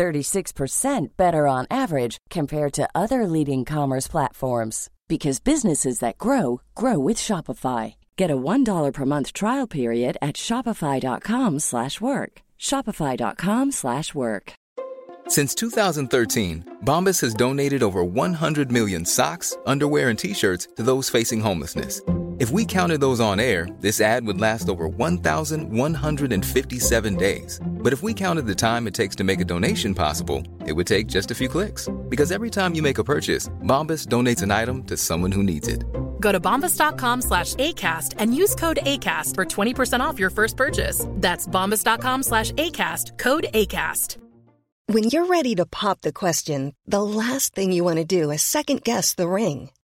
36% 0.00 1.08
better 1.18 1.46
on 1.46 1.66
average 1.70 2.16
compared 2.30 2.72
to 2.72 2.88
other 2.94 3.26
leading 3.26 3.66
commerce 3.66 4.08
platforms 4.08 4.88
because 5.08 5.40
businesses 5.40 5.98
that 5.98 6.16
grow 6.16 6.62
grow 6.74 6.98
with 6.98 7.18
Shopify. 7.18 7.96
Get 8.16 8.30
a 8.30 8.36
$1 8.36 8.92
per 8.94 9.04
month 9.04 9.34
trial 9.34 9.66
period 9.66 10.16
at 10.22 10.36
shopify.com/work. 10.36 12.32
shopify.com/work. 12.58 14.52
Since 15.36 15.54
2013, 15.54 16.64
Bombas 16.84 17.20
has 17.20 17.34
donated 17.34 17.82
over 17.82 18.02
100 18.02 18.72
million 18.72 19.04
socks, 19.04 19.56
underwear, 19.66 20.08
and 20.10 20.18
t-shirts 20.18 20.66
to 20.76 20.82
those 20.82 21.10
facing 21.10 21.40
homelessness. 21.40 22.02
If 22.40 22.50
we 22.50 22.64
counted 22.64 23.00
those 23.02 23.20
on 23.20 23.38
air, 23.38 23.68
this 23.80 24.00
ad 24.00 24.24
would 24.24 24.40
last 24.40 24.70
over 24.70 24.88
1,157 24.88 27.16
days. 27.16 27.60
But 27.62 27.92
if 27.92 28.02
we 28.02 28.14
counted 28.14 28.46
the 28.46 28.54
time 28.54 28.86
it 28.86 28.94
takes 28.94 29.14
to 29.16 29.24
make 29.24 29.40
a 29.40 29.44
donation 29.44 29.94
possible, 29.94 30.42
it 30.64 30.72
would 30.72 30.86
take 30.86 31.06
just 31.06 31.30
a 31.30 31.34
few 31.34 31.48
clicks. 31.48 31.90
Because 32.08 32.32
every 32.32 32.48
time 32.48 32.74
you 32.74 32.80
make 32.80 32.96
a 32.96 33.04
purchase, 33.04 33.50
Bombas 33.64 34.06
donates 34.06 34.40
an 34.40 34.52
item 34.52 34.84
to 34.84 34.96
someone 34.96 35.32
who 35.32 35.42
needs 35.42 35.68
it. 35.68 35.84
Go 36.18 36.32
to 36.32 36.40
bombas.com 36.40 37.20
slash 37.20 37.56
ACAST 37.56 38.14
and 38.16 38.34
use 38.34 38.54
code 38.54 38.78
ACAST 38.84 39.34
for 39.34 39.44
20% 39.44 40.00
off 40.00 40.18
your 40.18 40.30
first 40.30 40.56
purchase. 40.56 41.04
That's 41.16 41.46
bombas.com 41.46 42.22
slash 42.22 42.52
ACAST, 42.52 43.18
code 43.18 43.48
ACAST. 43.52 44.16
When 44.86 45.04
you're 45.04 45.26
ready 45.26 45.56
to 45.56 45.66
pop 45.66 46.00
the 46.00 46.12
question, 46.12 46.72
the 46.86 47.02
last 47.02 47.54
thing 47.54 47.70
you 47.70 47.84
want 47.84 47.98
to 47.98 48.06
do 48.06 48.30
is 48.30 48.40
second 48.40 48.82
guess 48.82 49.12
the 49.12 49.28
ring. 49.28 49.68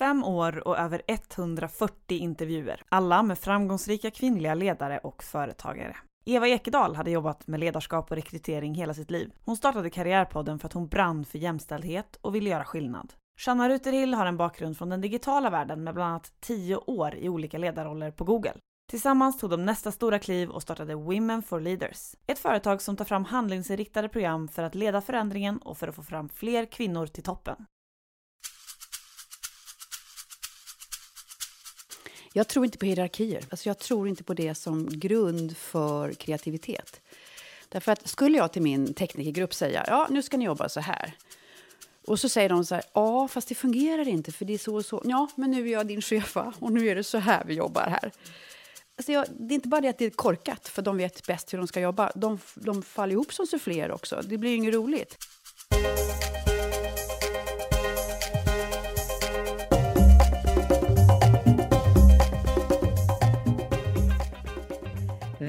Fem 0.00 0.24
år 0.24 0.68
och 0.68 0.78
över 0.78 1.02
140 1.06 2.18
intervjuer, 2.18 2.82
alla 2.88 3.22
med 3.22 3.38
framgångsrika 3.38 4.10
kvinnliga 4.10 4.54
ledare 4.54 4.98
och 4.98 5.22
företagare. 5.22 5.96
Eva 6.24 6.48
Ekedal 6.48 6.94
hade 6.96 7.10
jobbat 7.10 7.46
med 7.46 7.60
ledarskap 7.60 8.10
och 8.10 8.16
rekrytering 8.16 8.74
hela 8.74 8.94
sitt 8.94 9.10
liv. 9.10 9.32
Hon 9.44 9.56
startade 9.56 9.90
Karriärpodden 9.90 10.58
för 10.58 10.66
att 10.66 10.72
hon 10.72 10.88
brann 10.88 11.24
för 11.24 11.38
jämställdhet 11.38 12.18
och 12.20 12.34
ville 12.34 12.50
göra 12.50 12.64
skillnad. 12.64 13.12
Shanna 13.40 13.68
Ruterhill 13.68 14.14
har 14.14 14.26
en 14.26 14.36
bakgrund 14.36 14.78
från 14.78 14.88
den 14.88 15.00
digitala 15.00 15.50
världen 15.50 15.84
med 15.84 15.94
bland 15.94 16.10
annat 16.10 16.32
10 16.40 16.76
år 16.76 17.14
i 17.14 17.28
olika 17.28 17.58
ledarroller 17.58 18.10
på 18.10 18.24
Google. 18.24 18.54
Tillsammans 18.90 19.38
tog 19.38 19.50
de 19.50 19.64
nästa 19.64 19.92
stora 19.92 20.18
kliv 20.18 20.50
och 20.50 20.62
startade 20.62 20.94
Women 20.94 21.42
for 21.42 21.60
Leaders. 21.60 22.14
Ett 22.26 22.38
företag 22.38 22.82
som 22.82 22.96
tar 22.96 23.04
fram 23.04 23.24
handlingsinriktade 23.24 24.08
program 24.08 24.48
för 24.48 24.62
att 24.62 24.74
leda 24.74 25.00
förändringen 25.00 25.58
och 25.58 25.78
för 25.78 25.88
att 25.88 25.94
få 25.94 26.02
fram 26.02 26.28
fler 26.28 26.66
kvinnor 26.66 27.06
till 27.06 27.22
toppen. 27.22 27.66
Jag 32.32 32.48
tror 32.48 32.64
inte 32.64 32.78
på 32.78 32.86
hierarkier. 32.86 33.44
Alltså 33.50 33.68
jag 33.68 33.78
tror 33.78 34.08
inte 34.08 34.24
på 34.24 34.34
det 34.34 34.54
som 34.54 34.88
grund 34.90 35.56
för 35.56 36.12
kreativitet. 36.12 37.00
Därför 37.68 37.92
att 37.92 38.08
skulle 38.08 38.38
jag 38.38 38.52
till 38.52 38.62
min 38.62 38.94
teknikergrupp 38.94 39.54
säga 39.54 39.84
ja, 39.86 40.06
nu 40.10 40.22
ska 40.22 40.36
ni 40.36 40.44
jobba 40.44 40.68
så 40.68 40.80
här. 40.80 41.14
Och 42.06 42.20
så 42.20 42.28
säger 42.28 42.48
de 42.48 42.64
så 42.64 42.74
här, 42.74 42.84
ja, 42.92 43.28
fast 43.28 43.48
det 43.48 43.54
fungerar 43.54 44.08
inte 44.08 44.32
för 44.32 44.44
det 44.44 44.54
är 44.54 44.58
så 44.58 44.74
och 44.74 44.84
så. 44.84 45.02
Ja, 45.04 45.28
men 45.34 45.50
nu 45.50 45.68
är 45.68 45.72
jag 45.72 45.86
din 45.86 46.02
chef 46.02 46.36
och 46.36 46.72
nu 46.72 46.88
är 46.88 46.96
det 46.96 47.04
så 47.04 47.18
här 47.18 47.44
vi 47.46 47.54
jobbar 47.54 47.86
här. 47.86 48.12
Alltså 48.96 49.12
jag, 49.12 49.26
det 49.30 49.52
är 49.52 49.56
inte 49.56 49.68
bara 49.68 49.80
det 49.80 49.88
att 49.88 49.98
det 49.98 50.04
är 50.04 50.10
korkat, 50.10 50.68
för 50.68 50.82
de 50.82 50.96
vet 50.96 51.26
bäst 51.26 51.52
hur 51.52 51.58
de 51.58 51.66
ska 51.66 51.80
jobba. 51.80 52.12
De, 52.14 52.38
de 52.54 52.82
faller 52.82 53.12
ihop 53.12 53.32
som 53.32 53.46
suffléer 53.46 53.90
också. 53.92 54.22
Det 54.24 54.38
blir 54.38 54.50
ju 54.50 54.56
inget 54.56 54.74
roligt. 54.74 55.18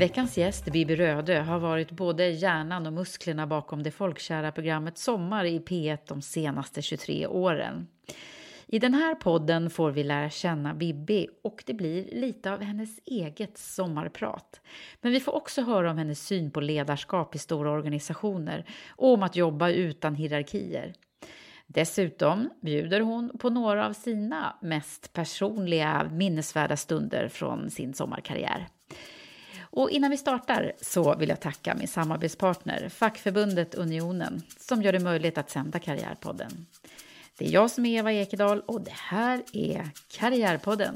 Veckans 0.01 0.37
gäst, 0.37 0.65
Bibi 0.65 0.95
Röde, 0.95 1.39
har 1.39 1.59
varit 1.59 1.91
både 1.91 2.29
hjärnan 2.29 2.87
och 2.87 2.93
musklerna 2.93 3.47
bakom 3.47 3.83
det 3.83 3.91
folkkära 3.91 4.51
programmet 4.51 4.97
Sommar 4.97 5.45
i 5.45 5.59
P1 5.59 5.97
de 6.07 6.21
senaste 6.21 6.81
23 6.81 7.27
åren. 7.27 7.87
I 8.67 8.79
den 8.79 8.93
här 8.93 9.15
podden 9.15 9.69
får 9.69 9.91
vi 9.91 10.03
lära 10.03 10.29
känna 10.29 10.73
Bibi 10.73 11.27
och 11.43 11.63
det 11.65 11.73
blir 11.73 12.05
lite 12.11 12.51
av 12.51 12.61
hennes 12.61 12.99
eget 13.05 13.57
sommarprat. 13.57 14.61
Men 15.01 15.11
vi 15.11 15.19
får 15.19 15.35
också 15.35 15.61
höra 15.61 15.91
om 15.91 15.97
hennes 15.97 16.27
syn 16.27 16.51
på 16.51 16.61
ledarskap 16.61 17.35
i 17.35 17.39
stora 17.39 17.71
organisationer 17.71 18.65
och 18.89 19.13
om 19.13 19.23
att 19.23 19.35
jobba 19.35 19.69
utan 19.69 20.15
hierarkier. 20.15 20.93
Dessutom 21.67 22.49
bjuder 22.61 22.99
hon 22.99 23.37
på 23.37 23.49
några 23.49 23.85
av 23.85 23.93
sina 23.93 24.57
mest 24.61 25.13
personliga 25.13 26.09
minnesvärda 26.11 26.77
stunder 26.77 27.27
från 27.27 27.69
sin 27.69 27.93
sommarkarriär. 27.93 28.67
Och 29.71 29.89
innan 29.89 30.11
vi 30.11 30.17
startar 30.17 30.71
så 30.81 31.15
vill 31.15 31.29
jag 31.29 31.39
tacka 31.39 31.75
min 31.75 31.87
samarbetspartner, 31.87 32.89
fackförbundet 32.89 33.75
Unionen, 33.75 34.41
som 34.59 34.81
gör 34.81 34.91
det 34.91 34.99
möjligt 34.99 35.37
att 35.37 35.49
sända 35.49 35.79
Karriärpodden. 35.79 36.65
Det 37.37 37.45
är 37.47 37.51
jag 37.51 37.71
som 37.71 37.85
är 37.85 37.99
Eva 37.99 38.11
Ekedal 38.11 38.61
och 38.61 38.81
det 38.81 38.95
här 38.95 39.43
är 39.53 39.89
Karriärpodden. 40.11 40.95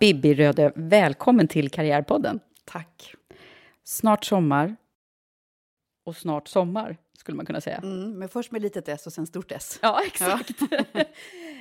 Bibi 0.00 0.34
Röde, 0.34 0.72
välkommen 0.74 1.48
till 1.48 1.70
Karriärpodden. 1.70 2.40
Tack. 2.64 3.14
Snart 3.84 4.24
sommar. 4.24 4.76
Och 6.04 6.16
snart 6.16 6.48
sommar, 6.48 6.96
skulle 7.18 7.36
man 7.36 7.46
kunna 7.46 7.60
säga. 7.60 7.76
Mm, 7.76 8.18
men 8.18 8.28
först 8.28 8.52
med 8.52 8.62
litet 8.62 8.88
S 8.88 9.06
och 9.06 9.12
sen 9.12 9.26
stort 9.26 9.52
S. 9.52 9.78
Ja, 9.82 10.00
exakt. 10.06 10.60
Ja. 10.70 10.84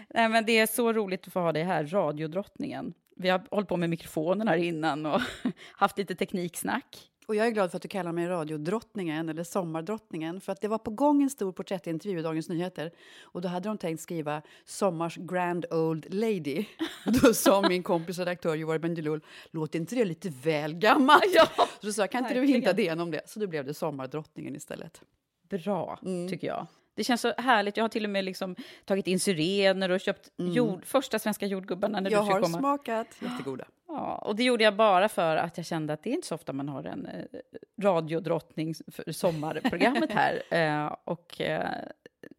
Nej, 0.10 0.30
men 0.30 0.46
det 0.46 0.60
är 0.60 0.68
så 0.68 0.94
roligt 0.94 1.28
att 1.28 1.34
få 1.34 1.40
ha 1.40 1.52
dig 1.52 1.64
här, 1.64 1.86
radiodrottningen. 1.86 2.94
Vi 3.16 3.30
har 3.30 3.42
hållit 3.52 3.70
på 3.70 3.78
med 3.78 3.90
mikrofonen 3.90 4.48
här 4.48 4.58
innan 4.58 5.06
och 5.06 5.22
haft 5.72 5.98
lite 5.98 6.16
tekniksnack. 6.16 6.98
Och 7.30 7.36
jag 7.36 7.48
är 7.48 7.52
glad 7.52 7.72
för 7.72 7.78
att 7.78 7.82
du 7.82 7.88
kallar 7.88 8.12
mig 8.12 8.28
radiodrottningen 8.28 9.30
eller 9.30 9.44
sommardrottningen. 9.44 10.42
För 10.42 10.52
att 10.52 10.62
det 10.62 10.68
var 10.68 10.78
på 10.78 10.92
gång 10.92 11.24
en 11.24 11.30
stor 11.30 11.52
porträttintervju 11.52 12.20
i 12.20 12.22
Dagens 12.22 12.50
Nyheter. 12.50 12.92
Och 13.22 13.42
då 13.42 13.48
hade 13.48 13.70
de 13.70 13.78
tänkt 13.78 14.02
skriva 14.02 14.42
Sommars 14.66 15.16
grand 15.16 15.66
old 15.72 16.14
lady. 16.14 16.66
Då 17.22 17.34
sa 17.34 17.62
min 17.70 17.84
kompis 17.84 18.20
redaktör 18.20 18.56
Joar 18.56 18.78
Bendjelloul, 18.78 19.22
låter 19.52 19.80
inte 19.80 19.96
det 19.96 20.06
lite 20.06 20.30
väl 20.30 20.74
gammalt? 20.74 21.24
Ja, 21.34 21.48
så 21.56 21.86
då 21.88 21.94
sa 21.94 22.08
kan 22.08 22.24
inte 22.24 22.34
du 22.34 22.46
hinta 22.46 22.74
det 22.74 22.92
om 22.92 23.12
det? 23.12 23.30
Så 23.30 23.40
då 23.40 23.48
blev 23.48 23.66
det 23.66 23.74
sommardrottningen 23.74 24.56
istället. 24.56 25.02
Bra, 25.50 26.00
mm. 26.06 26.30
tycker 26.30 26.48
jag. 26.48 26.68
Det 27.00 27.04
känns 27.04 27.22
så 27.22 27.34
härligt. 27.38 27.78
Jag 27.78 27.84
har 27.84 27.90
till 27.90 28.04
och 28.04 28.10
med 28.10 28.26
liksom 28.26 28.56
tagit 28.86 29.08
in 29.08 29.20
syrener 29.20 29.92
och 29.92 30.00
köpt 30.00 30.30
mm. 30.40 30.52
jord, 30.52 30.86
första 30.86 31.20
svenska 31.20 31.46
jordgubbarna. 31.46 32.00
När 32.00 32.12
jag 32.12 32.26
du 32.26 32.32
har 32.32 32.42
komma. 32.42 32.58
smakat, 32.58 33.08
jättegoda. 33.20 33.66
Ja, 33.88 34.16
och 34.16 34.36
det 34.36 34.44
gjorde 34.44 34.64
jag 34.64 34.76
bara 34.76 35.10
för 35.10 35.36
att 35.36 35.58
jag 35.58 35.66
kände 35.66 35.94
att 35.94 36.04
det 36.04 36.10
är 36.10 36.14
inte 36.14 36.28
så 36.28 36.36
ofta 36.36 36.54
man 36.54 36.70
har 36.70 36.84
en 36.84 37.06
eh, 37.06 37.40
radiodrottning 37.82 38.74
för 38.92 39.12
sommarprogrammet 39.12 40.12
här. 40.12 40.42
eh, 40.86 40.96
och, 41.04 41.42
eh, 41.42 41.70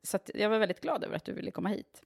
så 0.02 0.18
jag 0.34 0.50
var 0.50 0.58
väldigt 0.58 0.80
glad 0.80 1.04
över 1.04 1.16
att 1.16 1.24
du 1.24 1.32
ville 1.32 1.50
komma 1.50 1.68
hit. 1.68 2.02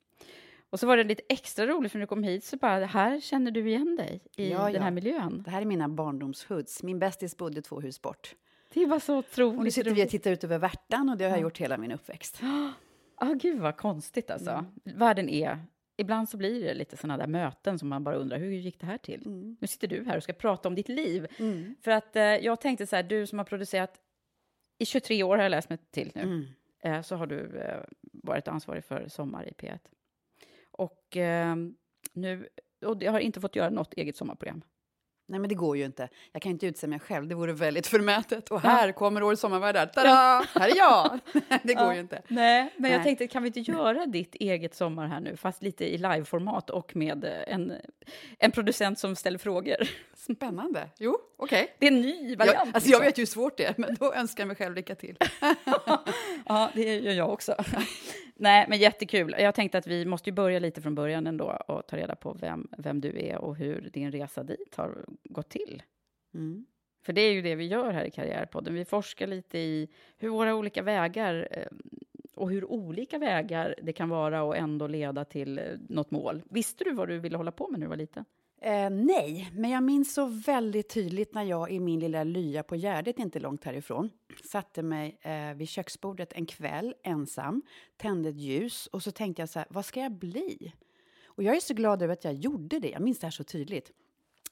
Och 0.70 0.80
så 0.80 0.86
var 0.86 0.96
det 0.96 1.04
lite 1.04 1.22
extra 1.28 1.66
roligt 1.66 1.92
för 1.92 1.98
när 1.98 2.06
du 2.06 2.08
kom 2.08 2.22
hit 2.22 2.44
så 2.44 2.56
bara, 2.56 2.86
här 2.86 3.20
känner 3.20 3.50
du 3.50 3.68
igen 3.68 3.96
dig 3.96 4.20
i 4.36 4.50
ja, 4.50 4.70
den 4.70 4.82
här 4.82 4.90
miljön. 4.90 5.42
Det 5.44 5.50
här 5.50 5.60
är 5.60 5.66
mina 5.66 5.88
barndomshoods. 5.88 6.82
Min 6.82 6.98
bästis 6.98 7.36
bodde 7.36 7.62
två 7.62 7.80
hus 7.80 8.02
bort. 8.02 8.34
Det 8.74 8.86
var 8.86 8.98
så 8.98 9.18
otroligt 9.18 9.58
Och 9.58 9.64
nu 9.64 9.70
sitter 9.70 9.90
vi 9.90 10.04
och 10.04 10.08
tittar 10.08 10.30
ut 10.30 10.44
över 10.44 10.58
Värtan 10.58 11.08
och 11.08 11.16
det 11.16 11.24
har 11.24 11.30
jag 11.30 11.40
gjort 11.40 11.58
hela 11.58 11.78
min 11.78 11.92
uppväxt. 11.92 12.38
Ja, 12.42 12.72
ah, 13.16 13.32
gud 13.32 13.60
vad 13.60 13.76
konstigt 13.76 14.30
alltså. 14.30 14.50
Mm. 14.50 14.98
Världen 14.98 15.28
är... 15.28 15.58
Ibland 15.96 16.28
så 16.28 16.36
blir 16.36 16.64
det 16.64 16.74
lite 16.74 16.96
sådana 16.96 17.16
där 17.16 17.26
möten 17.26 17.78
som 17.78 17.88
man 17.88 18.04
bara 18.04 18.14
undrar, 18.14 18.38
hur 18.38 18.50
gick 18.50 18.80
det 18.80 18.86
här 18.86 18.98
till? 18.98 19.26
Mm. 19.26 19.56
Nu 19.60 19.66
sitter 19.66 19.88
du 19.88 20.04
här 20.04 20.16
och 20.16 20.22
ska 20.22 20.32
prata 20.32 20.68
om 20.68 20.74
ditt 20.74 20.88
liv. 20.88 21.26
Mm. 21.38 21.74
För 21.82 21.90
att 21.90 22.16
eh, 22.16 22.22
jag 22.22 22.60
tänkte 22.60 22.86
så 22.86 22.96
här, 22.96 23.02
du 23.02 23.26
som 23.26 23.38
har 23.38 23.44
producerat 23.44 24.00
i 24.78 24.86
23 24.86 25.22
år 25.22 25.36
har 25.36 25.42
jag 25.42 25.50
läst 25.50 25.68
mig 25.68 25.78
till 25.90 26.12
nu, 26.14 26.22
mm. 26.22 26.44
eh, 26.82 27.02
så 27.02 27.16
har 27.16 27.26
du 27.26 27.58
eh, 27.58 27.80
varit 28.12 28.48
ansvarig 28.48 28.84
för 28.84 29.08
Sommar 29.08 29.48
i 29.48 29.52
P1. 29.52 29.78
Och 30.70 31.16
eh, 31.16 31.56
nu, 32.12 32.48
och 32.86 33.02
jag 33.02 33.12
har 33.12 33.20
inte 33.20 33.40
fått 33.40 33.56
göra 33.56 33.70
något 33.70 33.94
eget 33.94 34.16
sommarprogram. 34.16 34.62
Nej, 35.26 35.40
men 35.40 35.48
det 35.48 35.54
går 35.54 35.76
ju 35.76 35.84
inte. 35.84 36.08
Jag 36.32 36.42
kan 36.42 36.52
inte 36.52 36.66
utse 36.66 36.86
mig 36.86 36.98
själv, 36.98 37.28
det 37.28 37.34
vore 37.34 37.52
väldigt 37.52 37.86
förmätet. 37.86 38.50
Och 38.50 38.60
här 38.60 38.92
kommer 38.92 39.22
Årets 39.22 39.40
sommarvärdar, 39.40 39.86
tada! 39.86 40.46
Här 40.54 40.68
är 40.68 40.76
jag! 40.76 41.20
det 41.62 41.74
går 41.74 41.84
ja. 41.84 41.94
ju 41.94 42.00
inte. 42.00 42.22
Nej, 42.28 42.74
men 42.76 42.92
jag 42.92 43.02
tänkte, 43.02 43.26
kan 43.26 43.42
vi 43.42 43.46
inte 43.46 43.60
göra 43.60 44.06
ditt 44.06 44.34
eget 44.34 44.74
sommar 44.74 45.06
här 45.06 45.20
nu, 45.20 45.36
fast 45.36 45.62
lite 45.62 45.94
i 45.94 45.98
liveformat 45.98 46.70
och 46.70 46.96
med 46.96 47.24
en, 47.46 47.72
en 48.38 48.50
producent 48.50 48.98
som 48.98 49.16
ställer 49.16 49.38
frågor? 49.38 49.76
Spännande. 50.14 50.88
Jo, 50.98 51.18
okej. 51.36 51.62
Okay. 51.62 51.74
Det 51.78 51.86
är 51.86 51.92
en 51.92 52.00
ny 52.00 52.36
variant. 52.36 52.58
Jag, 52.66 52.74
alltså, 52.74 52.90
jag 52.90 53.00
vet 53.00 53.18
ju 53.18 53.20
hur 53.20 53.26
svårt 53.26 53.56
det 53.56 53.64
är, 53.64 53.74
men 53.76 53.96
då 54.00 54.14
önskar 54.14 54.42
jag 54.42 54.48
mig 54.48 54.56
själv 54.56 54.74
lycka 54.74 54.94
till. 54.94 55.16
ja, 56.46 56.70
det 56.74 56.98
gör 56.98 57.12
jag 57.12 57.30
också. 57.32 57.54
Nej, 58.36 58.66
men 58.68 58.78
jättekul. 58.78 59.34
Jag 59.38 59.54
tänkte 59.54 59.78
att 59.78 59.86
vi 59.86 60.04
måste 60.04 60.32
börja 60.32 60.58
lite 60.58 60.82
från 60.82 60.94
början 60.94 61.26
ändå 61.26 61.58
och 61.68 61.86
ta 61.86 61.96
reda 61.96 62.16
på 62.16 62.32
vem, 62.32 62.68
vem 62.78 63.00
du 63.00 63.20
är 63.20 63.38
och 63.38 63.56
hur 63.56 63.90
din 63.92 64.12
resa 64.12 64.42
dit 64.42 64.74
har 64.76 65.04
gått 65.24 65.48
till. 65.48 65.82
Mm. 66.34 66.66
För 67.04 67.12
det 67.12 67.20
är 67.20 67.32
ju 67.32 67.42
det 67.42 67.54
vi 67.54 67.66
gör 67.66 67.92
här 67.92 68.04
i 68.04 68.10
Karriärpodden. 68.10 68.74
Vi 68.74 68.84
forskar 68.84 69.26
lite 69.26 69.58
i 69.58 69.88
hur 70.16 70.28
våra 70.28 70.54
olika 70.54 70.82
vägar 70.82 71.48
eh, 71.50 71.66
och 72.34 72.50
hur 72.50 72.64
olika 72.64 73.18
vägar 73.18 73.74
det 73.82 73.92
kan 73.92 74.08
vara 74.08 74.42
och 74.42 74.56
ändå 74.56 74.86
leda 74.86 75.24
till 75.24 75.58
eh, 75.58 75.64
något 75.88 76.10
mål. 76.10 76.42
Visste 76.50 76.84
du 76.84 76.92
vad 76.92 77.08
du 77.08 77.18
ville 77.18 77.36
hålla 77.36 77.52
på 77.52 77.68
med 77.68 77.80
när 77.80 77.86
du 77.86 77.90
var 77.90 77.96
liten? 77.96 78.24
Eh, 78.66 78.90
nej, 78.90 79.50
men 79.52 79.70
jag 79.70 79.82
minns 79.82 80.14
så 80.14 80.26
väldigt 80.26 80.88
tydligt 80.88 81.34
när 81.34 81.42
jag 81.42 81.70
i 81.70 81.80
min 81.80 82.00
lilla 82.00 82.24
lya 82.24 82.62
på 82.62 82.76
Gärdet, 82.76 83.18
inte 83.18 83.40
långt 83.40 83.64
härifrån, 83.64 84.10
satte 84.44 84.82
mig 84.82 85.18
eh, 85.20 85.54
vid 85.54 85.68
köksbordet 85.68 86.32
en 86.32 86.46
kväll 86.46 86.94
ensam, 87.02 87.62
tände 87.96 88.28
ett 88.28 88.40
ljus 88.40 88.86
och 88.86 89.02
så 89.02 89.10
tänkte 89.10 89.42
jag 89.42 89.48
så 89.48 89.58
här, 89.58 89.68
vad 89.70 89.84
ska 89.84 90.00
jag 90.00 90.12
bli? 90.12 90.72
Och 91.24 91.42
jag 91.42 91.56
är 91.56 91.60
så 91.60 91.74
glad 91.74 92.02
över 92.02 92.12
att 92.12 92.24
jag 92.24 92.34
gjorde 92.34 92.78
det, 92.78 92.88
jag 92.88 93.02
minns 93.02 93.18
det 93.18 93.26
här 93.26 93.30
så 93.30 93.44
tydligt. 93.44 93.90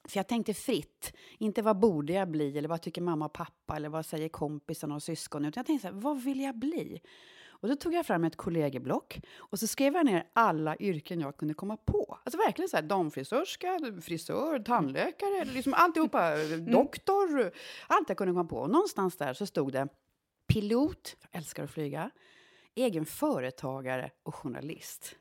För 0.08 0.18
jag 0.18 0.28
tänkte 0.28 0.54
fritt, 0.54 1.12
inte 1.38 1.62
vad 1.62 1.78
borde 1.78 2.12
jag 2.12 2.30
bli 2.30 2.58
eller 2.58 2.68
vad 2.68 2.82
tycker 2.82 3.02
mamma 3.02 3.24
och 3.24 3.32
pappa 3.32 3.76
eller 3.76 3.88
vad 3.88 4.06
säger 4.06 4.28
kompisarna 4.28 4.94
och 4.94 5.02
syskon, 5.02 5.44
utan 5.44 5.60
jag 5.60 5.66
tänkte 5.66 5.88
så 5.88 5.94
här, 5.94 6.00
vad 6.00 6.22
vill 6.22 6.40
jag 6.40 6.58
bli? 6.58 7.00
Och 7.62 7.68
då 7.68 7.76
tog 7.76 7.94
jag 7.94 8.06
fram 8.06 8.24
ett 8.24 8.36
kollegieblock 8.36 9.20
och 9.38 9.58
så 9.58 9.66
skrev 9.66 9.94
jag 9.94 10.06
ner 10.06 10.26
alla 10.32 10.76
yrken 10.76 11.20
jag 11.20 11.36
kunde 11.36 11.54
komma 11.54 11.76
på. 11.76 12.18
Alltså 12.24 12.38
verkligen 12.38 12.68
så 12.68 12.76
här, 12.76 12.82
damfrisörska, 12.82 13.78
frisör, 14.02 14.58
tandläkare, 14.58 15.44
liksom 15.44 15.74
alltihopa, 15.74 16.32
mm. 16.40 16.70
doktor, 16.70 17.52
allt 17.86 18.08
jag 18.08 18.18
kunde 18.18 18.32
komma 18.32 18.44
på. 18.44 18.56
Och 18.56 18.70
någonstans 18.70 19.16
där 19.16 19.34
så 19.34 19.46
stod 19.46 19.72
det 19.72 19.88
pilot, 20.46 21.16
jag 21.20 21.38
älskar 21.38 21.64
att 21.64 21.70
flyga, 21.70 22.10
egen 22.74 23.06
företagare 23.06 24.10
och 24.22 24.34
journalist. 24.34 25.16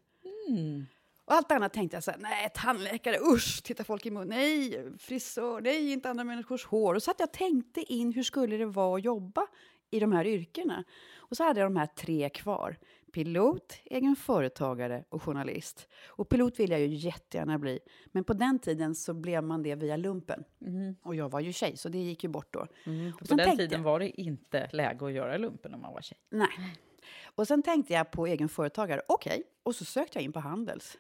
Mm. 0.47 0.85
Och 1.25 1.33
allt 1.33 1.51
annat 1.51 1.73
tänkte 1.73 1.97
jag 1.97 2.03
så 2.03 2.11
här, 2.11 2.19
nej, 2.19 2.49
tandläkare, 2.53 3.17
usch, 3.33 3.63
titta 3.63 3.83
folk 3.83 4.05
i 4.05 4.11
munnen, 4.11 4.27
nej, 4.27 4.83
frisör, 4.99 5.61
nej, 5.61 5.91
inte 5.91 6.09
andra 6.09 6.23
människors 6.23 6.65
hår. 6.65 6.95
Och 6.95 7.03
så 7.03 7.11
att 7.11 7.19
jag 7.19 7.33
tänkte 7.33 7.93
in, 7.93 8.13
hur 8.13 8.23
skulle 8.23 8.57
det 8.57 8.65
vara 8.65 8.97
att 8.97 9.03
jobba 9.03 9.47
i 9.91 9.99
de 9.99 10.11
här 10.11 10.27
yrkena? 10.27 10.83
Och 11.17 11.37
så 11.37 11.43
hade 11.43 11.59
jag 11.59 11.71
de 11.71 11.75
här 11.75 11.85
tre 11.85 12.29
kvar. 12.29 12.77
Pilot, 13.11 13.73
egen 13.85 14.15
företagare 14.15 15.03
och 15.09 15.23
journalist. 15.23 15.87
Och 16.07 16.29
pilot 16.29 16.59
vill 16.59 16.71
jag 16.71 16.79
ju 16.79 16.87
jättegärna 16.87 17.59
bli. 17.59 17.79
Men 18.05 18.23
på 18.23 18.33
den 18.33 18.59
tiden 18.59 18.95
så 18.95 19.13
blev 19.13 19.43
man 19.43 19.63
det 19.63 19.75
via 19.75 19.97
lumpen. 19.97 20.43
Mm. 20.61 20.95
Och 21.03 21.15
jag 21.15 21.29
var 21.29 21.39
ju 21.39 21.53
tjej, 21.53 21.77
så 21.77 21.89
det 21.89 21.97
gick 21.97 22.23
ju 22.23 22.29
bort 22.29 22.53
då. 22.53 22.67
Mm. 22.83 23.13
på 23.13 23.35
den 23.35 23.57
tiden 23.57 23.83
var 23.83 23.99
det 23.99 24.21
inte 24.21 24.69
läge 24.71 25.05
att 25.05 25.11
göra 25.11 25.37
lumpen 25.37 25.73
om 25.73 25.81
man 25.81 25.93
var 25.93 26.01
tjej. 26.01 26.17
Nej. 26.29 26.77
Och 27.23 27.47
sen 27.47 27.63
tänkte 27.63 27.93
jag 27.93 28.11
på 28.11 28.27
egen 28.27 28.49
företagare. 28.49 29.01
Okej, 29.07 29.31
okay. 29.31 29.43
och 29.63 29.75
så 29.75 29.85
sökte 29.85 30.17
jag 30.17 30.23
in 30.23 30.33
på 30.33 30.39
Handels. 30.39 30.97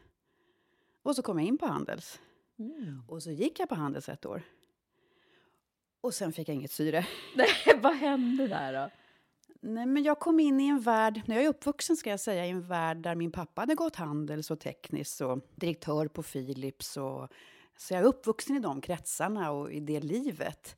Och 1.03 1.15
så 1.15 1.21
kom 1.21 1.39
jag 1.39 1.47
in 1.47 1.57
på 1.57 1.65
Handels. 1.65 2.19
Mm. 2.59 3.03
Och 3.07 3.23
så 3.23 3.31
gick 3.31 3.59
jag 3.59 3.69
på 3.69 3.75
Handels 3.75 4.09
ett 4.09 4.25
år. 4.25 4.41
Och 6.01 6.13
sen 6.13 6.33
fick 6.33 6.49
jag 6.49 6.55
inget 6.55 6.71
syre. 6.71 7.05
Nej, 7.35 7.79
vad 7.81 7.95
hände 7.95 8.47
där 8.47 8.73
då? 8.73 8.89
Nej, 9.63 9.85
men 9.85 10.03
jag 10.03 10.19
kom 10.19 10.39
in 10.39 10.59
i 10.59 10.67
en 10.67 10.79
värld, 10.79 11.21
när 11.25 11.35
jag 11.35 11.45
är 11.45 11.49
uppvuxen 11.49 11.97
ska 11.97 12.09
jag 12.09 12.19
säga, 12.19 12.45
i 12.45 12.49
en 12.49 12.61
värld 12.61 12.97
där 12.97 13.15
min 13.15 13.31
pappa 13.31 13.61
hade 13.61 13.75
gått 13.75 13.95
Handels 13.95 14.51
och 14.51 14.59
tekniskt 14.59 15.21
och 15.21 15.39
direktör 15.55 16.07
på 16.07 16.23
Philips. 16.23 16.97
Och, 16.97 17.27
så 17.77 17.93
jag 17.93 18.01
är 18.01 18.05
uppvuxen 18.05 18.55
i 18.55 18.59
de 18.59 18.81
kretsarna 18.81 19.51
och 19.51 19.71
i 19.71 19.79
det 19.79 19.99
livet. 19.99 20.77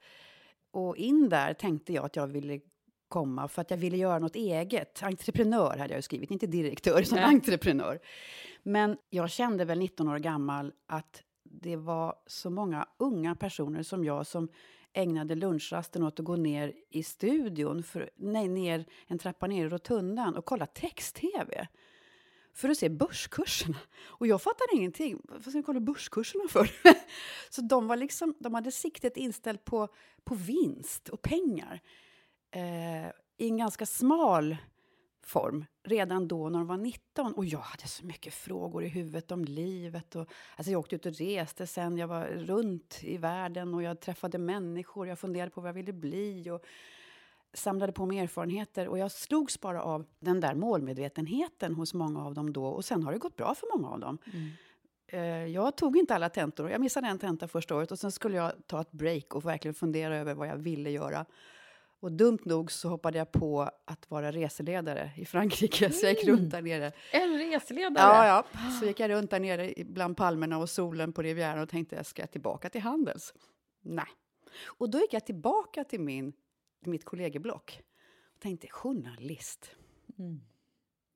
Och 0.72 0.98
in 0.98 1.30
där 1.30 1.54
tänkte 1.54 1.94
jag 1.94 2.06
att 2.06 2.16
jag 2.16 2.28
ville 2.28 2.60
komma 3.08 3.48
för 3.48 3.62
att 3.62 3.72
jag 3.72 3.78
ville 3.78 3.98
göra 3.98 4.20
något 4.20 4.36
eget. 4.36 5.04
Entreprenör 5.04 5.78
hade 5.78 5.94
jag 5.94 6.04
skrivit, 6.04 6.32
inte 6.32 6.48
direktör, 6.48 7.04
ja. 7.12 7.22
entreprenör. 7.22 8.00
Men 8.64 8.98
jag 9.10 9.30
kände 9.30 9.66
väl 9.66 9.80
19 9.80 10.08
år 10.08 10.20
gammal 10.20 10.74
att 10.88 11.24
det 11.44 11.76
var 11.76 12.16
så 12.28 12.50
många 12.50 12.88
unga 12.98 13.36
personer 13.36 13.84
som 13.84 14.06
jag 14.06 14.28
som 14.28 14.50
ägnade 14.94 15.36
lunchrasten 15.36 16.04
åt 16.04 16.20
att 16.20 16.26
gå 16.26 16.36
ner 16.36 16.74
i 16.90 17.04
studion, 17.04 17.84
för, 17.84 18.10
nej, 18.16 18.48
ner 18.48 18.86
en 19.08 19.20
trappa 19.20 19.48
ner 19.48 19.66
i 19.66 19.70
rotundan 19.70 20.36
och 20.36 20.46
kolla 20.46 20.66
text-tv 20.66 21.68
för 22.54 22.70
att 22.70 22.78
se 22.78 22.90
börskurserna. 22.90 23.78
Och 24.06 24.28
jag 24.28 24.42
fattade 24.42 24.70
ingenting. 24.74 25.22
Vad 25.24 25.42
ska 25.42 25.58
jag 25.58 25.66
kolla 25.66 25.80
börskurserna 25.80 26.48
för? 26.50 26.72
så 27.50 27.62
de, 27.62 27.88
var 27.88 27.98
liksom, 27.98 28.36
de 28.40 28.54
hade 28.54 28.72
siktet 28.72 29.18
inställt 29.18 29.66
på, 29.66 29.88
på 30.24 30.36
vinst 30.36 31.10
och 31.10 31.22
pengar 31.22 31.82
eh, 32.52 33.08
i 33.38 33.48
en 33.48 33.58
ganska 33.58 33.86
smal 33.86 34.58
form 35.26 35.66
redan 35.84 36.28
då 36.28 36.50
när 36.50 36.60
de 36.60 36.68
var 36.68 36.78
19. 36.78 37.34
Och 37.34 37.46
jag 37.46 37.60
hade 37.60 37.88
så 37.88 38.06
mycket 38.06 38.34
frågor 38.34 38.84
i 38.84 38.88
huvudet 38.88 39.32
om 39.32 39.46
livet. 39.46 40.16
Och, 40.16 40.30
alltså 40.56 40.72
jag 40.72 40.80
åkte 40.80 40.96
ut 40.96 41.06
och 41.06 41.14
reste 41.14 41.68
sen, 41.68 41.98
jag 41.98 42.08
var 42.08 42.26
runt 42.26 43.00
i 43.02 43.18
världen 43.18 43.74
och 43.74 43.84
jag 43.84 44.00
träffade 44.00 44.38
människor. 44.38 45.08
Jag 45.08 45.20
funderade 45.20 45.52
på 45.52 45.62
vad 45.62 45.70
jag 45.70 45.74
ville 45.74 45.94
bli 45.94 46.50
och 46.50 46.66
samlade 47.54 47.94
på 47.94 48.06
mig 48.06 48.20
erfarenheter. 48.20 48.88
Och 48.88 48.98
jag 48.98 49.12
slogs 49.12 49.60
bara 49.62 49.84
av 49.84 50.06
den 50.20 50.40
där 50.40 50.56
målmedvetenheten 50.56 51.76
hos 51.76 51.94
många 51.94 52.26
av 52.26 52.34
dem 52.34 52.54
då. 52.54 52.66
Och 52.66 52.86
sen 52.86 53.04
har 53.04 53.12
det 53.12 53.18
gått 53.18 53.36
bra 53.36 53.56
för 53.56 53.78
många 53.78 53.94
av 53.94 54.00
dem. 54.00 54.18
Mm. 54.34 54.50
Eh, 55.08 55.54
jag 55.54 55.76
tog 55.76 55.98
inte 55.98 56.16
alla 56.16 56.30
tentor. 56.30 56.70
Jag 56.70 56.82
missade 56.82 57.08
en 57.08 57.20
tenta 57.20 57.48
första 57.48 57.76
året 57.76 57.92
och 57.92 58.00
sen 58.00 58.12
skulle 58.12 58.38
jag 58.38 58.52
ta 58.68 58.82
ett 58.82 58.92
break 58.92 59.36
och 59.36 59.46
verkligen 59.46 59.76
fundera 59.76 60.18
över 60.18 60.34
vad 60.34 60.48
jag 60.48 60.58
ville 60.58 60.90
göra. 60.90 61.26
Och 62.04 62.12
dumt 62.12 62.40
nog 62.44 62.72
så 62.72 62.90
hoppade 62.90 63.18
jag 63.18 63.32
på 63.32 63.70
att 63.86 64.12
vara 64.12 64.32
reseledare 64.32 65.12
i 65.16 65.26
Frankrike, 65.26 65.86
mm. 65.86 65.98
så 65.98 66.06
jag 66.06 66.14
gick 66.14 66.28
runt 66.28 66.52
där 66.52 66.62
nere. 66.62 66.92
En 67.12 67.38
reseledare? 67.38 68.28
Ja, 68.28 68.46
ja. 68.54 68.70
Så 68.80 68.86
gick 68.86 69.00
jag 69.00 69.10
runt 69.10 69.32
där 69.32 69.40
nere 69.40 69.74
bland 69.86 70.18
palmerna 70.18 70.58
och 70.58 70.70
solen 70.70 71.14
på 71.14 71.22
Rivieran 71.22 71.60
och 71.60 71.70
tänkte, 71.70 72.04
ska 72.04 72.22
jag 72.22 72.32
tillbaka 72.32 72.70
till 72.70 72.82
Handels? 72.82 73.34
Nej. 73.82 74.06
Och 74.66 74.90
då 74.90 75.00
gick 75.00 75.14
jag 75.14 75.26
tillbaka 75.26 75.84
till 75.84 76.00
min, 76.00 76.34
mitt 76.86 77.06
kollegieblock 77.06 77.82
och 78.36 78.42
tänkte, 78.42 78.68
journalist. 78.68 79.76
Mm. 80.20 80.42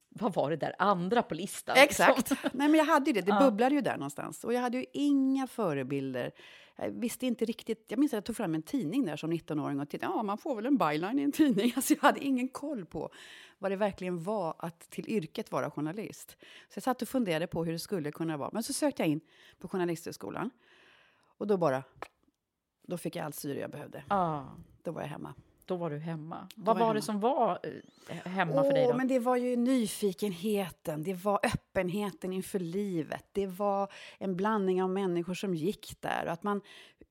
Vad 0.10 0.34
var 0.34 0.50
det 0.50 0.58
där 0.58 0.76
andra 0.80 1.24
på 1.24 1.36
listan? 1.36 1.76
Exakt. 1.78 2.30
Nej, 2.30 2.68
men 2.68 2.74
jag 2.74 2.86
hade 2.86 3.10
ju 3.10 3.14
det, 3.14 3.22
det 3.22 3.32
ja. 3.40 3.40
bubblade 3.40 3.76
ju 3.76 3.82
där 3.82 3.98
någonstans. 3.98 4.44
Och 4.44 4.54
jag 4.54 4.62
hade 4.62 4.78
ju 4.78 4.86
inga 4.94 5.48
förebilder 5.48 6.32
jag 6.78 6.92
visste 6.92 7.26
inte 7.26 7.46
riktigt. 7.46 7.86
Jag 7.88 8.00
minns 8.00 8.14
att 8.14 8.18
jag 8.18 8.26
tog 8.26 8.36
fram 8.36 8.56
en 8.56 8.62
tidning 8.62 9.06
där 9.06 9.16
som 9.16 9.34
19-åring 9.34 9.80
och 9.80 9.90
tittade. 9.90 10.14
Ja, 10.14 10.24
man 10.24 10.38
får 10.38 10.56
väl 10.56 10.66
en 10.66 10.78
byline 10.78 11.20
i 11.20 11.24
en 11.24 11.32
tidning. 11.32 11.74
Alltså 11.76 11.94
jag 11.94 12.02
hade 12.02 12.24
ingen 12.24 12.48
koll 12.48 12.86
på 12.86 13.10
vad 13.58 13.72
det 13.72 13.76
verkligen 13.76 14.24
var 14.24 14.56
att 14.60 14.90
till 14.90 15.10
yrket 15.10 15.52
vara 15.52 15.72
journalist. 15.72 16.38
Så 16.70 16.78
jag 16.78 16.84
satt 16.84 17.02
och 17.02 17.08
funderade 17.08 17.48
på 17.48 17.66
hur 17.66 17.72
det 17.72 17.80
skulle 17.80 18.12
kunna 18.12 18.38
vara. 18.38 18.50
Men 18.54 18.64
så 18.64 18.74
sökte 18.74 19.02
jag 19.02 19.10
in 19.10 19.22
på 19.60 19.68
Journalisthögskolan. 19.68 20.50
Och 21.38 21.48
då 21.48 21.58
bara... 21.58 21.84
Då 22.88 22.98
fick 22.98 23.16
jag 23.16 23.26
allt 23.26 23.36
syre 23.36 23.60
jag 23.60 23.72
behövde. 23.72 24.04
Ah. 24.08 24.44
Då 24.84 24.92
var 24.92 25.02
jag 25.02 25.08
hemma 25.08 25.34
då 25.68 25.76
var 25.76 25.90
du 25.90 25.98
hemma. 25.98 26.48
Då 26.56 26.64
Vad 26.64 26.80
var, 26.80 26.88
var 26.88 26.94
det 26.94 27.02
som 27.02 27.20
var 27.20 27.60
eh, 28.10 28.16
hemma 28.16 28.62
oh, 28.62 28.64
för 28.64 28.74
dig? 28.74 28.88
Då? 28.88 28.98
Men 28.98 29.08
det 29.08 29.20
var 29.20 29.36
ju 29.36 29.56
nyfikenheten, 29.56 31.04
det 31.04 31.14
var 31.14 31.40
öppenheten 31.44 32.34
inför 32.34 32.60
livet. 32.60 33.26
Det 33.32 33.48
var 33.48 33.92
en 34.18 34.36
blandning 34.36 34.84
av 34.84 34.90
människor 34.90 35.34
som 35.34 35.56
gick 35.56 36.02
där. 36.02 36.26
Och 36.26 36.32
att 36.32 36.44
man 36.44 36.62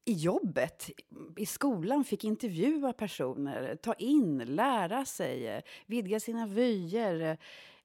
i 0.05 0.13
jobbet, 0.13 0.91
i 1.37 1.47
skolan, 1.47 2.05
fick 2.05 2.25
intervjua 2.25 2.93
personer, 2.93 3.77
ta 3.83 3.95
in, 3.95 4.39
lära 4.39 5.05
sig, 5.05 5.63
vidga 5.87 6.21
sina 6.21 6.47
vyer 6.47 7.39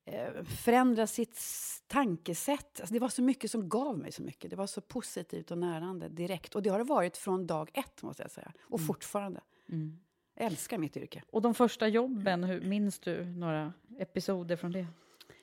eh, 0.06 0.44
förändra 0.44 1.08
sitt 1.08 1.42
tankesätt. 1.88 2.80
Alltså 2.80 2.94
det 2.94 3.00
var 3.00 3.10
så 3.10 3.22
mycket 3.22 3.52
som 3.52 3.70
gav 3.70 3.98
mig 3.98 4.12
så 4.12 4.24
mycket. 4.24 4.50
Det 4.50 4.56
var 4.56 4.68
så 4.68 4.82
positivt 4.82 5.52
och 5.52 5.58
närande 5.58 6.10
direkt. 6.10 6.56
Och 6.56 6.62
det 6.62 6.70
har 6.70 6.78
det 6.78 6.84
varit 6.84 7.18
från 7.18 7.48
dag 7.48 7.70
ett, 7.74 8.04
måste 8.04 8.24
jag 8.24 8.32
säga. 8.32 8.52
Och 8.62 8.80
mm. 8.80 8.88
fortfarande. 8.88 9.42
Mm. 9.70 10.00
Jag 10.36 10.46
älskar 10.46 10.78
mitt 10.78 10.98
yrke. 10.98 11.24
Och 11.30 11.42
de 11.42 11.54
första 11.54 11.88
jobben, 11.88 12.44
hur, 12.44 12.62
minns 12.62 13.00
du 13.00 13.26
några 13.26 13.74
episoder 14.00 14.56
från 14.56 14.72
det? 14.72 14.88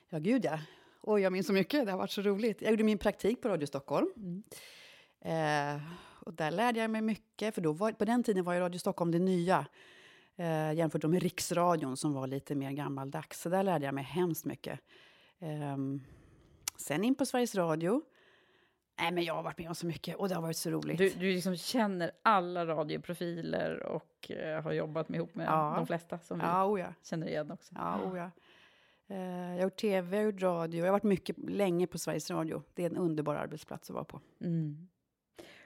Ja, 0.08 0.18
gud 0.18 0.44
ja. 0.44 0.60
Oj, 1.02 1.22
jag 1.22 1.32
minns 1.32 1.46
så 1.46 1.52
mycket. 1.52 1.86
Det 1.86 1.90
har 1.90 1.98
varit 1.98 2.10
så 2.10 2.22
roligt. 2.22 2.62
Jag 2.62 2.70
gjorde 2.70 2.84
min 2.84 2.98
praktik 2.98 3.42
på 3.42 3.48
Radio 3.48 3.66
Stockholm. 3.66 4.08
Mm. 4.16 4.42
Eh, 5.20 5.82
och 6.20 6.34
där 6.34 6.50
lärde 6.50 6.80
jag 6.80 6.90
mig 6.90 7.00
mycket, 7.02 7.54
för 7.54 7.62
då 7.62 7.72
var, 7.72 7.92
på 7.92 8.04
den 8.04 8.22
tiden 8.22 8.44
var 8.44 8.54
ju 8.54 8.60
Radio 8.60 8.78
Stockholm 8.78 9.10
det 9.10 9.18
nya 9.18 9.66
eh, 10.36 10.72
jämfört 10.72 11.04
med 11.04 11.22
Riksradion 11.22 11.96
som 11.96 12.12
var 12.12 12.26
lite 12.26 12.54
mer 12.54 12.70
gammaldags. 12.72 13.40
Så 13.40 13.48
där 13.48 13.62
lärde 13.62 13.84
jag 13.84 13.94
mig 13.94 14.04
hemskt 14.04 14.44
mycket. 14.44 14.80
Eh, 15.38 15.76
sen 16.76 17.04
in 17.04 17.14
på 17.14 17.26
Sveriges 17.26 17.54
Radio. 17.54 18.02
Nej, 18.98 19.12
men 19.12 19.24
jag 19.24 19.34
har 19.34 19.42
varit 19.42 19.58
med 19.58 19.68
om 19.68 19.74
så 19.74 19.86
mycket 19.86 20.16
och 20.16 20.28
det 20.28 20.34
har 20.34 20.42
varit 20.42 20.56
så 20.56 20.70
roligt. 20.70 20.98
Du, 20.98 21.08
du 21.08 21.32
liksom 21.32 21.56
känner 21.56 22.10
alla 22.22 22.66
radioprofiler 22.66 23.82
och 23.82 24.30
uh, 24.30 24.62
har 24.62 24.72
jobbat 24.72 25.08
med 25.08 25.18
ihop 25.18 25.34
med 25.34 25.46
ja. 25.46 25.74
de 25.76 25.86
flesta 25.86 26.18
som 26.18 26.40
ja, 26.40 26.66
oh 26.66 26.80
ja. 26.80 26.94
känner 27.02 27.26
igen 27.26 27.50
också. 27.50 27.74
Ja, 27.76 28.00
oh 28.04 28.18
ja. 28.18 28.30
Jag 29.10 29.56
har 29.56 29.62
gjort 29.62 29.76
tv, 29.76 30.16
jag 30.16 30.24
har 30.24 30.32
gjort 30.32 30.42
radio, 30.42 30.78
jag 30.78 30.86
har 30.86 30.92
varit 30.92 31.02
mycket 31.02 31.36
länge 31.38 31.86
på 31.86 31.98
Sveriges 31.98 32.30
Radio. 32.30 32.62
Det 32.74 32.82
är 32.82 32.90
en 32.90 32.96
underbar 32.96 33.34
arbetsplats 33.34 33.90
att 33.90 33.94
vara 33.94 34.04
på. 34.04 34.20
Mm. 34.40 34.88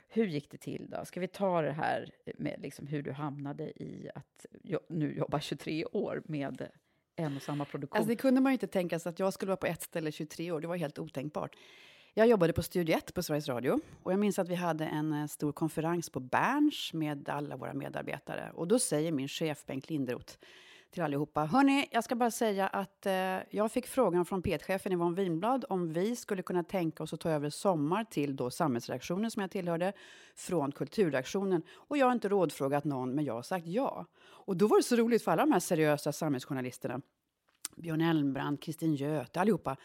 Hur 0.09 0.27
gick 0.27 0.51
det 0.51 0.59
till 0.59 0.91
då? 0.91 1.05
Ska 1.05 1.21
vi 1.21 1.29
ta 1.29 1.63
det 1.63 1.73
här 1.73 2.11
med 2.39 2.61
liksom 2.61 2.87
hur 2.87 3.03
du 3.03 3.13
hamnade 3.13 3.83
i 3.83 4.11
att 4.15 4.47
nu 4.89 5.17
jobba 5.17 5.41
23 5.41 5.85
år 5.85 6.23
med 6.25 6.69
en 7.17 7.37
och 7.37 7.43
samma 7.43 7.65
produktion? 7.65 7.97
Alltså 7.97 8.09
det 8.09 8.17
kunde 8.17 8.41
man 8.41 8.53
ju 8.53 8.55
inte 8.55 8.67
tänka 8.67 8.99
sig 8.99 9.11
att 9.11 9.19
jag 9.19 9.33
skulle 9.33 9.49
vara 9.51 9.57
på 9.57 9.67
ett 9.67 9.83
ställe 9.83 10.13
23 10.13 10.53
år. 10.53 10.61
Det 10.61 10.67
var 10.69 10.77
helt 10.77 10.99
otänkbart. 10.99 11.57
Jag 12.15 12.27
jobbade 12.27 12.53
på 12.53 12.63
Studio 12.63 12.97
1 12.97 13.15
på 13.15 13.23
Sveriges 13.23 13.49
Radio 13.49 13.81
och 14.03 14.13
jag 14.13 14.19
minns 14.19 14.39
att 14.39 14.49
vi 14.49 14.55
hade 14.55 14.85
en 14.85 15.13
eh, 15.13 15.27
stor 15.27 15.53
konferens 15.53 16.11
på 16.11 16.21
Berns 16.21 16.93
med 16.93 17.29
alla 17.29 17.57
våra 17.57 17.75
medarbetare. 17.75 18.51
Och 18.55 18.69
då 18.69 18.79
säger 18.79 19.13
min 19.13 19.29
chef 19.29 19.67
Bengt 19.67 19.91
Linderoth 19.91 20.35
till 20.91 21.03
allihopa. 21.03 21.45
Hörni, 21.45 21.89
jag 21.91 22.05
ska 22.05 22.15
bara 22.15 22.31
säga 22.31 22.69
att 22.69 23.07
eh, 23.07 23.39
jag 23.51 23.73
fick 23.73 23.87
frågan 23.87 24.25
från 24.25 24.43
P1-chefen 24.43 24.93
Yvonne 24.93 25.17
Winblad 25.17 25.65
om 25.69 25.93
vi 25.93 26.17
skulle 26.17 26.43
kunna 26.43 26.65
tänka 26.65 27.03
oss 27.03 27.13
att 27.13 27.21
ta 27.21 27.31
över 27.31 27.51
Sommar 27.51 28.05
till 28.05 28.37
då 28.37 28.51
samhällsredaktionen 28.51 29.31
som 29.31 29.41
jag 29.41 29.51
tillhörde 29.51 29.93
från 30.35 30.73
kulturredaktionen. 30.73 31.63
Och 31.71 31.99
jag 31.99 32.07
har 32.07 32.13
inte 32.13 32.29
rådfrågat 32.29 32.85
någon, 32.85 33.15
men 33.15 33.25
jag 33.25 33.35
har 33.35 33.43
sagt 33.43 33.67
ja. 33.67 34.07
Och 34.23 34.57
då 34.57 34.67
var 34.67 34.77
det 34.77 34.83
så 34.83 34.97
roligt 34.97 35.25
för 35.25 35.31
alla 35.31 35.43
de 35.43 35.53
här 35.53 35.61
seriösa 35.61 36.13
samhällsjournalisterna. 36.13 37.01
Björn 37.77 38.01
Elmbrandt, 38.01 38.63
Kristin 38.63 38.95
Göte, 38.95 39.41
allihopa. 39.41 39.77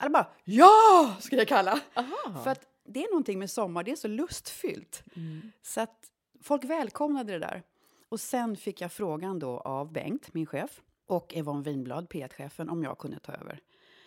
Alla 0.00 0.10
bara 0.10 0.26
ja, 0.44 1.16
skulle 1.20 1.40
jag 1.40 1.48
kalla. 1.48 1.80
Aha. 1.94 2.42
För 2.44 2.50
att 2.50 2.66
det 2.84 3.04
är 3.04 3.10
någonting 3.10 3.38
med 3.38 3.50
sommar, 3.50 3.84
det 3.84 3.90
är 3.90 3.96
så 3.96 4.08
lustfyllt. 4.08 5.04
Mm. 5.16 5.52
Så 5.62 5.80
att 5.80 6.10
folk 6.42 6.64
välkomnade 6.64 7.32
det 7.32 7.38
där. 7.38 7.62
Och 8.08 8.20
sen 8.20 8.56
fick 8.56 8.80
jag 8.80 8.92
frågan 8.92 9.38
då 9.38 9.60
av 9.60 9.92
Bengt, 9.92 10.34
min 10.34 10.46
chef, 10.46 10.82
och 11.06 11.32
Yvonne 11.36 11.62
Winblad, 11.62 12.08
P1-chefen, 12.08 12.70
om 12.70 12.82
jag 12.82 12.98
kunde 12.98 13.18
ta 13.18 13.32
över. 13.32 13.60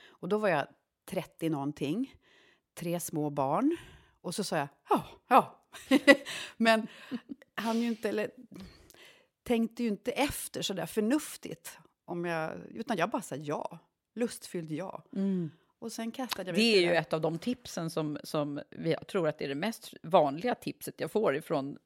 Och 0.07 0.29
då 0.29 0.37
var 0.37 0.49
jag 0.49 0.67
30 1.05 1.49
någonting, 1.49 2.15
tre 2.73 2.99
små 2.99 3.29
barn. 3.29 3.77
Och 4.21 4.35
så 4.35 4.43
sa 4.43 4.57
jag 4.57 4.67
ja, 4.89 5.05
ja. 5.27 5.65
Men 6.57 6.87
han 7.55 7.81
ju 7.81 7.87
inte, 7.87 8.09
eller, 8.09 8.31
tänkte 9.43 9.83
ju 9.83 9.89
inte 9.89 10.11
efter 10.11 10.61
så 10.61 10.73
där 10.73 10.85
förnuftigt. 10.85 11.77
Om 12.05 12.25
jag, 12.25 12.51
utan 12.69 12.97
jag 12.97 13.09
bara 13.09 13.21
sa 13.21 13.35
ja. 13.35 13.79
Lustfylld 14.15 14.71
ja. 14.71 15.03
Mm. 15.15 15.51
Och 15.81 15.91
sen 15.91 16.11
kastade 16.11 16.49
jag 16.49 16.57
mig 16.57 16.71
Det 16.71 16.77
är 16.77 16.81
ju 16.81 16.95
ett 16.95 17.13
av 17.13 17.21
de 17.21 17.39
tipsen 17.39 17.89
som, 17.89 18.17
som 18.23 18.61
jag 18.69 19.07
tror 19.07 19.27
att 19.27 19.37
det 19.37 19.45
är 19.45 19.49
det 19.49 19.55
mest 19.55 19.93
vanliga 20.03 20.55
tipset 20.55 20.95
jag 20.97 21.11
får 21.11 21.35
ifrån 21.35 21.77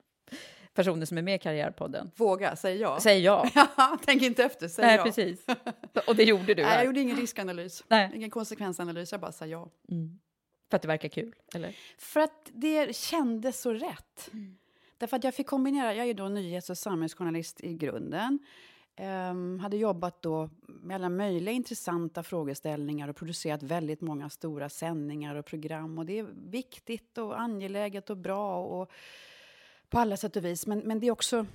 personer 0.73 1.05
som 1.05 1.17
är 1.17 1.21
med 1.21 1.35
i 1.35 1.39
Karriärpodden. 1.39 2.11
Våga, 2.15 2.55
säg 2.55 2.77
ja. 2.77 2.99
Säg 2.99 3.19
ja. 3.19 3.49
Tänk 4.05 4.21
inte 4.21 4.43
efter, 4.43 4.67
säg 4.67 4.85
Nej, 4.85 4.95
ja. 4.95 5.03
precis. 5.03 5.45
Och 6.07 6.15
det 6.15 6.23
gjorde 6.23 6.53
du? 6.53 6.63
Nej, 6.63 6.75
jag 6.75 6.85
gjorde 6.85 6.99
ingen 6.99 7.17
riskanalys, 7.17 7.83
Nej. 7.87 8.11
ingen 8.15 8.29
konsekvensanalys, 8.29 9.11
jag 9.11 9.21
bara 9.21 9.31
sa 9.31 9.45
ja. 9.45 9.69
Mm. 9.89 10.19
För 10.69 10.75
att 10.75 10.81
det 10.81 10.87
verkar 10.87 11.09
kul? 11.09 11.35
Eller? 11.55 11.75
För 11.97 12.19
att 12.19 12.49
det 12.53 12.95
kändes 12.95 13.61
så 13.61 13.73
rätt. 13.73 14.29
Mm. 14.33 14.57
Därför 14.97 15.17
att 15.17 15.23
jag 15.23 15.35
fick 15.35 15.47
kombinera, 15.47 15.93
jag 15.93 16.07
är 16.07 16.13
då 16.13 16.27
nyhets 16.27 16.69
och 16.69 16.77
samhällsjournalist 16.77 17.61
i 17.61 17.73
grunden. 17.73 18.39
Um, 18.99 19.59
hade 19.59 19.77
jobbat 19.77 20.21
då 20.21 20.49
med 20.67 20.95
alla 20.95 21.09
möjliga 21.09 21.55
intressanta 21.55 22.23
frågeställningar 22.23 23.07
och 23.07 23.15
producerat 23.15 23.63
väldigt 23.63 24.01
många 24.01 24.29
stora 24.29 24.69
sändningar 24.69 25.35
och 25.35 25.45
program. 25.45 25.97
Och 25.97 26.05
det 26.05 26.19
är 26.19 26.27
viktigt 26.49 27.17
och 27.17 27.39
angeläget 27.39 28.09
och 28.09 28.17
bra 28.17 28.65
och 28.65 28.91
på 29.89 29.99
alla 29.99 30.17
sätt 30.17 30.35
och 30.35 30.45
vis. 30.45 30.67
Men, 30.67 30.79
men 30.79 30.99
det 30.99 31.07
är 31.07 31.11
också 31.11 31.45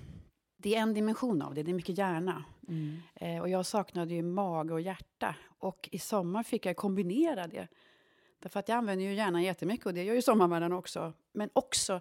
det 0.56 0.74
är 0.74 0.80
en 0.80 0.94
dimension 0.94 1.42
av 1.42 1.54
det, 1.54 1.62
det 1.62 1.70
är 1.70 1.74
mycket 1.74 1.98
hjärna. 1.98 2.44
Mm. 2.68 3.02
Eh, 3.14 3.40
och 3.40 3.48
jag 3.48 3.66
saknade 3.66 4.14
ju 4.14 4.22
mage 4.22 4.72
och 4.72 4.80
hjärta. 4.80 5.34
Och 5.58 5.88
i 5.92 5.98
sommar 5.98 6.42
fick 6.42 6.66
jag 6.66 6.76
kombinera 6.76 7.46
det. 7.46 7.68
Därför 8.38 8.60
att 8.60 8.68
jag 8.68 8.76
använder 8.76 9.04
ju 9.04 9.14
hjärnan 9.14 9.42
jättemycket 9.42 9.86
och 9.86 9.94
det 9.94 10.04
gör 10.04 10.14
ju 10.14 10.22
sommarvärlden 10.22 10.72
också. 10.72 11.12
Men 11.32 11.50
också 11.52 12.00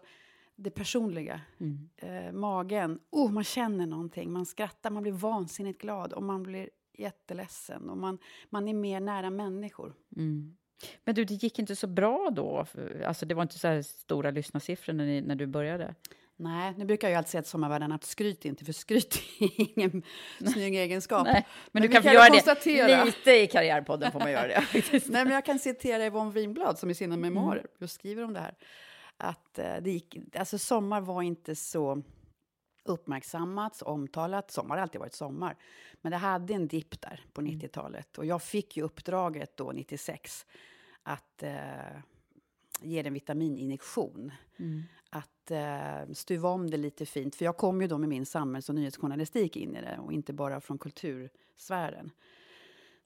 det 0.59 0.69
personliga. 0.69 1.41
Mm. 1.59 1.89
Eh, 1.97 2.31
magen, 2.31 2.99
oh, 3.09 3.31
man 3.31 3.43
känner 3.43 3.85
någonting, 3.85 4.31
man 4.31 4.45
skrattar, 4.45 4.89
man 4.89 5.03
blir 5.03 5.11
vansinnigt 5.11 5.81
glad 5.81 6.13
och 6.13 6.23
man 6.23 6.43
blir 6.43 6.69
jätteledsen 6.97 7.89
och 7.89 7.97
man, 7.97 8.17
man 8.49 8.67
är 8.67 8.73
mer 8.73 8.99
nära 8.99 9.29
människor. 9.29 9.93
Mm. 10.15 10.57
Men 11.03 11.15
du, 11.15 11.25
det 11.25 11.33
gick 11.33 11.59
inte 11.59 11.75
så 11.75 11.87
bra 11.87 12.29
då? 12.29 12.65
Alltså 13.05 13.25
det 13.25 13.35
var 13.35 13.41
inte 13.41 13.59
så 13.59 13.67
här 13.67 13.81
stora 13.81 14.31
lyssnarsiffror 14.31 14.93
när, 14.93 15.05
ni, 15.05 15.21
när 15.21 15.35
du 15.35 15.47
började? 15.47 15.95
Nej, 16.35 16.73
nu 16.77 16.85
brukar 16.85 17.09
jag 17.09 17.17
alltid 17.17 17.29
säga 17.29 17.41
till 17.41 17.51
sommarvärden 17.51 17.91
att 17.91 18.03
skryt 18.03 18.45
inte, 18.45 18.65
för 18.65 18.73
skryt 18.73 19.21
är 19.39 19.79
ingen 19.79 20.03
snygg 20.53 20.75
egenskap. 20.75 21.25
Nej, 21.25 21.33
men, 21.33 21.43
men 21.71 21.81
du 21.81 21.87
kan 21.87 22.03
få 22.03 22.09
göra 22.09 22.29
det 22.29 23.05
lite 23.05 23.31
i 23.31 23.47
Karriärpodden, 23.47 24.11
får 24.11 24.19
man 24.19 24.31
göra 24.31 24.47
det. 24.47 24.63
Nej, 24.91 25.25
men 25.25 25.29
jag 25.29 25.45
kan 25.45 25.59
citera 25.59 26.05
Yvonne 26.05 26.31
Winblad 26.31 26.79
som 26.79 26.89
i 26.89 26.95
sina 26.95 27.17
memoarer 27.17 27.59
mm. 27.59 27.71
just 27.79 27.93
skriver 27.93 28.23
om 28.23 28.33
det 28.33 28.39
här. 28.39 28.55
Att 29.21 29.59
eh, 29.59 29.75
det 29.81 29.91
gick, 29.91 30.17
alltså 30.35 30.57
sommar 30.57 31.01
var 31.01 31.21
inte 31.21 31.55
så 31.55 32.01
uppmärksammats, 32.83 33.81
omtalat. 33.81 34.51
Sommar 34.51 34.75
har 34.75 34.81
alltid 34.81 34.99
varit 34.99 35.13
sommar. 35.13 35.57
Men 36.01 36.11
det 36.11 36.17
hade 36.17 36.53
en 36.53 36.67
dipp 36.67 37.01
där 37.01 37.25
på 37.33 37.41
90-talet. 37.41 38.17
Mm. 38.17 38.21
Och 38.21 38.25
jag 38.25 38.41
fick 38.41 38.77
ju 38.77 38.83
uppdraget 38.83 39.57
då, 39.57 39.71
96, 39.71 40.45
att 41.03 41.43
eh, 41.43 41.99
ge 42.81 43.07
en 43.07 43.13
vitamininjektion. 43.13 44.31
Mm. 44.57 44.83
Att 45.09 45.51
eh, 45.51 46.13
stuva 46.13 46.49
om 46.49 46.69
det 46.69 46.77
lite 46.77 47.05
fint. 47.05 47.35
För 47.35 47.45
jag 47.45 47.57
kom 47.57 47.81
ju 47.81 47.87
då 47.87 47.97
med 47.97 48.09
min 48.09 48.25
samhälls 48.25 48.69
och 48.69 48.75
nyhetsjournalistik 48.75 49.55
in 49.55 49.75
i 49.75 49.81
det 49.81 49.97
och 49.97 50.13
inte 50.13 50.33
bara 50.33 50.61
från 50.61 50.77
kultursfären. 50.77 52.11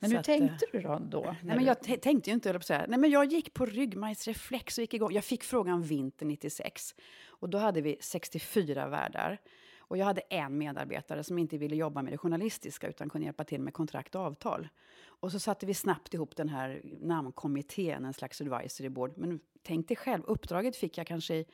Men 0.04 0.12
hur 0.12 0.20
att, 0.20 0.26
tänkte 0.26 0.66
du 0.72 0.82
då? 0.82 1.00
då 1.00 1.36
nej, 1.44 1.56
men 1.56 1.66
jag 1.66 1.82
tänkte 1.82 2.30
ju 2.30 2.34
inte, 2.34 2.50
jag 2.50 2.64
säga. 2.64 2.86
Nej, 2.88 3.00
men 3.00 3.10
jag 3.10 3.26
gick 3.26 3.54
på 3.54 3.66
ryggmärgsreflex 3.66 4.78
och 4.78 4.82
gick 4.82 4.94
igång. 4.94 5.12
Jag 5.12 5.24
fick 5.24 5.44
frågan 5.44 5.82
vinter 5.82 6.26
96. 6.26 6.96
Och 7.28 7.50
då 7.50 7.58
hade 7.58 7.82
vi 7.82 7.98
64 8.00 8.88
värdar. 8.88 9.38
Och 9.78 9.98
jag 9.98 10.06
hade 10.06 10.22
en 10.22 10.58
medarbetare 10.58 11.24
som 11.24 11.38
inte 11.38 11.58
ville 11.58 11.76
jobba 11.76 12.02
med 12.02 12.14
det 12.14 12.18
journalistiska 12.18 12.88
utan 12.88 13.10
kunde 13.10 13.26
hjälpa 13.26 13.44
till 13.44 13.62
med 13.62 13.74
kontrakt 13.74 14.16
och 14.16 14.22
avtal. 14.22 14.68
Och 15.06 15.32
så 15.32 15.40
satte 15.40 15.66
vi 15.66 15.74
snabbt 15.74 16.14
ihop 16.14 16.36
den 16.36 16.50
här 16.50 16.82
namnkommittén, 17.02 18.06
en 18.06 18.14
slags 18.14 18.42
advisory 18.42 18.90
board. 18.90 19.18
Men 19.18 19.40
tänk 19.62 19.88
dig 19.88 19.98
själv, 19.98 20.24
uppdraget 20.28 20.76
fick 20.76 20.98
jag 20.98 21.08
kanske 21.08 21.36
i 21.36 21.46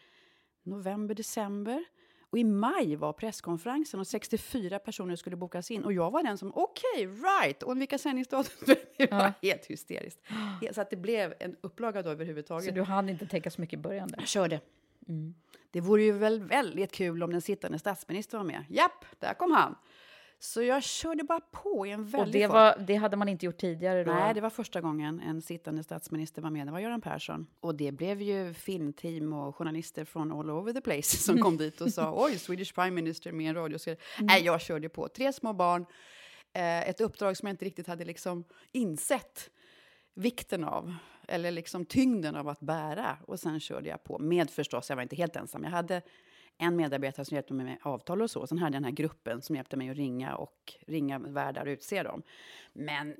november, 0.63 1.15
december. 1.15 1.85
Och 2.29 2.37
i 2.37 2.43
maj 2.43 2.95
var 2.95 3.13
presskonferensen 3.13 3.99
och 3.99 4.07
64 4.07 4.79
personer 4.79 5.15
skulle 5.15 5.35
bokas 5.35 5.71
in. 5.71 5.83
Och 5.83 5.93
jag 5.93 6.11
var 6.11 6.23
den 6.23 6.37
som, 6.37 6.51
okej, 6.55 7.07
okay, 7.07 7.07
right! 7.07 7.63
Och 7.63 7.81
vilka 7.81 7.97
sändningsdatum? 7.97 8.75
Det 8.97 9.11
var 9.11 9.19
ja. 9.19 9.33
helt 9.41 9.65
hysteriskt. 9.65 10.19
Så 10.71 10.81
att 10.81 10.89
det 10.89 10.95
blev 10.95 11.33
en 11.39 11.55
upplaga 11.61 12.01
då 12.01 12.09
överhuvudtaget. 12.09 12.65
Så 12.65 12.71
du 12.71 12.83
hann 12.83 13.09
inte 13.09 13.27
tänka 13.27 13.51
så 13.51 13.61
mycket 13.61 13.79
i 13.79 13.81
början? 13.81 14.07
Där. 14.07 14.19
Jag 14.19 14.27
körde. 14.27 14.61
Mm. 15.07 15.33
Det 15.71 15.81
vore 15.81 16.03
ju 16.03 16.11
väl 16.11 16.43
väldigt 16.43 16.91
kul 16.91 17.23
om 17.23 17.31
den 17.31 17.41
sittande 17.41 17.79
statsministern 17.79 18.37
var 18.39 18.45
med. 18.45 18.65
Japp, 18.69 19.05
där 19.19 19.33
kom 19.33 19.51
han. 19.51 19.75
Så 20.41 20.61
jag 20.61 20.83
körde 20.83 21.23
bara 21.23 21.39
på 21.39 21.87
i 21.87 21.91
en 21.91 22.05
väldigt 22.05 22.27
Och 22.27 22.31
det, 22.31 22.47
var, 22.47 22.75
det 22.87 22.95
hade 22.95 23.17
man 23.17 23.29
inte 23.29 23.45
gjort 23.45 23.57
tidigare? 23.57 24.03
Då? 24.03 24.13
Nej, 24.13 24.33
det 24.33 24.41
var 24.41 24.49
första 24.49 24.81
gången 24.81 25.19
en 25.19 25.41
sittande 25.41 25.83
statsminister 25.83 26.41
var 26.41 26.49
med. 26.49 26.67
Det 26.67 26.71
var 26.71 26.79
Göran 26.79 27.01
Persson. 27.01 27.47
Och 27.59 27.75
det 27.75 27.91
blev 27.91 28.21
ju 28.21 28.53
filmteam 28.53 29.33
och 29.33 29.55
journalister 29.55 30.05
från 30.05 30.31
all 30.31 30.49
over 30.49 30.73
the 30.73 30.81
place 30.81 31.17
som 31.17 31.41
kom 31.41 31.57
dit 31.57 31.81
och 31.81 31.93
sa 31.93 32.13
oj, 32.25 32.37
Swedish 32.37 32.73
Prime 32.73 32.91
Minister 32.91 33.31
med 33.31 33.49
en 33.49 33.55
radioserie. 33.55 33.97
Mm. 34.17 34.25
Nej, 34.25 34.43
jag 34.43 34.61
körde 34.61 34.89
på. 34.89 35.07
Tre 35.07 35.33
små 35.33 35.53
barn, 35.53 35.85
eh, 36.53 36.89
ett 36.89 37.01
uppdrag 37.01 37.37
som 37.37 37.47
jag 37.47 37.53
inte 37.53 37.65
riktigt 37.65 37.87
hade 37.87 38.05
liksom 38.05 38.43
insett 38.71 39.49
vikten 40.13 40.63
av, 40.63 40.95
eller 41.27 41.51
liksom 41.51 41.85
tyngden 41.85 42.35
av 42.35 42.47
att 42.47 42.59
bära. 42.59 43.17
Och 43.27 43.39
sen 43.39 43.59
körde 43.59 43.89
jag 43.89 44.03
på, 44.03 44.19
med 44.19 44.49
förstås, 44.49 44.89
jag 44.89 44.95
var 44.95 45.03
inte 45.03 45.15
helt 45.15 45.35
ensam. 45.35 45.63
Jag 45.63 45.71
hade 45.71 46.01
en 46.59 46.75
medarbetare 46.75 47.25
som 47.25 47.35
hjälpte 47.35 47.53
mig 47.53 47.65
med 47.65 47.77
avtal 47.81 48.21
och 48.21 48.31
så. 48.31 48.47
Sen 48.47 48.57
hade 48.57 48.75
jag 48.75 48.81
den 48.81 48.83
här 48.83 48.91
gruppen 48.91 49.41
som 49.41 49.55
hjälpte 49.55 49.77
mig 49.77 49.89
att 49.89 49.97
ringa 49.97 50.35
och 50.35 50.73
ringa 50.87 51.19
värdar 51.19 51.65
och 51.65 51.71
utse 51.71 52.03
dem. 52.03 52.23
Men 52.73 53.15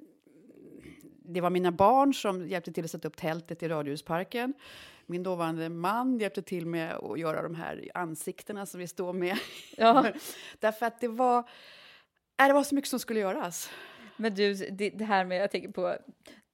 det 1.23 1.41
var 1.41 1.49
mina 1.49 1.71
barn 1.71 2.13
som 2.13 2.47
hjälpte 2.47 2.71
till 2.71 2.83
att 2.83 2.91
sätta 2.91 3.07
upp 3.07 3.17
tältet 3.17 3.63
i 3.63 3.67
Radhusparken. 3.67 4.53
min 5.05 5.23
dåvarande 5.23 5.69
man 5.69 6.19
hjälpte 6.19 6.41
till 6.41 6.65
med 6.65 6.95
att 6.95 7.19
göra 7.19 7.41
de 7.41 7.55
här 7.55 7.91
ansiktena 7.93 8.65
som 8.65 8.79
vi 8.79 8.87
står 8.87 9.13
med. 9.13 9.37
Ja. 9.77 10.05
Därför 10.59 10.85
att 10.85 10.99
det 10.99 11.07
var, 11.07 11.39
äh, 12.41 12.47
det 12.47 12.53
var 12.53 12.63
så 12.63 12.75
mycket 12.75 12.89
som 12.89 12.99
skulle 12.99 13.19
göras. 13.19 13.69
Men 14.17 14.35
du, 14.35 14.53
det, 14.53 14.89
det 14.89 15.05
här 15.05 15.25
med, 15.25 15.41
jag 15.41 15.51
tänker 15.51 15.69
på 15.69 15.95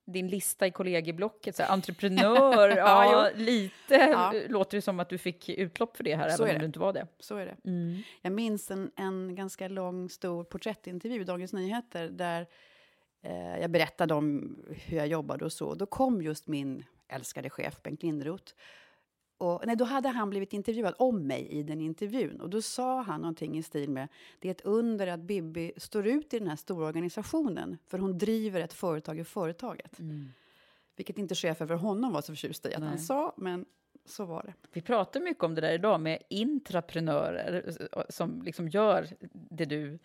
din 0.05 0.27
lista 0.27 0.67
i 0.67 0.71
kollegieblocket, 0.71 1.55
så 1.55 1.63
här, 1.63 1.69
entreprenör, 1.74 2.69
ja, 2.69 3.12
Ja, 3.12 3.29
lite 3.35 3.95
Ja. 3.95 4.33
låter 4.47 4.77
det 4.77 4.81
som 4.81 5.00
att 5.00 5.09
du 5.09 5.17
fick 5.17 5.50
utlopp 5.50 5.97
för 5.97 6.03
det 6.03 6.15
här, 6.15 6.29
Så 6.29 6.43
även 6.43 6.55
om 6.55 6.59
du 6.59 6.65
inte 6.65 6.79
var 6.79 6.93
det. 6.93 7.07
Så 7.19 7.38
är 7.38 7.45
det. 7.45 7.69
Mm. 7.69 8.01
Jag 8.21 8.33
minns 8.33 8.71
en, 8.71 8.91
en 8.95 9.35
ganska 9.35 9.67
lång, 9.67 10.09
stor 10.09 10.43
porträttintervju 10.43 11.21
i 11.21 11.24
Dagens 11.24 11.53
Nyheter 11.53 12.09
där 12.09 12.47
eh, 13.21 13.57
jag 13.62 13.71
berättade 13.71 14.13
om 14.13 14.57
hur 14.69 14.97
jag 14.97 15.07
jobbade 15.07 15.45
och 15.45 15.53
så. 15.53 15.75
Då 15.75 15.85
kom 15.85 16.21
just 16.21 16.47
min 16.47 16.83
älskade 17.07 17.50
chef 17.50 17.81
Bengt 17.83 18.03
Linderoth. 18.03 18.53
Och, 19.38 19.62
nej, 19.65 19.75
då 19.75 19.86
hade 19.86 20.10
han 20.10 20.30
blivit 20.30 20.54
intervjuad 20.54 20.94
om 20.98 21.27
mig 21.27 21.48
i 21.48 21.63
den 21.63 21.82
intervjun. 21.82 22.42
Och 22.42 22.50
då 22.50 22.62
sa 22.62 23.01
han 23.01 23.22
någonting 23.22 23.58
i 23.58 23.63
stil 23.63 23.89
med 23.89 24.08
det 24.39 24.48
är 24.48 24.51
ett 24.51 24.62
under 24.62 25.08
att 25.08 25.20
Bibi 25.20 25.72
står 25.77 26.08
ut 26.08 26.34
i 26.34 26.39
den 26.39 26.48
här 26.48 26.56
stora 26.56 26.88
organisationen 26.88 27.77
för 27.88 28.00
hon 28.00 28.18
driver 28.18 28.62
ett 28.62 28.74
företag 28.74 29.20
i 29.20 29.24
företaget. 29.24 30.00
Vilket 30.96 31.18
inte 31.18 31.36
chef 31.36 31.62
över 31.62 31.75
honom 31.75 32.13
var 32.13 32.22
så 32.22 32.34
förtjust 32.34 32.65
i 32.65 32.74
att 32.74 32.84
han 32.84 32.89
Nej. 32.89 33.00
sa, 33.00 33.34
men 33.38 33.65
så 34.06 34.25
var 34.25 34.44
det. 34.44 34.54
Vi 34.74 34.82
pratar 34.82 35.20
mycket 35.20 35.44
om 35.44 35.56
det 35.56 35.62
där 35.62 35.74
idag 35.74 36.01
med 36.01 36.20
intraprenörer 36.30 37.75
eh, 37.94 38.01
som 38.10 38.42
liksom 38.42 38.70
gör 38.70 39.08
det 39.32 39.65
du 39.65 40.00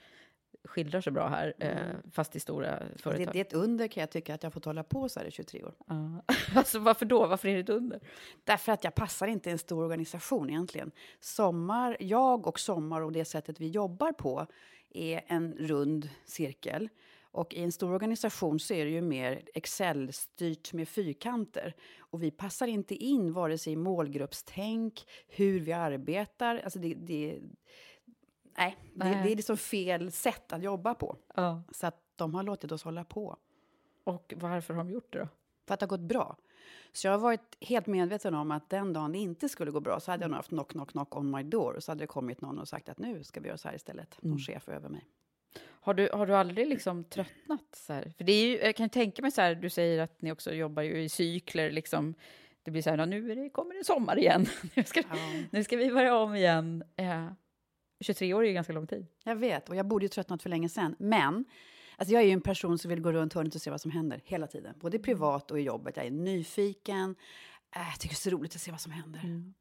skildrar 0.64 1.00
så 1.00 1.10
bra 1.10 1.28
här, 1.28 1.54
eh, 1.58 2.10
fast 2.12 2.36
i 2.36 2.40
stora 2.40 2.70
Det, 2.70 3.02
företag. 3.02 3.32
det 3.32 3.38
är 3.38 3.44
ett 3.44 3.52
under 3.52 3.88
kan 3.88 4.00
jag 4.00 4.10
tycka 4.10 4.34
att 4.34 4.42
jag 4.42 4.52
fått 4.52 4.64
hålla 4.64 4.82
på 4.82 5.08
så 5.08 5.20
här 5.20 5.26
i 5.26 5.30
23 5.30 5.64
år. 5.64 5.74
Ja. 5.86 6.22
alltså, 6.54 6.78
varför 6.78 7.06
då? 7.06 7.26
Varför 7.26 7.48
är 7.48 7.54
det 7.54 7.60
ett 7.60 7.68
under? 7.68 8.00
Därför 8.44 8.72
att 8.72 8.84
jag 8.84 8.94
passar 8.94 9.26
inte 9.26 9.48
i 9.48 9.52
en 9.52 9.58
stor 9.58 9.82
organisation 9.82 10.50
egentligen. 10.50 10.90
Sommar, 11.20 11.96
jag 12.00 12.46
och 12.46 12.60
Sommar 12.60 13.00
och 13.00 13.12
det 13.12 13.24
sättet 13.24 13.60
vi 13.60 13.68
jobbar 13.68 14.12
på 14.12 14.46
är 14.94 15.20
en 15.26 15.52
rund 15.52 16.08
cirkel. 16.24 16.88
Och 17.32 17.54
i 17.54 17.62
en 17.62 17.72
stor 17.72 17.92
organisation 17.92 18.60
så 18.60 18.74
är 18.74 18.84
det 18.84 18.90
ju 18.90 19.00
mer 19.00 19.42
Excel-styrt 19.54 20.72
med 20.72 20.88
fyrkanter. 20.88 21.74
Och 21.98 22.22
vi 22.22 22.30
passar 22.30 22.66
inte 22.66 22.94
in 22.94 23.32
vare 23.32 23.58
sig 23.58 23.72
i 23.72 23.76
målgruppstänk, 23.76 25.06
hur 25.28 25.60
vi 25.60 25.72
arbetar. 25.72 26.60
Alltså 26.64 26.78
det, 26.78 26.94
det, 26.94 27.38
nej, 28.66 28.76
det, 29.14 29.22
det 29.22 29.32
är 29.32 29.36
liksom 29.36 29.56
fel 29.56 30.12
sätt 30.12 30.52
att 30.52 30.62
jobba 30.62 30.94
på. 30.94 31.16
Ja. 31.34 31.62
Så 31.72 31.86
att 31.86 32.02
de 32.16 32.34
har 32.34 32.42
låtit 32.42 32.72
oss 32.72 32.82
hålla 32.82 33.04
på. 33.04 33.36
Och 34.04 34.34
varför 34.36 34.74
har 34.74 34.84
de 34.84 34.90
gjort 34.90 35.12
det 35.12 35.18
då? 35.18 35.28
för 35.66 35.74
att 35.74 35.80
det 35.80 35.84
har 35.84 35.88
gått 35.88 36.00
bra. 36.00 36.36
Så 36.92 37.06
jag 37.06 37.12
har 37.12 37.18
varit 37.18 37.56
helt 37.60 37.86
medveten 37.86 38.34
om 38.34 38.50
att 38.50 38.70
den 38.70 38.92
dagen 38.92 39.12
det 39.12 39.18
inte 39.18 39.48
skulle 39.48 39.70
gå 39.70 39.80
bra 39.80 40.00
så 40.00 40.10
hade 40.10 40.24
jag 40.24 40.30
nog 40.30 40.36
haft 40.36 40.48
knock, 40.48 40.70
knock, 40.70 40.90
knock 40.90 41.16
on 41.16 41.30
my 41.30 41.42
door. 41.42 41.74
Och 41.74 41.82
så 41.82 41.90
hade 41.90 42.02
det 42.02 42.06
kommit 42.06 42.40
någon 42.40 42.58
och 42.58 42.68
sagt 42.68 42.88
att 42.88 42.98
nu 42.98 43.24
ska 43.24 43.40
vi 43.40 43.46
göra 43.48 43.58
så 43.58 43.68
här 43.68 43.74
istället. 43.74 44.22
Någon 44.22 44.38
chef 44.38 44.68
över 44.68 44.88
mig. 44.88 45.06
Har 45.62 45.94
du, 45.94 46.10
har 46.12 46.26
du 46.26 46.34
aldrig 46.36 46.68
liksom 46.68 47.04
tröttnat? 47.04 47.64
Så 47.76 47.92
här? 47.92 48.12
För 48.16 48.24
det 48.24 48.32
är 48.32 48.46
ju, 48.46 48.58
jag 48.58 48.76
kan 48.76 48.88
tänka 48.88 49.22
mig 49.22 49.30
så 49.30 49.40
här, 49.40 49.54
du 49.54 49.70
säger 49.70 50.02
att 50.02 50.22
ni 50.22 50.32
också 50.32 50.52
jobbar 50.52 50.82
ju 50.82 51.02
i 51.02 51.08
cykler, 51.08 51.70
liksom. 51.70 52.14
Det 52.62 52.70
blir 52.70 52.82
så 52.82 52.90
här, 52.90 52.98
"Ja, 52.98 53.06
nu 53.06 53.30
är 53.32 53.36
det, 53.36 53.50
kommer 53.50 53.74
det 53.74 53.84
sommar 53.84 54.18
igen. 54.18 54.46
nu, 54.74 54.84
ska, 54.84 55.02
nu 55.50 55.64
ska 55.64 55.76
vi 55.76 55.90
börja 55.92 56.16
om 56.16 56.34
igen. 56.34 56.84
Eh, 56.96 57.26
23 58.00 58.34
år 58.34 58.42
är 58.42 58.48
ju 58.48 58.54
ganska 58.54 58.72
lång 58.72 58.86
tid. 58.86 59.06
Jag 59.24 59.36
vet, 59.36 59.68
och 59.68 59.76
jag 59.76 59.86
borde 59.86 60.04
ju 60.04 60.08
tröttnat 60.08 60.42
för 60.42 60.50
länge 60.50 60.68
sedan. 60.68 60.96
Men 60.98 61.44
alltså 61.96 62.14
jag 62.14 62.22
är 62.22 62.26
ju 62.26 62.32
en 62.32 62.40
person 62.40 62.78
som 62.78 62.88
vill 62.88 63.00
gå 63.00 63.12
runt 63.12 63.34
hörnet 63.34 63.54
och 63.54 63.60
se 63.60 63.70
vad 63.70 63.80
som 63.80 63.90
händer 63.90 64.20
hela 64.24 64.46
tiden. 64.46 64.74
Både 64.80 64.98
privat 64.98 65.50
och 65.50 65.60
i 65.60 65.62
jobbet. 65.62 65.96
Jag 65.96 66.06
är 66.06 66.10
nyfiken. 66.10 67.16
Äh, 67.76 67.82
jag 67.82 68.00
tycker 68.00 68.14
det 68.14 68.18
är 68.18 68.30
så 68.30 68.36
roligt 68.36 68.54
att 68.54 68.60
se 68.60 68.70
vad 68.70 68.80
som 68.80 68.92
händer. 68.92 69.52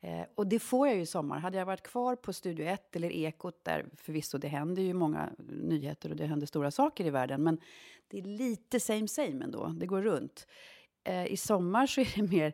Eh, 0.00 0.26
och 0.34 0.46
det 0.46 0.58
får 0.58 0.86
jag 0.86 0.96
ju 0.96 1.02
i 1.02 1.06
sommar. 1.06 1.38
Hade 1.38 1.58
jag 1.58 1.66
varit 1.66 1.82
kvar 1.82 2.16
på 2.16 2.32
Studio 2.32 2.66
1 2.66 2.96
eller 2.96 3.12
Ekot, 3.12 3.64
där 3.64 3.86
förvisso 3.96 4.38
det 4.38 4.48
händer 4.48 4.82
ju 4.82 4.94
många 4.94 5.30
nyheter 5.48 6.10
och 6.10 6.16
det 6.16 6.26
händer 6.26 6.46
stora 6.46 6.70
saker 6.70 7.04
i 7.04 7.10
världen, 7.10 7.42
men 7.42 7.60
det 8.08 8.18
är 8.18 8.22
lite 8.22 8.80
same 8.80 9.08
same 9.08 9.44
ändå. 9.44 9.66
Det 9.66 9.86
går 9.86 10.02
runt. 10.02 10.46
Eh, 11.04 11.26
I 11.26 11.36
sommar 11.36 11.86
så 11.86 12.00
är 12.00 12.12
det 12.16 12.22
mer 12.22 12.52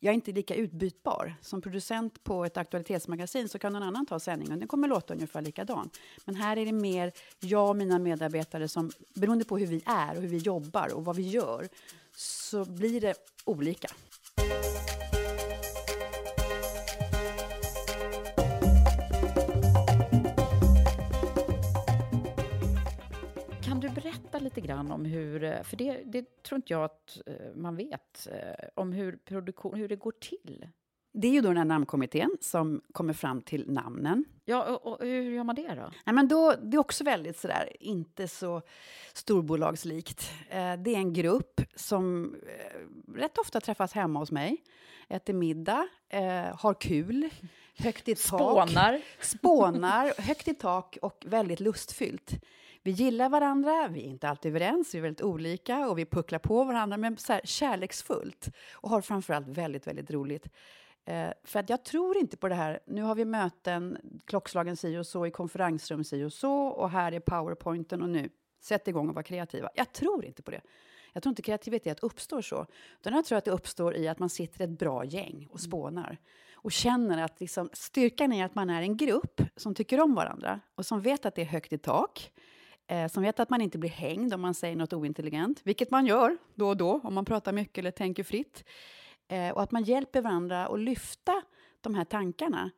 jag 0.00 0.10
är 0.10 0.14
inte 0.14 0.32
lika 0.32 0.54
utbytbar. 0.54 1.34
Som 1.42 1.62
producent 1.62 2.24
på 2.24 2.44
ett 2.44 2.56
aktualitetsmagasin 2.56 3.48
så 3.48 3.58
kan 3.58 3.72
någon 3.72 3.82
annan 3.82 4.06
ta 4.06 4.20
sändningen. 4.20 4.58
Den 4.58 4.68
kommer 4.68 4.88
låta 4.88 5.14
ungefär 5.14 5.42
likadan. 5.42 5.90
Men 6.24 6.34
här 6.34 6.56
är 6.56 6.66
det 6.66 6.72
mer 6.72 7.12
jag 7.40 7.68
och 7.68 7.76
mina 7.76 7.98
medarbetare 7.98 8.68
som, 8.68 8.90
beroende 9.14 9.44
på 9.44 9.58
hur 9.58 9.66
vi 9.66 9.82
är 9.86 10.16
och 10.16 10.22
hur 10.22 10.28
vi 10.28 10.38
jobbar 10.38 10.94
och 10.94 11.04
vad 11.04 11.16
vi 11.16 11.28
gör, 11.28 11.68
så 12.16 12.64
blir 12.64 13.00
det 13.00 13.14
olika. 13.44 13.88
Lite 24.40 24.60
grann 24.60 24.90
om 24.90 25.04
hur, 25.04 25.44
eh, 25.44 25.62
för 25.62 25.76
det, 25.76 26.02
det 26.04 26.42
tror 26.42 26.56
inte 26.56 26.72
jag 26.72 26.84
att 26.84 27.20
eh, 27.26 27.54
man 27.54 27.76
vet, 27.76 28.28
eh, 28.32 28.68
om 28.74 28.92
hur, 28.92 29.16
produktion, 29.16 29.74
hur 29.74 29.88
det 29.88 29.96
går 29.96 30.12
till? 30.20 30.66
Det 31.12 31.28
är 31.28 31.32
ju 31.32 31.40
då 31.40 31.48
den 31.48 31.56
här 31.56 31.64
namnkommittén 31.64 32.36
som 32.40 32.82
kommer 32.92 33.12
fram 33.12 33.42
till 33.42 33.70
namnen. 33.70 34.24
Ja, 34.44 34.64
och, 34.64 34.86
och 34.86 35.06
hur 35.06 35.30
gör 35.30 35.44
man 35.44 35.54
det 35.54 35.74
då? 35.74 35.90
Nej, 36.06 36.14
men 36.14 36.28
då, 36.28 36.54
det 36.62 36.76
är 36.76 36.78
också 36.78 37.04
väldigt 37.04 37.38
sådär, 37.38 37.76
inte 37.80 38.28
så 38.28 38.62
storbolagslikt. 39.12 40.30
Eh, 40.48 40.76
det 40.76 40.94
är 40.94 40.98
en 40.98 41.12
grupp 41.12 41.60
som 41.74 42.34
eh, 42.34 43.14
rätt 43.16 43.38
ofta 43.38 43.60
träffas 43.60 43.92
hemma 43.92 44.18
hos 44.18 44.30
mig, 44.30 44.56
äter 45.08 45.34
middag, 45.34 45.88
eh, 46.08 46.56
har 46.56 46.74
kul, 46.80 47.28
högt 47.78 48.08
i 48.08 48.14
tak. 48.14 48.24
Spånar. 48.24 49.00
Spånar, 49.20 50.22
högt 50.22 50.48
i 50.48 50.54
tak 50.54 50.98
och 51.02 51.24
väldigt 51.26 51.60
lustfyllt. 51.60 52.32
Vi 52.82 52.90
gillar 52.90 53.28
varandra, 53.28 53.88
vi 53.88 54.00
är 54.00 54.08
inte 54.08 54.28
alltid 54.28 54.50
överens, 54.50 54.94
vi 54.94 54.98
är 54.98 55.02
väldigt 55.02 55.22
olika 55.22 55.88
och 55.88 55.98
vi 55.98 56.04
pucklar 56.06 56.38
på 56.38 56.64
varandra, 56.64 56.96
men 56.96 57.16
så 57.16 57.32
här 57.32 57.40
kärleksfullt. 57.44 58.48
Och 58.72 58.90
har 58.90 59.00
framförallt 59.00 59.48
väldigt, 59.48 59.86
väldigt 59.86 60.10
roligt. 60.10 60.48
Eh, 61.04 61.30
för 61.44 61.60
att 61.60 61.70
jag 61.70 61.84
tror 61.84 62.16
inte 62.16 62.36
på 62.36 62.48
det 62.48 62.54
här, 62.54 62.80
nu 62.86 63.02
har 63.02 63.14
vi 63.14 63.24
möten, 63.24 63.98
klockslagen 64.24 64.76
si 64.76 64.98
och 64.98 65.06
så, 65.06 65.26
i 65.26 65.30
konferensrum 65.30 66.04
si 66.04 66.24
och 66.24 66.32
så, 66.32 66.66
och 66.66 66.90
här 66.90 67.12
är 67.12 67.20
powerpointen 67.20 68.02
och 68.02 68.08
nu, 68.08 68.28
sätt 68.60 68.88
igång 68.88 69.08
och 69.08 69.14
var 69.14 69.22
kreativa. 69.22 69.70
Jag 69.74 69.92
tror 69.92 70.24
inte 70.24 70.42
på 70.42 70.50
det. 70.50 70.60
Jag 71.12 71.22
tror 71.22 71.30
inte 71.30 71.42
kreativitet 71.42 72.00
uppstår 72.00 72.42
så. 72.42 72.66
Utan 73.00 73.14
jag 73.14 73.24
tror 73.24 73.38
att 73.38 73.44
det 73.44 73.50
uppstår 73.50 73.96
i 73.96 74.08
att 74.08 74.18
man 74.18 74.28
sitter 74.28 74.64
ett 74.64 74.78
bra 74.78 75.04
gäng 75.04 75.48
och 75.50 75.60
spånar. 75.60 76.18
Och 76.54 76.72
känner 76.72 77.22
att 77.22 77.40
liksom, 77.40 77.70
styrkan 77.72 78.32
är 78.32 78.44
att 78.44 78.54
man 78.54 78.70
är 78.70 78.82
en 78.82 78.96
grupp 78.96 79.40
som 79.56 79.74
tycker 79.74 80.00
om 80.00 80.14
varandra 80.14 80.60
och 80.74 80.86
som 80.86 81.00
vet 81.00 81.26
att 81.26 81.34
det 81.34 81.42
är 81.42 81.46
högt 81.46 81.72
i 81.72 81.78
tak. 81.78 82.32
Eh, 82.90 83.08
som 83.08 83.22
vet 83.22 83.40
att 83.40 83.50
man 83.50 83.60
inte 83.60 83.78
blir 83.78 83.90
hängd 83.90 84.34
om 84.34 84.40
man 84.40 84.54
säger 84.54 84.76
något 84.76 84.92
ointelligent, 84.92 85.60
vilket 85.64 85.90
man 85.90 86.06
gör 86.06 86.36
då 86.54 86.68
och 86.68 86.76
då 86.76 87.00
om 87.04 87.14
man 87.14 87.24
pratar 87.24 87.52
mycket 87.52 87.78
eller 87.78 87.90
tänker 87.90 88.22
fritt. 88.24 88.64
Eh, 89.28 89.50
och 89.50 89.62
att 89.62 89.70
man 89.72 89.82
hjälper 89.82 90.20
varandra 90.20 90.66
att 90.66 90.80
lyfta 90.80 91.42
de 91.80 91.94
här 91.94 92.04
tankarna. 92.04 92.70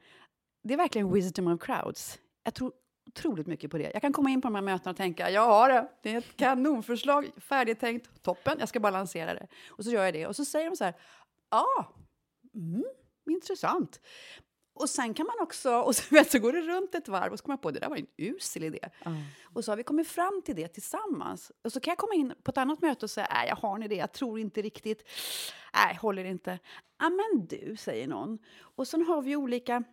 Det 0.63 0.75
är 0.75 0.79
verkligen 0.79 1.13
wisdom 1.13 1.49
of 1.49 1.61
crowds. 1.61 2.19
Jag 2.45 2.55
tror 2.55 2.73
otroligt 3.07 3.47
mycket 3.47 3.71
på 3.71 3.79
det. 3.79 3.91
Jag 3.93 4.03
kan 4.03 4.13
komma 4.13 4.31
in 4.31 4.41
på 4.41 4.49
de 4.49 4.55
här 4.55 4.63
mötena 4.63 4.91
och 4.91 4.97
tänka, 4.97 5.31
jag 5.31 5.47
har 5.47 5.69
det, 5.69 5.89
det 6.03 6.15
är 6.15 6.19
ett 6.19 6.37
kanonförslag, 6.37 7.31
färdigtänkt, 7.37 8.23
toppen, 8.23 8.57
jag 8.59 8.69
ska 8.69 8.81
bara 8.81 8.93
lansera 8.93 9.35
det. 9.35 9.47
Och 9.69 9.85
så 9.85 9.91
gör 9.91 10.05
jag 10.05 10.15
det. 10.15 10.27
Och 10.27 10.37
så 10.37 10.45
säger 10.45 10.71
de 10.71 10.77
så 10.77 10.85
här, 10.85 10.95
ja, 11.51 11.67
ah, 11.79 11.85
mm, 12.55 12.85
intressant. 13.31 14.01
Och 14.75 14.91
sen 14.91 15.15
kan 15.15 15.27
man 15.27 15.37
också, 15.41 15.75
och 15.87 15.97
så, 15.97 16.15
vet, 16.15 16.31
så 16.31 16.39
går 16.39 16.53
det 16.53 16.61
runt 16.61 16.95
ett 16.95 17.09
varv 17.09 17.33
och 17.33 17.39
så 17.39 17.45
kommer 17.45 17.57
man 17.57 17.61
på, 17.63 17.71
det 17.71 17.81
där 17.81 17.89
var 17.89 17.97
en 17.97 18.07
usel 18.17 18.65
idé. 18.65 18.89
Och 19.43 19.65
så 19.65 19.73
har 19.73 19.77
vi 19.77 19.83
kommit 19.83 20.09
fram 20.09 20.43
till 20.45 20.57
det 20.57 20.69
tillsammans. 20.69 21.53
Och 21.65 21.73
så 21.73 21.81
kan 21.81 21.93
jag 21.93 21.99
komma 21.99 22.15
in 22.15 22.35
på 22.43 22.51
ett 22.51 22.59
annat 22.59 22.83
möte 22.83 23.07
och 23.07 23.11
säga, 23.11 23.29
nej, 23.31 23.49
jag 23.49 23.57
har 23.57 23.77
en 23.77 23.83
idé, 23.83 23.97
jag 23.97 24.13
tror 24.13 24.39
inte 24.39 24.63
riktigt, 24.63 25.09
nej, 25.75 25.97
håller 25.97 26.25
inte. 26.25 26.59
Ja, 26.99 27.09
men 27.11 27.47
du, 27.47 27.77
säger 27.77 28.09
någon. 28.09 28.39
Och 28.61 28.89
sen 28.89 29.07
har 29.07 29.23
vi 29.23 29.37
olika 29.37 29.85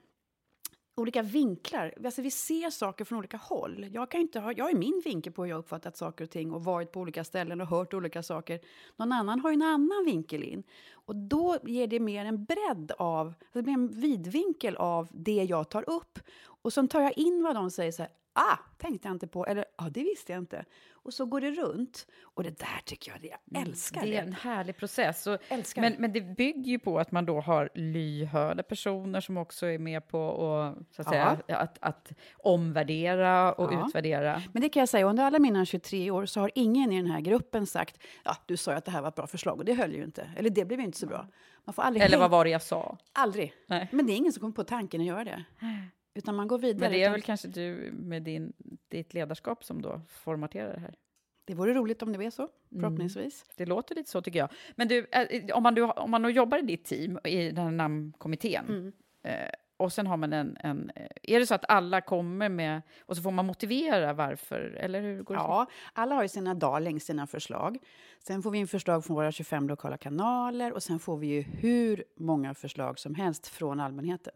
olika 1.00 1.22
vinklar. 1.22 1.94
Alltså 2.06 2.22
vi 2.22 2.32
ser 2.32 2.70
saker 2.70 3.06
från 3.06 3.18
olika 3.20 3.38
håll. 3.38 3.88
Jag, 3.94 4.12
kan 4.12 4.22
inte 4.22 4.40
ha, 4.40 4.54
jag 4.54 4.66
har 4.66 4.72
ju 4.72 4.78
min 4.78 5.02
vinkel 5.06 5.34
på 5.34 5.44
hur 5.44 5.50
jag 5.50 5.60
uppfattat 5.60 5.98
saker 5.98 6.24
och 6.24 6.30
ting 6.30 6.52
och 6.52 6.64
varit 6.64 6.92
på 6.92 7.00
olika 7.00 7.24
ställen 7.24 7.62
och 7.62 7.68
hört 7.68 7.94
olika 7.94 8.24
saker. 8.24 8.60
Någon 8.96 9.12
annan 9.12 9.40
har 9.40 9.50
ju 9.50 9.54
en 9.54 9.62
annan 9.62 10.06
vinkel 10.06 10.44
in. 10.44 10.64
Och 10.92 11.16
då 11.16 11.58
ger 11.64 11.88
det 11.88 12.00
mer 12.00 12.26
en 12.26 12.46
bredd 12.46 12.92
av, 12.98 13.28
alltså, 13.28 13.60
det 13.60 13.62
blir 13.62 13.74
en 13.74 14.02
vidvinkel 14.02 14.76
av 14.76 15.08
det 15.12 15.44
jag 15.44 15.70
tar 15.70 15.90
upp. 15.90 16.20
Och 16.42 16.74
sen 16.74 16.88
tar 16.88 17.02
jag 17.02 17.18
in 17.18 17.44
vad 17.44 17.56
de 17.56 17.72
säger 17.72 17.92
så 17.92 18.02
här, 18.02 18.12
ah, 18.34 18.58
tänkte 18.78 19.08
jag 19.08 19.16
inte 19.16 19.28
på, 19.28 19.46
eller 19.46 19.66
ah, 19.76 19.90
det 19.90 20.04
visste 20.04 20.32
jag 20.32 20.40
inte. 20.42 20.66
Och 20.92 21.14
så 21.14 21.26
går 21.26 21.42
det 21.42 21.52
runt. 21.52 22.08
Och 22.24 22.44
det 22.44 22.60
där 22.60 22.82
tycker 22.86 23.12
jag, 23.12 23.32
jag 23.52 23.62
älskar 23.62 23.98
Mm, 24.02 24.10
det 24.12 24.16
det. 24.16 24.22
är 24.22 24.28
en 24.28 24.34
härlig 24.34 24.78
process. 24.78 25.28
Och, 25.28 25.38
Älskar 25.50 25.82
men, 25.82 25.92
det. 25.92 26.00
men 26.00 26.14
det 26.14 26.22
bygger 26.22 26.72
ju 26.72 26.80
på 26.80 27.00
att 27.00 27.12
man 27.12 27.26
då 27.26 27.40
har 27.42 27.70
lyhörda 27.74 28.64
personer 28.64 29.22
som 29.22 29.38
också 29.38 29.66
är 29.66 29.80
med 29.80 30.08
på 30.08 30.20
och, 30.20 30.76
så 30.92 31.02
att, 31.02 31.10
säga, 31.10 31.38
att, 31.48 31.78
att 31.82 32.12
omvärdera 32.38 33.54
och 33.54 33.74
Ja. 33.74 33.88
utvärdera. 33.88 34.42
Men 34.54 34.62
det 34.62 34.70
kan 34.70 34.80
jag 34.80 34.90
säga, 34.90 35.06
under 35.06 35.24
alla 35.24 35.40
mina 35.40 35.66
23 35.66 36.12
år 36.12 36.26
så 36.26 36.40
har 36.40 36.52
ingen 36.56 36.92
i 36.92 36.98
den 37.02 37.12
här 37.12 37.22
gruppen 37.22 37.66
sagt 37.66 37.98
ja, 38.24 38.36
du 38.46 38.58
sa 38.58 38.72
ju 38.72 38.78
att 38.78 38.86
det 38.86 38.92
här 38.92 39.02
var 39.02 39.10
ett 39.10 39.16
bra 39.16 39.28
förslag 39.28 39.58
och 39.60 39.66
det 39.66 39.74
höll 39.74 39.94
ju 39.96 40.04
inte. 40.04 40.30
Eller 40.38 40.50
det 40.50 40.66
blev 40.66 40.80
ju 40.80 40.86
inte 40.86 40.98
så 41.00 41.08
bra. 41.08 41.28
Man 41.66 41.74
får 41.74 41.82
aldrig 41.82 42.04
Eller 42.06 42.18
vad 42.18 42.32
var 42.32 42.44
det 42.44 42.50
jag 42.50 42.62
sa? 42.62 42.98
Aldrig. 43.14 43.54
Nej. 43.68 43.88
Men 43.92 44.06
det 44.06 44.14
är 44.14 44.16
ingen 44.18 44.34
som 44.34 44.42
kommer 44.42 44.54
på 44.54 44.64
tanken 44.64 45.02
att 45.02 45.08
göra 45.08 45.24
det. 45.24 45.44
Utan 46.20 46.36
man 46.36 46.48
går 46.48 46.58
vidare. 46.60 46.80
Men 46.80 46.92
det 46.92 46.98
är 46.98 47.02
utan- 47.02 47.12
väl 47.14 47.22
kanske 47.22 47.48
du 47.48 47.92
med 47.94 48.24
din, 48.24 48.54
ditt 48.88 49.14
ledarskap 49.14 49.64
som 49.64 49.82
då 49.82 50.02
formaterar 50.10 50.74
det 50.74 50.80
här. 50.80 50.96
det 51.46 51.56
vore 51.56 51.74
roligt 51.74 52.02
om 52.04 52.14
det 52.18 52.26
är 52.26 52.30
så, 52.30 52.42
Mm. 52.42 52.82
förhoppningsvis. 52.82 53.46
Det 53.58 53.66
låter 53.66 53.96
lite 53.96 54.10
så 54.10 54.22
tycker 54.22 54.40
jag. 54.40 54.50
Men 54.76 54.88
du, 54.88 55.06
eh, 55.12 55.56
om 55.56 55.64
man, 55.64 55.76
du, 55.76 55.84
om 55.84 56.12
man 56.12 56.22
då 56.22 56.30
jobbar 56.30 56.58
i 56.58 56.62
ditt 56.62 56.86
team, 56.86 57.20
i 57.24 57.52
den 57.52 57.64
här 57.66 57.72
namnkommittén, 57.72 58.66
Mm. 58.70 58.92
eh, 59.24 59.50
och 59.78 59.94
sen 59.94 60.08
har 60.08 60.18
man 60.18 60.34
en, 60.34 60.58
en... 60.60 60.92
eh, 60.96 61.08
Är 61.24 61.40
det 61.40 61.46
så 61.48 61.56
att 61.56 61.66
alla 61.70 62.02
kommer 62.02 62.50
med, 62.50 62.82
och 63.06 63.16
så 63.18 63.22
får 63.24 63.32
man 63.32 63.46
motivera 63.46 64.14
varför, 64.14 64.60
eller 64.80 65.02
hur 65.02 65.24
går 65.24 65.36
det? 65.36 65.42
Ja, 65.42 65.66
alla 65.94 66.16
har 66.16 66.22
ju 66.22 66.28
sina 66.30 66.54
darlings, 66.54 67.04
sina 67.06 67.28
förslag. 67.28 67.78
Sen 68.20 68.42
får 68.42 68.52
vi 68.52 68.58
in 68.58 68.68
förslag 68.68 69.06
från 69.06 69.16
våra 69.16 69.32
25 69.32 69.68
lokala 69.70 69.98
kanaler 69.98 70.74
och 70.74 70.84
sen 70.84 71.00
får 71.00 71.18
vi 71.18 71.28
ju 71.28 71.42
hur 71.42 72.04
många 72.18 72.54
förslag 72.54 73.00
som 73.00 73.16
helst 73.16 73.48
från 73.48 73.80
allmänheten. 73.80 74.34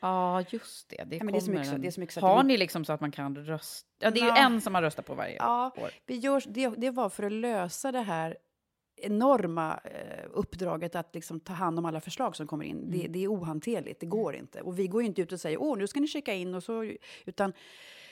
Ja, 0.00 0.42
just 0.50 0.88
det. 0.88 1.04
Det, 1.04 1.16
Ja, 1.16 1.24
men 1.24 1.32
det 1.32 1.38
är 1.38 1.40
så 1.40 1.50
mycket 1.50 1.72
en- 1.72 1.80
det 1.80 1.86
är 1.86 1.90
så 1.90 2.00
mycket 2.00 2.14
så 2.14 2.20
Har 2.20 2.42
ni 2.42 2.56
liksom 2.56 2.84
så 2.84 2.92
att 2.92 3.00
man 3.00 3.10
kan 3.10 3.36
rösta? 3.36 3.88
Ja, 3.98 4.10
det 4.10 4.20
är 4.20 4.24
ju 4.24 4.30
en 4.42 4.60
som 4.60 4.72
man 4.72 4.82
röstar 4.82 5.02
på 5.02 5.14
varje 5.14 5.36
Ja, 5.36 5.72
år. 5.76 5.90
vi 6.06 6.16
gör, 6.16 6.42
det, 6.46 6.68
det 6.68 6.90
var 6.90 7.08
för 7.08 7.22
att 7.22 7.32
lösa 7.32 7.92
det 7.92 8.00
här 8.00 8.36
enorma 9.02 9.80
eh, 9.84 10.24
uppdraget 10.32 10.94
att 10.94 11.14
liksom 11.14 11.40
ta 11.40 11.52
hand 11.52 11.78
om 11.78 11.84
alla 11.84 12.00
förslag 12.00 12.36
som 12.36 12.46
kommer 12.46 12.64
in. 12.64 12.90
Det, 12.90 13.06
det 13.08 13.24
är 13.24 13.28
ohanterligt, 13.32 14.00
det 14.00 14.06
går 14.06 14.34
inte. 14.34 14.60
Och 14.60 14.78
vi 14.78 14.86
går 14.86 15.02
ju 15.02 15.08
inte 15.08 15.22
ut 15.22 15.32
och 15.32 15.40
säger 15.40 15.62
åh, 15.62 15.78
nu 15.78 15.86
ska 15.86 16.00
ni 16.00 16.06
checka 16.06 16.34
in 16.34 16.54
och 16.54 16.62
så, 16.62 16.92
utan 17.26 17.52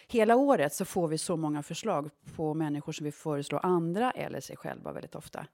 hela 0.09 0.37
året 0.37 0.75
så 0.75 0.85
får 0.85 1.09
vi 1.09 1.19
så 1.19 1.37
många 1.37 1.63
förslag 1.63 2.11
på 2.37 2.55
människor 2.55 2.93
som 2.93 3.05
vi 3.05 3.13
föreslår 3.13 3.61
andra 3.63 4.11
eller 4.11 4.41
sig 4.41 4.57
själva 4.57 4.93
väldigt 4.93 5.15
ofta. 5.15 5.47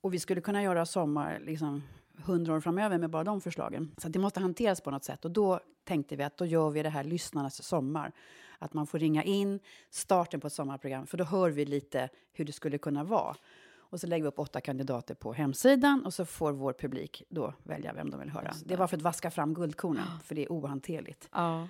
Och 0.00 0.14
vi 0.14 0.18
skulle 0.18 0.40
kunna 0.40 0.62
göra 0.62 0.86
sommar 0.86 1.40
liksom 1.46 1.82
hundra 2.16 2.54
år 2.54 2.60
framöver 2.60 2.98
med 2.98 3.10
bara 3.10 3.24
de 3.24 3.40
förslagen. 3.40 3.94
Så 3.98 4.08
det 4.08 4.18
måste 4.18 4.40
hanteras 4.40 4.80
på 4.80 4.90
något 4.90 5.04
sätt. 5.04 5.24
Och 5.24 5.30
då 5.30 5.60
tänkte 5.84 6.16
vi 6.16 6.22
att 6.22 6.36
då 6.36 6.46
gör 6.46 6.70
vi 6.70 6.82
det 6.82 6.88
här 6.88 7.04
lyssnarnas 7.04 7.62
sommar. 7.62 8.12
Att 8.58 8.74
man 8.74 8.86
får 8.86 8.98
ringa 8.98 9.22
in 9.22 9.60
starten 9.90 10.40
på 10.40 10.46
ett 10.46 10.52
sommarprogram, 10.52 11.06
för 11.06 11.18
då 11.18 11.24
hör 11.24 11.50
vi 11.50 11.64
lite 11.64 12.08
hur 12.32 12.44
det 12.44 12.52
skulle 12.52 12.78
kunna 12.78 13.04
vara. 13.04 13.36
Och 13.74 14.00
så 14.00 14.06
lägger 14.06 14.22
vi 14.22 14.28
upp 14.28 14.38
åtta 14.38 14.60
kandidater 14.60 15.14
på 15.14 15.32
hemsidan 15.32 16.06
och 16.06 16.14
så 16.14 16.24
får 16.24 16.52
vår 16.52 16.72
publik 16.72 17.22
då 17.28 17.54
välja 17.62 17.92
vem 17.92 18.10
de 18.10 18.20
vill 18.20 18.30
höra. 18.30 18.54
Det 18.64 18.76
var 18.76 18.86
för 18.86 18.96
att 18.96 19.02
vaska 19.02 19.30
fram 19.30 19.54
guldkornen, 19.54 20.06
för 20.24 20.34
det 20.34 20.42
är 20.42 20.48
ohanterligt. 20.48 21.28
Ja. 21.32 21.68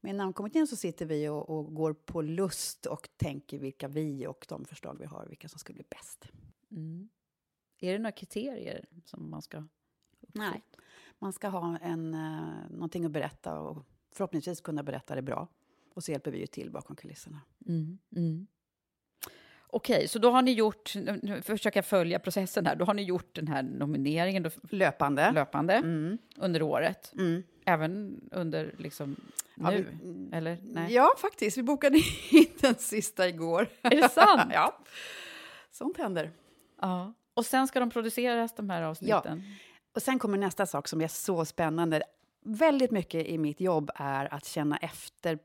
Med 0.00 0.14
namnkommittén 0.14 0.66
så 0.66 0.76
sitter 0.76 1.06
vi 1.06 1.28
och, 1.28 1.50
och 1.50 1.74
går 1.74 1.92
på 1.92 2.22
lust 2.22 2.86
och 2.86 3.08
tänker 3.16 3.58
vilka 3.58 3.88
vi 3.88 4.26
och 4.26 4.46
de 4.48 4.64
förslag 4.64 4.96
vi 4.98 5.06
har, 5.06 5.26
vilka 5.28 5.48
som 5.48 5.58
skulle 5.58 5.74
bli 5.74 5.84
bäst. 5.90 6.28
Mm. 6.70 7.08
Är 7.80 7.92
det 7.92 7.98
några 7.98 8.12
kriterier 8.12 8.84
som 9.04 9.30
man 9.30 9.42
ska... 9.42 9.64
Nej. 10.32 10.62
Man 11.18 11.32
ska 11.32 11.48
ha 11.48 11.78
en, 11.82 12.14
uh, 12.14 12.70
någonting 12.70 13.04
att 13.04 13.10
berätta 13.10 13.58
och 13.60 13.84
förhoppningsvis 14.14 14.60
kunna 14.60 14.82
berätta 14.82 15.14
det 15.14 15.22
bra. 15.22 15.48
Och 15.94 16.04
så 16.04 16.12
hjälper 16.12 16.30
vi 16.30 16.38
ju 16.38 16.46
till 16.46 16.70
bakom 16.70 16.96
kulisserna. 16.96 17.40
Mm. 17.68 17.98
Mm. 18.16 18.46
Okej, 19.70 20.08
så 20.08 20.18
då 20.18 20.30
har 20.30 20.42
ni 20.42 20.52
gjort, 20.52 20.92
nu 21.22 21.42
försöker 21.42 21.78
jag 21.78 21.84
följa 21.86 22.18
processen 22.18 22.66
här, 22.66 22.76
då 22.76 22.84
har 22.84 22.94
ni 22.94 23.02
gjort 23.02 23.34
den 23.34 23.48
här 23.48 23.62
nomineringen 23.62 24.42
då, 24.42 24.50
Löpande. 24.70 25.30
löpande 25.32 25.74
Mm. 25.74 26.18
under 26.36 26.62
året, 26.62 27.12
Mm. 27.18 27.42
även 27.64 28.20
under 28.32 28.74
liksom 28.78 29.16
Ja, 29.54 29.70
nu, 29.70 29.86
vi- 30.02 30.36
eller? 30.36 30.58
Nej. 30.62 30.92
Ja, 30.94 31.10
faktiskt. 31.18 31.58
Vi 31.58 31.62
bokade 31.62 31.98
in 32.30 32.46
den 32.60 32.74
sista 32.74 33.28
igår. 33.28 33.68
Är 33.82 33.90
det 33.90 34.08
sant? 34.08 34.50
ja. 34.54 34.78
Sånt 35.70 35.96
händer. 35.96 36.30
Ja. 36.80 37.12
Och 37.34 37.46
sen 37.46 37.68
ska 37.68 37.80
de 37.80 37.90
produceras, 37.90 38.54
de 38.54 38.70
här 38.70 38.82
avsnitten? 38.82 39.42
Och 39.94 40.02
sen 40.02 40.18
kommer 40.18 40.38
nästa 40.38 40.66
sak 40.66 40.88
som 40.88 41.00
är 41.00 41.08
så 41.08 41.44
spännande. 41.44 42.02
Väldigt 42.42 42.90
mycket 42.90 43.26
i 43.26 43.38
mitt 43.38 43.60
jobb 43.60 43.90
är 43.94 44.34
att 44.34 44.44
känna 44.44 44.76
efter 44.76 45.38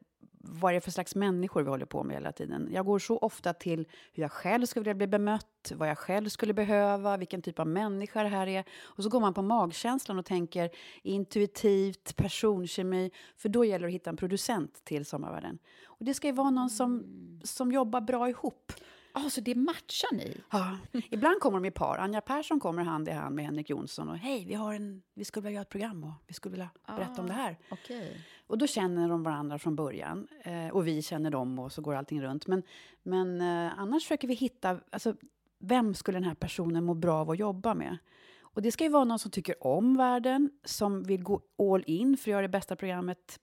vad 0.46 0.72
är 0.72 0.74
det 0.74 0.82
för 0.82 0.92
slags 0.92 1.16
människor 1.16 1.64
vi 1.64 1.70
håller 1.70 1.86
på 1.86 2.04
med 2.04 2.16
hela 2.16 2.32
tiden. 2.32 2.70
Jag 2.72 2.86
går 2.86 3.00
så 3.00 3.18
ofta 3.18 3.54
till 3.54 3.88
hur 4.14 4.24
jag 4.24 4.32
själv 4.32 4.66
skulle 4.66 4.84
vilja 4.84 4.94
bli 4.94 5.08
bemött, 5.08 5.72
vad 5.76 5.90
jag 5.90 5.98
själv 5.98 6.30
skulle 6.30 6.54
behöva, 6.54 7.18
vilken 7.18 7.42
typ 7.42 7.60
av 7.60 7.68
människa 7.68 8.24
det 8.24 8.30
här 8.30 8.48
är. 8.48 8.64
Och 8.84 9.04
så 9.04 9.10
går 9.10 9.20
man 9.20 9.34
på 9.34 9.42
magkänslan 9.42 10.20
och 10.20 10.26
tänker 10.26 10.70
intuitivt, 11.02 12.16
personkemi, 12.16 13.12
för 13.38 13.50
då 13.50 13.66
gäller 13.66 13.80
det 13.80 13.92
att 13.92 13.94
hitta 13.94 14.10
en 14.10 14.18
producent 14.18 14.82
till 14.84 15.06
Sommarvärden. 15.06 15.60
Och 15.86 16.06
det 16.06 16.14
ska 16.14 16.28
ju 16.28 16.34
vara 16.34 16.50
någon 16.50 16.70
som, 16.70 17.04
som 17.44 17.72
jobbar 17.72 18.02
bra 18.02 18.30
ihop. 18.30 18.72
Ja, 19.14 19.30
så 19.30 19.42
det 19.42 19.56
matchar 19.56 20.16
ni? 20.16 20.38
Ja. 20.52 20.78
Ibland 21.10 21.40
kommer 21.40 21.58
de 21.60 21.66
i 21.66 21.72
par. 21.72 21.98
Anja 21.98 22.22
Persson 22.22 22.60
kommer 22.60 22.84
hand 22.84 23.08
i 23.08 23.12
hand 23.12 23.36
med 23.36 23.46
Henrik 23.46 23.70
Jonsson. 23.70 24.10
Och 24.10 24.18
hej, 24.18 24.46
vi, 24.46 24.54
har 24.54 24.74
en, 24.74 25.02
vi 25.14 25.26
skulle 25.26 25.44
vilja 25.44 25.56
göra 25.56 25.62
ett 25.62 25.70
program 25.70 26.04
och 26.04 26.14
vi 26.28 26.34
skulle 26.34 26.52
vilja 26.52 26.70
berätta 26.88 27.22
om 27.22 27.28
det 27.28 27.34
här. 27.34 27.58
Okej. 27.70 28.22
Och 28.48 28.58
då 28.58 28.68
känner 28.68 29.10
de 29.10 29.24
varandra 29.24 29.60
från 29.60 29.76
början. 29.76 30.28
Eh, 30.42 30.68
och 30.68 30.88
vi 30.88 31.02
känner 31.02 31.32
dem 31.32 31.60
och 31.60 31.72
så 31.72 31.82
går 31.82 31.96
allting 31.96 32.22
runt. 32.22 32.48
Men, 32.48 32.64
men 33.04 33.42
eh, 33.42 33.80
annars 33.80 34.04
försöker 34.04 34.28
vi 34.28 34.34
hitta, 34.34 34.80
alltså, 34.92 35.16
vem 35.60 35.94
skulle 35.94 36.16
den 36.16 36.28
här 36.28 36.36
personen 36.36 36.84
må 36.84 36.94
bra 36.94 37.16
av 37.16 37.30
att 37.30 37.40
jobba 37.40 37.74
med? 37.74 37.98
Och 38.42 38.62
det 38.62 38.72
ska 38.72 38.84
ju 38.84 38.90
vara 38.90 39.04
någon 39.04 39.20
som 39.20 39.32
tycker 39.32 39.68
om 39.68 39.98
världen, 39.98 40.52
som 40.64 41.04
vill 41.04 41.24
gå 41.24 41.42
all 41.58 41.84
in 41.88 42.18
för 42.18 42.24
att 42.24 42.32
göra 42.32 42.42
det 42.42 42.50
bästa 42.50 42.76
programmet 42.76 43.40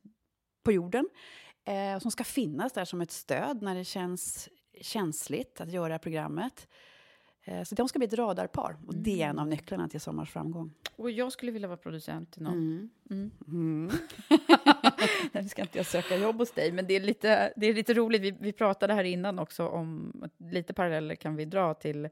på 0.62 0.72
jorden. 0.72 1.08
Eh, 1.64 1.98
som 1.98 2.10
ska 2.10 2.24
finnas 2.24 2.72
där 2.72 2.84
som 2.84 3.00
ett 3.00 3.10
stöd 3.10 3.62
när 3.62 3.74
det 3.74 3.84
känns 3.84 4.48
känsligt 4.80 5.60
att 5.60 5.70
göra 5.70 5.98
programmet. 5.98 6.68
Eh, 7.44 7.62
så 7.62 7.74
de 7.74 7.88
ska 7.88 7.98
bli 7.98 8.08
ett 8.08 8.14
radarpar. 8.14 8.76
Och 8.86 8.94
det 8.94 9.22
är 9.22 9.28
en 9.28 9.38
av 9.38 9.46
nycklarna 9.46 9.88
till 9.88 10.00
Sommars 10.00 10.30
framgång. 10.30 10.74
Och 10.96 11.10
jag 11.10 11.32
skulle 11.32 11.52
vilja 11.52 11.68
vara 11.68 11.78
producent 11.78 12.32
till 12.32 12.42
någon. 12.42 12.52
Mm. 12.52 12.90
Mm. 13.10 13.30
Mm. 13.48 13.90
Nu 15.32 15.48
ska 15.48 15.62
inte 15.62 15.78
jag 15.78 15.86
söka 15.86 16.16
jobb 16.16 16.38
hos 16.38 16.52
dig, 16.52 16.72
men 16.72 16.86
det 16.86 16.94
är 16.94 17.00
lite, 17.00 17.52
det 17.56 17.66
är 17.66 17.74
lite 17.74 17.94
roligt. 17.94 18.22
Vi, 18.22 18.30
vi 18.40 18.52
pratade 18.52 18.94
här 18.94 19.04
innan 19.04 19.38
också 19.38 19.68
om, 19.68 20.12
lite 20.38 20.72
paralleller 20.72 21.14
kan 21.14 21.36
vi 21.36 21.44
dra 21.44 21.74
till 21.74 22.04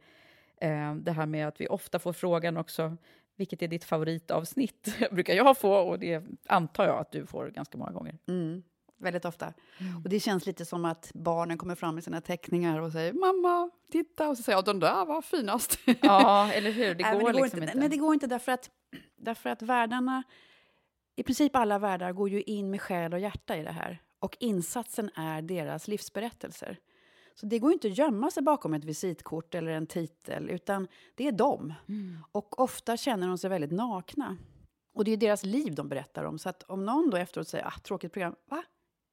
eh, 0.56 0.94
det 0.94 1.12
här 1.12 1.26
med 1.26 1.48
att 1.48 1.60
vi 1.60 1.68
ofta 1.68 1.98
får 1.98 2.12
frågan 2.12 2.56
också, 2.56 2.96
vilket 3.36 3.62
är 3.62 3.68
ditt 3.68 3.84
favoritavsnitt? 3.84 4.96
brukar 5.10 5.34
jag 5.34 5.58
få, 5.58 5.74
och 5.74 5.98
det 5.98 6.24
antar 6.46 6.86
jag 6.86 6.98
att 6.98 7.12
du 7.12 7.26
får 7.26 7.48
ganska 7.48 7.78
många 7.78 7.92
gånger. 7.92 8.18
Mm, 8.28 8.62
väldigt 8.98 9.24
ofta. 9.24 9.52
Och 10.04 10.10
det 10.10 10.20
känns 10.20 10.46
lite 10.46 10.64
som 10.64 10.84
att 10.84 11.10
barnen 11.14 11.58
kommer 11.58 11.74
fram 11.74 11.94
med 11.94 12.04
sina 12.04 12.20
teckningar 12.20 12.80
och 12.80 12.92
säger 12.92 13.12
mamma, 13.12 13.70
titta, 13.92 14.28
och 14.28 14.36
så 14.36 14.42
säger 14.42 14.56
jag 14.56 14.64
den 14.64 14.80
där 14.80 15.04
var 15.04 15.22
finast. 15.22 15.78
Ja, 16.02 16.52
eller 16.54 16.70
hur? 16.70 16.94
Det 16.94 17.04
Nej, 17.04 17.12
går, 17.12 17.24
men 17.24 17.26
det 17.26 17.32
går 17.32 17.42
liksom 17.42 17.62
inte. 17.62 17.78
Men 17.78 17.90
det 17.90 17.96
går 17.96 18.14
inte 18.14 18.26
därför 18.26 18.52
att, 18.52 18.70
därför 19.16 19.50
att 19.50 19.62
världarna, 19.62 20.22
i 21.16 21.22
princip 21.22 21.56
alla 21.56 21.78
världar 21.78 22.12
går 22.12 22.28
ju 22.28 22.42
in 22.42 22.70
med 22.70 22.82
själ 22.82 23.12
och 23.12 23.20
hjärta 23.20 23.56
i 23.56 23.62
det 23.62 23.72
här. 23.72 24.02
Och 24.20 24.36
insatsen 24.40 25.10
är 25.14 25.42
deras 25.42 25.88
livsberättelser. 25.88 26.78
Så 27.34 27.46
det 27.46 27.58
går 27.58 27.72
inte 27.72 27.88
att 27.88 27.98
gömma 27.98 28.30
sig 28.30 28.42
bakom 28.42 28.74
ett 28.74 28.84
visitkort 28.84 29.54
eller 29.54 29.70
en 29.70 29.86
titel, 29.86 30.50
utan 30.50 30.88
det 31.14 31.28
är 31.28 31.32
dem. 31.32 31.74
Mm. 31.88 32.18
Och 32.32 32.60
ofta 32.60 32.96
känner 32.96 33.28
de 33.28 33.38
sig 33.38 33.50
väldigt 33.50 33.72
nakna. 33.72 34.36
Och 34.94 35.04
det 35.04 35.10
är 35.10 35.16
deras 35.16 35.44
liv 35.44 35.74
de 35.74 35.88
berättar 35.88 36.24
om. 36.24 36.38
Så 36.38 36.48
att 36.48 36.62
om 36.62 36.84
någon 36.84 37.10
då 37.10 37.16
efteråt 37.16 37.48
säger 37.48 37.66
ah, 37.66 37.78
tråkigt 37.82 38.12
program, 38.12 38.34
va? 38.50 38.62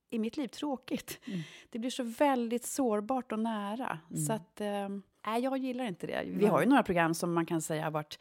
Är 0.09 0.19
mitt 0.19 0.37
liv 0.37 0.47
tråkigt? 0.47 1.19
Mm. 1.25 1.39
Det 1.69 1.79
blir 1.79 1.89
så 1.89 2.03
väldigt 2.03 2.65
sårbart 2.65 3.31
och 3.31 3.39
nära. 3.39 3.99
Så 4.27 4.33
att, 4.33 4.61
eh, 4.61 4.89
nej, 5.25 5.43
jag 5.43 5.57
gillar 5.57 5.85
inte 5.85 6.07
det. 6.07 6.23
Vi 6.25 6.45
har 6.45 6.61
ju 6.61 6.67
några 6.67 6.83
program 6.83 7.13
som 7.13 7.33
man 7.33 7.45
kan 7.45 7.61
säga 7.61 7.83
har 7.83 7.91
varit 7.91 8.19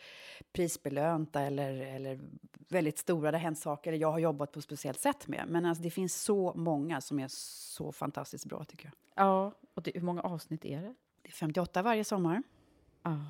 prisbelönta 0.52 1.40
eller, 1.40 1.72
eller 1.72 2.20
väldigt 2.68 2.98
stora, 2.98 3.30
det 3.30 3.36
har 3.38 3.42
hänt 3.42 3.58
saker 3.58 3.92
eller 3.92 4.00
jag 4.00 4.12
har 4.12 4.18
jobbat 4.18 4.52
på 4.52 4.58
ett 4.58 4.64
speciellt 4.64 5.00
sätt 5.00 5.28
med. 5.28 5.44
Men 5.48 5.66
alltså, 5.66 5.82
det 5.82 5.90
finns 5.90 6.22
så 6.22 6.52
många 6.56 7.00
som 7.00 7.18
är 7.18 7.28
så 7.28 7.92
fantastiskt 7.92 8.46
bra 8.46 8.64
tycker 8.64 8.84
jag. 8.84 9.24
Ja, 9.26 9.52
och 9.74 9.82
det, 9.82 9.90
hur 9.94 10.02
många 10.02 10.20
avsnitt 10.20 10.64
är 10.64 10.82
det? 10.82 10.94
Det 11.22 11.28
är 11.28 11.32
58 11.32 11.82
varje 11.82 12.04
sommar. 12.04 12.42
Ja, 13.02 13.24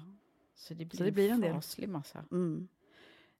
så 0.55 0.75
det 0.75 0.85
blir, 0.85 0.99
Så 0.99 1.05
det 1.05 1.13
blir 1.13 1.31
en 1.31 1.45
en 1.45 1.55
faslig 1.55 1.89
massa. 1.89 2.25
Mm. 2.31 2.69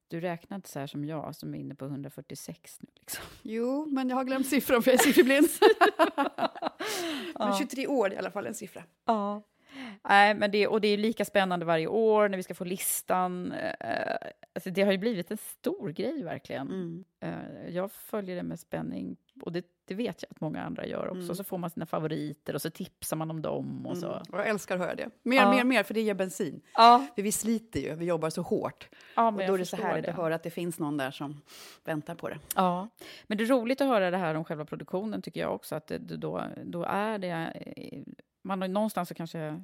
Du 0.07 0.19
räknar 0.19 0.55
inte 0.55 0.69
så 0.69 0.79
här 0.79 0.87
som 0.87 1.05
jag, 1.05 1.35
som 1.35 1.53
är 1.55 1.59
inne 1.59 1.75
på 1.75 1.85
146 1.85 2.77
nu. 2.81 2.89
Liksom. 2.95 3.23
Jo, 3.41 3.85
men 3.85 4.09
jag 4.09 4.15
har 4.15 4.23
glömt 4.23 4.47
siffran 4.47 4.81
för 4.83 4.91
jag 4.91 4.99
är 4.99 5.03
siffreblind. 5.03 5.47
Men 7.39 7.47
Ja. 7.47 7.57
23 7.59 7.87
år 7.87 8.07
är 8.09 8.13
i 8.13 8.17
alla 8.17 8.31
fall 8.31 8.45
en 8.45 8.53
siffra. 8.55 8.83
Ja. 9.05 9.43
Nej, 10.09 10.33
men 10.35 10.51
det, 10.51 10.67
och 10.67 10.81
det 10.81 10.87
är 10.87 10.97
lika 10.97 11.25
spännande 11.25 11.65
varje 11.65 11.87
år 11.87 12.29
när 12.29 12.37
vi 12.37 12.43
ska 12.43 12.53
få 12.55 12.63
listan. 12.63 13.51
Eh, 13.51 14.15
alltså 14.55 14.69
det 14.69 14.81
har 14.81 14.91
ju 14.91 14.97
blivit 14.97 15.31
en 15.31 15.37
stor 15.37 15.89
grej, 15.89 16.23
verkligen. 16.23 16.67
Mm. 16.67 17.03
Eh, 17.19 17.69
jag 17.75 17.91
följer 17.91 18.35
det 18.35 18.43
med 18.43 18.59
spänning, 18.59 19.17
och 19.41 19.51
det, 19.51 19.65
det 19.85 19.93
vet 19.95 20.23
jag 20.23 20.31
att 20.31 20.41
många 20.41 20.63
andra 20.63 20.85
gör 20.85 21.07
också. 21.07 21.21
Mm. 21.21 21.35
Så 21.35 21.43
får 21.43 21.57
man 21.57 21.69
sina 21.69 21.85
favoriter 21.85 22.53
och 22.53 22.61
så 22.61 22.69
tipsar 22.69 23.17
man 23.17 23.31
om 23.31 23.41
dem. 23.41 23.85
Och 23.85 23.97
så. 23.97 24.07
Mm. 24.11 24.23
Och 24.31 24.39
jag 24.39 24.47
älskar 24.47 24.75
att 24.75 24.81
höra 24.81 24.95
det. 24.95 25.09
Mer, 25.23 25.37
Ja. 25.37 25.51
mer, 25.51 25.63
mer, 25.63 25.83
för 25.83 25.93
det 25.93 26.01
ger 26.01 26.13
bensin. 26.13 26.61
Ja, 26.73 27.05
För 27.15 27.21
vi 27.21 27.31
sliter 27.31 27.79
ju, 27.79 27.95
vi 27.95 28.05
jobbar 28.05 28.29
så 28.29 28.41
hårt. 28.41 28.89
ja, 29.15 29.27
Och 29.27 29.33
då 29.47 29.53
är 29.53 29.57
det 29.57 29.65
så 29.65 29.75
härligt 29.77 30.05
det. 30.05 30.11
att 30.11 30.17
höra 30.17 30.35
att 30.35 30.43
det 30.43 30.49
finns 30.49 30.79
någon 30.79 30.97
där 30.97 31.11
som 31.11 31.41
väntar 31.83 32.15
på 32.15 32.29
det. 32.29 32.39
Ja, 32.55 32.89
men 33.27 33.37
det 33.37 33.43
är 33.43 33.47
roligt 33.47 33.81
att 33.81 33.87
höra 33.87 34.11
det 34.11 34.17
här 34.17 34.35
om 34.35 34.43
själva 34.43 34.65
produktionen, 34.65 35.21
tycker 35.21 35.39
jag 35.41 35.55
också. 35.55 35.75
Att 35.75 35.87
det, 35.87 35.97
då, 35.97 36.43
då 36.65 36.83
är 36.83 37.17
det... 37.17 37.53
Man 38.45 38.61
har, 38.61 38.67
någonstans 38.67 39.09
så 39.09 39.15
kanske 39.15 39.61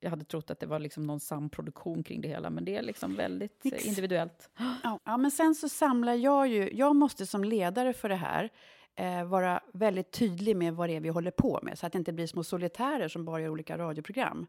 jag 0.00 0.10
hade 0.10 0.24
trott 0.24 0.50
att 0.50 0.60
det 0.60 0.66
var 0.66 0.78
liksom 0.78 1.06
någon 1.06 1.20
samproduktion 1.20 2.02
kring 2.02 2.20
det 2.20 2.28
hela, 2.28 2.50
men 2.50 2.64
det 2.64 2.76
är 2.76 2.82
liksom 2.82 3.14
väldigt 3.14 3.64
Mix. 3.64 3.84
eh, 3.84 3.88
individuellt. 3.88 4.50
Ja, 4.82 4.98
ja, 5.04 5.16
men 5.16 5.30
sen 5.30 5.54
så 5.54 5.68
samlar 5.68 6.14
jag 6.14 6.48
ju... 6.48 6.70
Jag 6.72 6.96
måste 6.96 7.26
som 7.26 7.44
ledare 7.44 7.92
för 7.92 8.08
det 8.08 8.14
här 8.14 8.50
eh, 8.96 9.24
vara 9.24 9.60
väldigt 9.72 10.10
tydlig 10.12 10.56
med 10.56 10.74
vad 10.74 10.88
det 10.88 10.96
är 10.96 11.00
vi 11.00 11.08
håller 11.08 11.30
på 11.30 11.60
med, 11.62 11.78
så 11.78 11.86
att 11.86 11.92
det 11.92 11.98
inte 11.98 12.12
blir 12.12 12.26
små 12.26 12.44
solitärer 12.44 13.08
som 13.08 13.24
bara 13.24 13.40
gör 13.40 13.48
olika 13.48 13.78
radioprogram. 13.78 14.46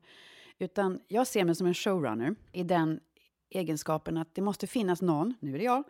Utan 0.57 0.99
jag 1.07 1.27
ser 1.27 1.45
mig 1.45 1.55
som 1.55 1.67
en 1.67 1.73
showrunner 1.73 2.35
i 2.51 2.63
den 2.63 2.99
egenskapen 3.49 4.17
att 4.17 4.35
det 4.35 4.41
måste 4.41 4.67
finnas 4.67 5.01
någon, 5.01 5.33
nu 5.39 5.53
är 5.53 5.57
det 5.57 5.63
jag, 5.63 5.83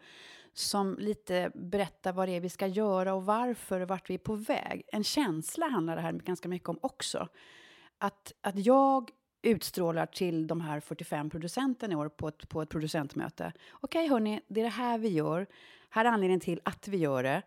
som 0.54 0.98
lite 1.00 1.52
berättar 1.56 2.14
vad 2.14 2.28
det 2.28 2.36
är 2.36 2.40
vi 2.40 2.50
ska 2.50 2.68
göra 2.68 3.14
och 3.14 3.26
varför 3.26 3.82
och 3.82 3.88
vart 3.88 4.10
vi 4.10 4.14
är 4.14 4.18
på 4.18 4.36
väg. 4.36 4.84
En 4.88 5.04
känsla 5.04 5.68
handlar 5.68 5.96
det 5.96 6.02
här 6.02 6.12
ganska 6.12 6.50
mycket 6.50 6.70
om 6.70 6.80
också. 6.82 7.28
Att, 7.98 8.34
att 8.42 8.66
jag 8.66 9.12
utstrålar 9.42 10.06
till 10.06 10.48
de 10.48 10.62
här 10.62 10.80
45 10.80 11.30
producenterna 11.30 11.94
i 11.94 11.96
år 11.96 12.10
på 12.10 12.28
ett, 12.28 12.50
på 12.50 12.62
ett 12.62 12.70
producentmöte. 12.70 13.54
Okej, 13.72 14.08
hörni, 14.08 14.42
det 14.48 14.60
är 14.60 14.64
det 14.64 14.70
här 14.70 14.98
vi 14.98 15.10
gör. 15.10 15.48
Här 15.90 16.06
är 16.06 16.10
anledningen 16.10 16.40
till 16.40 16.62
att 16.64 16.88
vi 16.88 16.98
gör 16.98 17.24
det. 17.24 17.42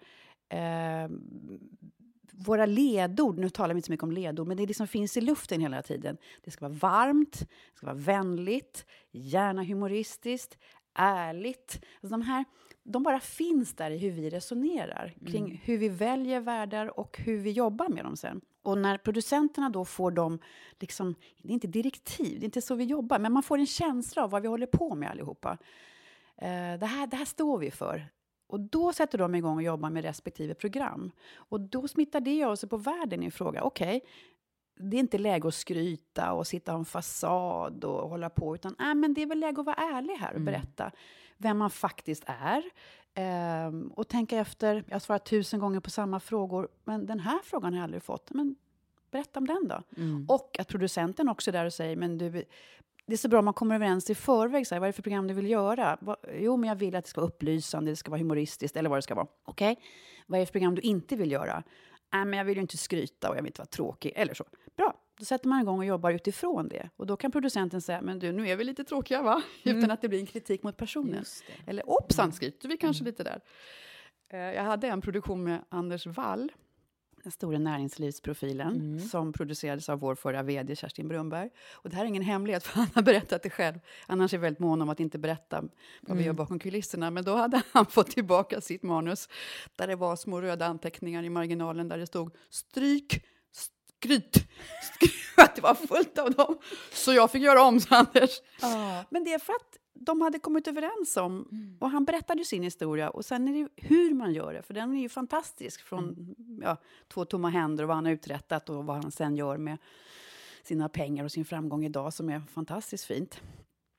Eh, 0.57 1.09
våra 2.33 2.67
ledord, 2.67 3.39
nu 3.39 3.51
talar 3.51 3.75
vi 3.75 3.79
inte 3.79 3.87
så 3.87 3.93
mycket 3.93 4.05
om 4.05 4.13
ledord, 4.13 4.47
men 4.47 4.57
det 4.57 4.63
är 4.63 4.67
det 4.67 4.75
som 4.75 4.87
finns 4.87 5.17
i 5.17 5.21
luften 5.21 5.61
hela 5.61 5.83
tiden. 5.83 6.17
Det 6.45 6.51
ska 6.51 6.69
vara 6.69 6.79
varmt, 6.79 7.41
det 7.41 7.77
ska 7.77 7.87
vara 7.87 7.97
vänligt, 7.97 8.87
gärna 9.11 9.65
humoristiskt, 9.65 10.59
ärligt. 10.95 11.85
Alltså 12.03 12.09
de 12.09 12.23
här, 12.23 12.45
de 12.83 13.03
bara 13.03 13.21
finns 13.21 13.75
där 13.75 13.91
i 13.91 13.99
hur 13.99 14.11
vi 14.11 14.31
resonerar 14.31 15.15
kring 15.27 15.63
hur 15.65 15.79
vi 15.79 15.89
väljer 15.89 16.41
världar 16.41 16.99
och 16.99 17.19
hur 17.19 17.39
vi 17.39 17.51
jobbar 17.51 17.89
med 17.89 18.05
dem 18.05 18.17
sen. 18.17 18.41
Och 18.69 18.79
när 18.79 18.99
producenterna 18.99 19.71
då 19.71 19.85
får 19.85 20.11
dem, 20.11 20.39
liksom, 20.79 21.15
det 21.43 21.49
är 21.49 21.55
inte 21.55 21.67
direktiv, 21.67 22.41
det 22.41 22.45
är 22.45 22.49
inte 22.49 22.63
så 22.63 22.75
vi 22.75 22.85
jobbar, 22.85 23.19
men 23.19 23.33
man 23.33 23.43
får 23.43 23.59
en 23.59 23.67
känsla 23.67 24.25
av 24.25 24.31
vad 24.31 24.43
vi 24.43 24.49
håller 24.49 24.67
på 24.67 24.95
med 24.95 25.11
allihopa. 25.11 25.59
Eh, 26.37 26.79
det, 26.79 26.87
här, 26.87 27.07
det 27.07 27.17
här 27.17 27.25
står 27.25 27.59
vi 27.59 27.71
för. 27.71 28.07
Och 28.47 28.61
då 28.61 28.93
sätter 28.93 29.19
de 29.19 29.35
igång 29.35 29.57
och 29.57 29.63
jobbar 29.63 29.91
med 29.91 30.05
respektive 30.05 30.55
program. 30.55 31.11
Och 31.35 31.61
då 31.61 31.89
smittar 31.89 32.21
det 32.21 32.45
av 32.45 32.57
sig 32.57 32.69
på 32.69 32.77
världen 32.77 33.23
i 33.23 33.31
fråga. 33.31 33.63
Okej, 33.63 34.01
det 34.77 34.97
är 34.97 35.01
inte 35.01 35.19
läge 35.19 35.49
att 35.49 35.55
skryta 35.55 36.33
och 36.33 36.47
sitta 36.47 36.73
och 36.73 36.79
en 36.79 36.85
fasad 36.85 37.85
och 37.85 38.09
hålla 38.09 38.31
på, 38.31 38.55
utan 38.55 38.77
äh, 38.81 38.95
men 38.95 39.15
det 39.15 39.23
är 39.23 39.27
väl 39.27 39.41
läge 39.41 39.61
att 39.61 39.67
vara 39.67 39.77
ärlig 39.77 40.15
här 40.15 40.35
och 40.35 40.41
berätta 40.41 40.91
vem 41.37 41.59
man 41.59 41.71
faktiskt 41.71 42.25
är. 42.27 42.63
Ehm, 43.21 43.89
och 43.89 44.09
tänka 44.09 44.39
efter, 44.39 44.85
jag 44.87 44.95
har 44.95 45.01
svarat 45.01 45.25
tusen 45.25 45.61
gånger 45.61 45.81
på 45.81 45.91
samma 45.91 46.21
frågor, 46.21 46.69
men 46.85 47.07
den 47.07 47.21
här 47.21 47.39
frågan 47.45 47.73
har 47.73 47.79
jag 47.79 47.85
aldrig 47.85 48.03
fått. 48.03 48.31
Men 48.31 48.57
berätta 49.11 49.39
om 49.39 49.47
den 49.47 49.69
då. 49.69 49.83
Och 50.29 50.57
att 50.59 50.69
producenten 50.69 51.29
också 51.29 51.51
är 51.51 51.53
där 51.53 51.65
och 51.65 51.73
säger, 51.73 51.97
men 51.97 52.19
du, 52.19 52.31
det 53.07 53.13
är 53.13 53.17
så 53.17 53.29
bra 53.29 53.39
om 53.39 53.45
man 53.45 53.55
kommer 53.55 53.75
överens 53.75 54.11
i 54.11 54.15
förväg. 54.15 54.67
Så 54.67 54.75
här, 54.75 54.81
vad 54.81 54.87
är 54.87 54.93
det 54.93 54.97
för 54.97 55.03
program 55.03 55.27
du 55.27 55.35
vill 55.35 55.51
göra? 55.51 55.99
Va, 56.01 56.17
jo, 56.41 56.57
men 56.57 56.69
jag 56.69 56.77
vill 56.77 56.97
att 56.97 57.05
det 57.05 57.11
ska 57.11 57.21
vara 57.21 57.29
upplysande, 57.29 57.91
det 57.91 57.97
ska 57.97 58.11
vara 58.11 58.19
humoristiskt 58.19 58.77
eller 58.77 58.91
vad 58.91 58.99
det 58.99 59.03
ska 59.03 59.15
vara. 59.15 59.27
Okej, 59.45 59.79
vad 60.27 60.39
är 60.39 60.41
det 60.41 60.47
för 60.47 60.53
program 60.53 60.75
du 60.75 60.83
inte 60.83 61.17
vill 61.17 61.33
göra? 61.33 61.63
Nej, 62.13 62.25
men 62.25 62.39
jag 62.39 62.45
vill 62.45 62.57
ju 62.57 62.61
inte 62.61 62.77
skryta 62.77 63.31
och 63.31 63.37
jag 63.37 63.43
vill 63.43 63.51
inte 63.51 63.61
vara 63.61 63.67
tråkig 63.67 64.13
eller 64.17 64.35
så. 64.35 64.45
Bra, 64.77 64.95
då 65.19 65.25
sätter 65.25 65.49
man 65.49 65.61
igång 65.61 65.79
och 65.79 65.85
jobbar 65.85 66.11
utifrån 66.11 66.69
det. 66.69 66.91
Och 66.97 67.07
då 67.07 67.17
kan 67.17 67.33
producenten 67.33 67.81
säga, 67.81 68.01
men 68.03 68.19
du, 68.19 68.33
nu 68.33 68.49
är 68.49 68.57
vi 68.57 68.65
lite 68.65 68.85
tråkiga 68.85 69.23
va? 69.23 69.43
Utan 69.65 69.91
att 69.91 70.01
det 70.03 70.09
blir 70.09 70.21
en 70.21 70.27
kritik 70.27 70.63
mot 70.63 70.77
personen. 70.77 71.25
Eller 71.67 71.83
hoppsan, 71.87 72.33
skryter 72.33 72.69
vi 72.69 72.77
kanske 72.77 73.05
lite 73.05 73.23
där. 73.25 73.41
Eh, 74.29 74.39
Jag 74.39 74.63
hade 74.63 74.89
en 74.89 75.01
produktion 75.01 75.45
med 75.45 75.65
Anders 75.69 76.07
Wall, 76.07 76.53
den 77.23 77.33
stora 77.33 77.59
näringslivsprofilen, 77.59 79.01
som 79.01 79.33
producerades 79.33 79.89
av 79.89 79.99
vår 80.01 80.15
förra 80.15 80.43
vd 80.43 80.77
Kerstin 80.77 81.09
Brunberg. 81.09 81.51
Och 81.73 81.91
det 81.91 81.97
här 81.97 82.05
är 82.05 82.09
ingen 82.09 82.23
hemlighet, 82.23 82.63
för 82.67 82.77
han 82.79 82.89
har 82.95 83.03
berättat 83.03 83.43
det 83.43 83.51
själv. 83.51 83.79
Annars 84.07 84.33
är 84.33 84.37
jag 84.37 84.43
väldigt 84.43 84.59
mån 84.61 84.83
om 84.83 84.89
att 84.89 85.01
inte 85.01 85.19
berätta 85.19 85.65
vad 86.01 86.17
vi 86.17 86.25
gör 86.25 86.33
bakom 86.33 86.59
kulisserna. 86.59 87.11
Men 87.11 87.25
då 87.25 87.35
hade 87.35 87.63
han 87.73 87.87
fått 87.87 88.11
tillbaka 88.11 88.61
sitt 88.61 88.83
manus, 88.83 89.29
där 89.77 89.87
det 89.87 89.97
var 89.97 90.17
små 90.17 90.41
röda 90.41 90.67
anteckningar 90.67 91.23
i 91.23 91.31
marginalen 91.31 91.89
där 91.89 91.99
det 91.99 92.07
stod 92.07 92.35
stryk, 92.51 93.25
skryt. 94.01 94.49
Att 95.37 95.57
det 95.57 95.63
var 95.63 95.75
fullt 95.75 96.19
av 96.19 96.31
dem. 96.31 96.59
Så 96.93 97.13
jag 97.13 97.31
fick 97.31 97.43
göra 97.43 97.63
om, 97.63 97.81
sa 97.81 97.97
Anders. 97.97 98.31
Men 99.11 99.25
det 99.25 99.33
är 99.33 99.39
för 99.39 99.53
att 99.53 99.79
de 99.95 100.21
hade 100.21 100.39
kommit 100.39 100.69
överens 100.69 101.17
om, 101.17 101.49
och 101.81 101.91
han 101.91 102.05
berättade 102.05 102.39
ju 102.39 102.45
sin 102.45 102.63
historia, 102.63 103.11
och 103.11 103.25
sen 103.25 103.49
är 103.49 103.53
det 103.53 103.69
hur 103.77 104.15
man 104.15 104.33
gör 104.33 104.53
det, 104.53 104.63
för 104.63 104.75
den 104.75 104.97
är 104.97 105.01
ju 105.01 105.09
fantastisk 105.09 105.83
från 105.83 106.35
ja, 106.63 106.77
två 107.09 107.25
tomma 107.25 107.49
händer 107.49 107.85
och 107.85 107.89
vad 107.89 107.97
han 107.97 108.05
har 108.05 108.13
uträttat 108.13 108.69
och 108.69 108.87
vad 108.87 109.03
han 109.03 109.11
sen 109.11 109.37
gör 109.37 109.57
med 109.57 109.79
sina 110.63 110.89
pengar 110.89 111.25
och 111.25 111.33
sin 111.33 111.45
framgång 111.45 111.85
idag 111.85 112.15
som 112.15 112.29
är 112.29 112.41
fantastiskt 112.41 113.05
fint. 113.05 113.41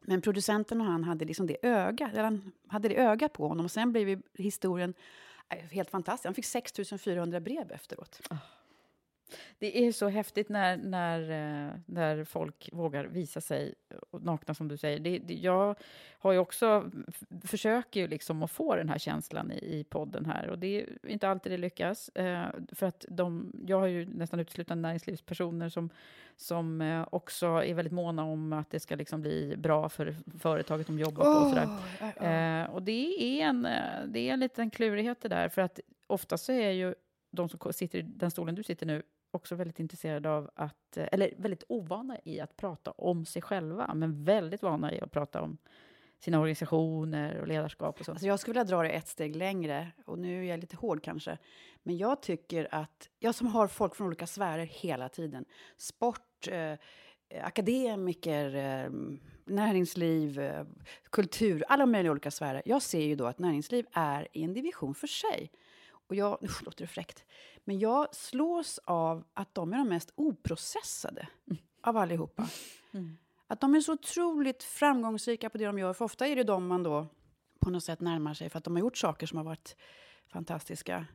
Men 0.01 0.21
producenten 0.21 0.81
och 0.81 0.87
han 0.87 1.03
hade 1.03 1.25
liksom 1.25 1.47
det 1.47 1.57
ögat, 1.61 2.11
eller 2.11 2.23
han 2.23 2.51
hade 2.67 2.89
det 2.89 2.95
ögat 2.97 3.33
på 3.33 3.47
honom 3.47 3.65
och 3.65 3.71
sen 3.71 3.91
blev 3.91 4.09
ju 4.09 4.21
historien 4.33 4.93
eh, 5.49 5.57
helt 5.57 5.89
fantastisk. 5.89 6.25
Han 6.25 6.33
fick 6.33 6.45
6400 6.45 7.39
brev 7.39 7.71
efteråt. 7.71 8.21
Det 9.59 9.87
är 9.87 9.91
så 9.91 10.07
häftigt 10.07 10.49
när, 10.49 10.77
när, 10.77 11.21
eh, 11.21 11.73
när 11.85 12.23
folk 12.23 12.69
vågar 12.73 13.05
visa 13.05 13.41
sig 13.41 13.73
nakna, 14.11 14.53
som 14.53 14.67
du 14.67 14.77
säger. 14.77 14.99
Det, 14.99 15.19
det, 15.19 15.33
jag 15.33 15.75
har 16.11 16.31
ju 16.31 16.39
också, 16.39 16.91
försöker 17.45 17.99
ju 17.99 18.07
liksom 18.07 18.43
att 18.43 18.51
få 18.51 18.75
den 18.75 18.89
här 18.89 18.97
känslan 18.97 19.51
i, 19.51 19.79
i 19.79 19.83
podden 19.83 20.25
här, 20.25 20.49
och 20.49 20.59
det 20.59 20.81
är 20.81 21.07
inte 21.07 21.29
alltid 21.29 21.51
det 21.51 21.57
lyckas. 21.57 22.09
Eh, 22.09 22.47
för 22.71 22.85
att 22.85 23.05
de, 23.09 23.53
jag 23.67 23.79
har 23.79 23.87
ju 23.87 24.05
nästan 24.05 24.39
uteslutande 24.39 24.81
näringslivspersoner 24.81 25.69
som, 25.69 25.89
som 26.35 26.81
eh, 26.81 27.07
också 27.11 27.47
är 27.47 27.73
väldigt 27.73 27.93
måna 27.93 28.23
om 28.23 28.53
att 28.53 28.69
det 28.69 28.79
ska 28.79 28.95
liksom 28.95 29.21
bli 29.21 29.55
bra 29.57 29.89
för 29.89 30.15
företaget 30.39 30.87
de 30.87 30.99
jobbar 30.99 31.23
på. 31.23 31.29
Och 31.29 31.49
sådär. 31.49 32.61
Eh, 32.61 32.69
och 32.69 32.83
det 32.83 33.23
är, 33.23 33.45
en, 33.45 33.67
det 34.07 34.19
är 34.19 34.33
en 34.33 34.39
liten 34.39 34.69
klurighet 34.69 35.21
det 35.21 35.29
där, 35.29 35.49
för 35.49 35.61
att 35.61 35.79
ofta 36.07 36.37
så 36.37 36.51
är 36.51 36.71
ju 36.71 36.95
de 37.31 37.49
som 37.49 37.73
sitter 37.73 37.99
i 37.99 38.01
den 38.01 38.31
stolen 38.31 38.55
du 38.55 38.63
sitter 38.63 38.85
nu 38.85 39.03
också 39.31 39.55
väldigt 39.55 39.79
intresserade 39.79 40.29
av 40.29 40.49
att, 40.55 40.97
eh, 40.97 41.07
eller 41.11 41.33
väldigt 41.37 41.63
ovana 41.67 42.17
i 42.23 42.39
att 42.39 42.57
prata 42.57 42.91
om 42.91 43.25
sig 43.25 43.41
själva, 43.41 43.93
men 43.93 44.23
väldigt 44.23 44.61
vana 44.61 44.93
i 44.93 44.99
att 45.01 45.11
prata 45.11 45.41
om 45.41 45.57
sina 46.19 46.39
organisationer 46.39 47.39
och 47.39 47.47
ledarskap 47.47 47.99
och 47.99 48.05
så. 48.05 48.11
Alltså 48.11 48.27
jag 48.27 48.39
skulle 48.39 48.53
vilja 48.53 48.75
dra 48.75 48.83
det 48.83 48.89
ett 48.89 49.07
steg 49.07 49.35
längre, 49.35 49.91
och 50.05 50.19
nu 50.19 50.45
är 50.45 50.49
jag 50.49 50.59
lite 50.59 50.75
hård 50.75 51.03
kanske. 51.03 51.37
Men 51.83 51.97
jag 51.97 52.21
tycker 52.21 52.67
att, 52.71 53.09
jag 53.19 53.35
som 53.35 53.47
har 53.47 53.67
folk 53.67 53.95
från 53.95 54.07
olika 54.07 54.27
sfärer 54.27 54.65
hela 54.65 55.09
tiden, 55.09 55.45
sport, 55.77 56.47
eh, 56.47 56.75
akademiker, 57.41 58.55
eh, 58.55 58.91
näringsliv, 59.45 60.39
eh, 60.39 60.65
kultur, 61.09 61.63
alla 61.67 61.85
möjliga 61.85 62.11
olika 62.11 62.31
sfärer. 62.31 62.61
Jag 62.65 62.81
ser 62.81 63.01
ju 63.01 63.15
då 63.15 63.25
att 63.25 63.39
näringsliv 63.39 63.85
är 63.91 64.27
i 64.33 64.43
en 64.43 64.53
division 64.53 64.95
för 64.95 65.07
sig. 65.07 65.51
Och 65.91 66.15
jag, 66.15 66.37
nu 66.41 66.47
låter 66.65 66.83
det 66.83 66.87
fräckt, 66.87 67.25
men 67.69 67.79
jag 67.79 68.15
slås 68.15 68.79
av 68.85 69.23
att 69.33 69.55
de 69.55 69.73
är 69.73 69.77
de 69.77 69.89
mest 69.89 70.11
oprocessade 70.15 71.27
av 71.81 71.97
allihopa. 71.97 72.47
Att 73.47 73.61
de 73.61 73.75
är 73.75 73.81
så 73.81 73.93
otroligt 73.93 74.63
framgångsrika 74.63 75.49
på 75.49 75.57
det 75.57 75.65
de 75.65 75.79
gör, 75.79 75.93
för 75.93 76.05
ofta 76.05 76.27
är 76.27 76.35
det 76.35 76.43
de 76.43 76.67
man 76.67 76.83
då 76.83 77.07
på 77.59 77.69
något 77.69 77.83
sätt 77.83 78.01
närmar 78.01 78.33
sig 78.33 78.49
för 78.49 78.57
att 78.57 78.63
de 78.63 78.75
har 78.75 78.79
gjort 78.79 78.97
saker 78.97 79.27
som 79.27 79.37
har 79.37 79.45
varit 79.45 79.75
fantastiska. 80.27 81.05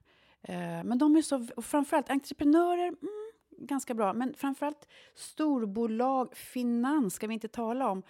Eh, 0.43 0.85
men 0.85 0.99
de 0.99 1.17
är 1.17 1.23
så, 1.23 1.49
och 1.57 1.65
framförallt 1.65 2.11
entreprenörer, 2.11 2.87
mm, 2.87 3.33
ganska 3.59 3.95
bra, 3.95 4.13
men 4.13 4.35
framförallt 4.35 4.89
storbolag, 5.15 6.37
finans 6.37 7.15
ska 7.15 7.27
vi 7.27 7.35
inte 7.35 7.49
tala 7.49 7.91
om. 7.91 8.03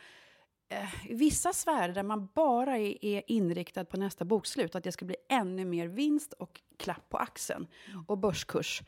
Eh, 0.68 1.11
I 1.11 1.14
vissa 1.14 1.53
sfärer 1.53 1.92
där 1.92 2.03
man 2.03 2.29
bara 2.35 2.79
är, 2.79 3.22
inriktad 3.31 3.85
på 3.85 3.96
nästa 3.96 4.24
bokslut, 4.24 4.74
att 4.74 4.85
det 4.85 4.92
ska 4.92 5.05
bli 5.05 5.16
ännu 5.29 5.64
mer 5.64 5.87
vinst 5.87 6.33
och 6.33 6.61
klapp 6.77 7.09
på 7.09 7.16
axeln 7.16 7.66
och 8.07 8.18
börskurs. 8.18 8.83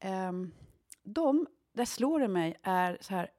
Ehm, 0.00 0.52
de, 1.02 1.46
där 1.72 1.84
slår 1.84 2.20
det 2.20 2.28
mig, 2.28 2.56
är 2.62 2.98
så 3.00 3.14
här, 3.14 3.30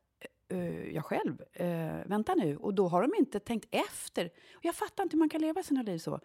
eh, 0.50 0.90
jag 0.90 1.06
själv, 1.06 1.42
eh, 1.54 2.06
vänta 2.06 2.36
nu, 2.36 2.58
och 2.58 2.74
då 2.74 2.88
har 2.88 3.02
de 3.02 3.12
inte 3.20 3.40
tänkt 3.40 3.68
efter. 3.72 4.30
Jag 4.62 4.76
fattar 4.76 5.04
inte 5.04 5.16
hur 5.16 5.20
man 5.20 5.30
kan 5.30 5.42
leva 5.42 5.64
sina 5.64 5.82
liv 5.82 5.98
så. 5.98 6.20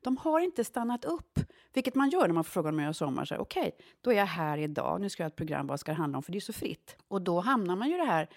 De 0.00 0.16
har 0.16 0.40
inte 0.40 0.64
stannat 0.64 1.04
upp, 1.04 1.40
vilket 1.72 1.94
man 1.94 2.10
gör 2.10 2.26
när 2.26 2.34
man 2.34 2.44
får 2.44 2.50
frågan 2.50 2.74
om 2.74 2.80
gör 2.80 2.92
sommar. 2.92 3.36
Okej, 3.38 3.76
då 4.00 4.12
är 4.12 4.16
jag 4.16 4.26
här 4.26 4.58
idag, 4.58 5.00
nu 5.00 5.10
ska 5.10 5.22
jag 5.22 5.24
ha 5.24 5.28
ett 5.30 5.36
program, 5.36 5.66
vad 5.66 5.80
ska 5.80 5.92
det 5.92 5.98
handla 5.98 6.18
om? 6.18 6.22
För 6.22 6.32
det 6.32 6.38
är 6.38 6.40
så 6.40 6.52
fritt. 6.52 6.96
Och 7.08 7.22
då 7.22 7.40
hamnar 7.40 7.76
man 7.76 7.88
ju 7.88 7.94
i 7.94 7.98
det 7.98 8.04
här, 8.04 8.28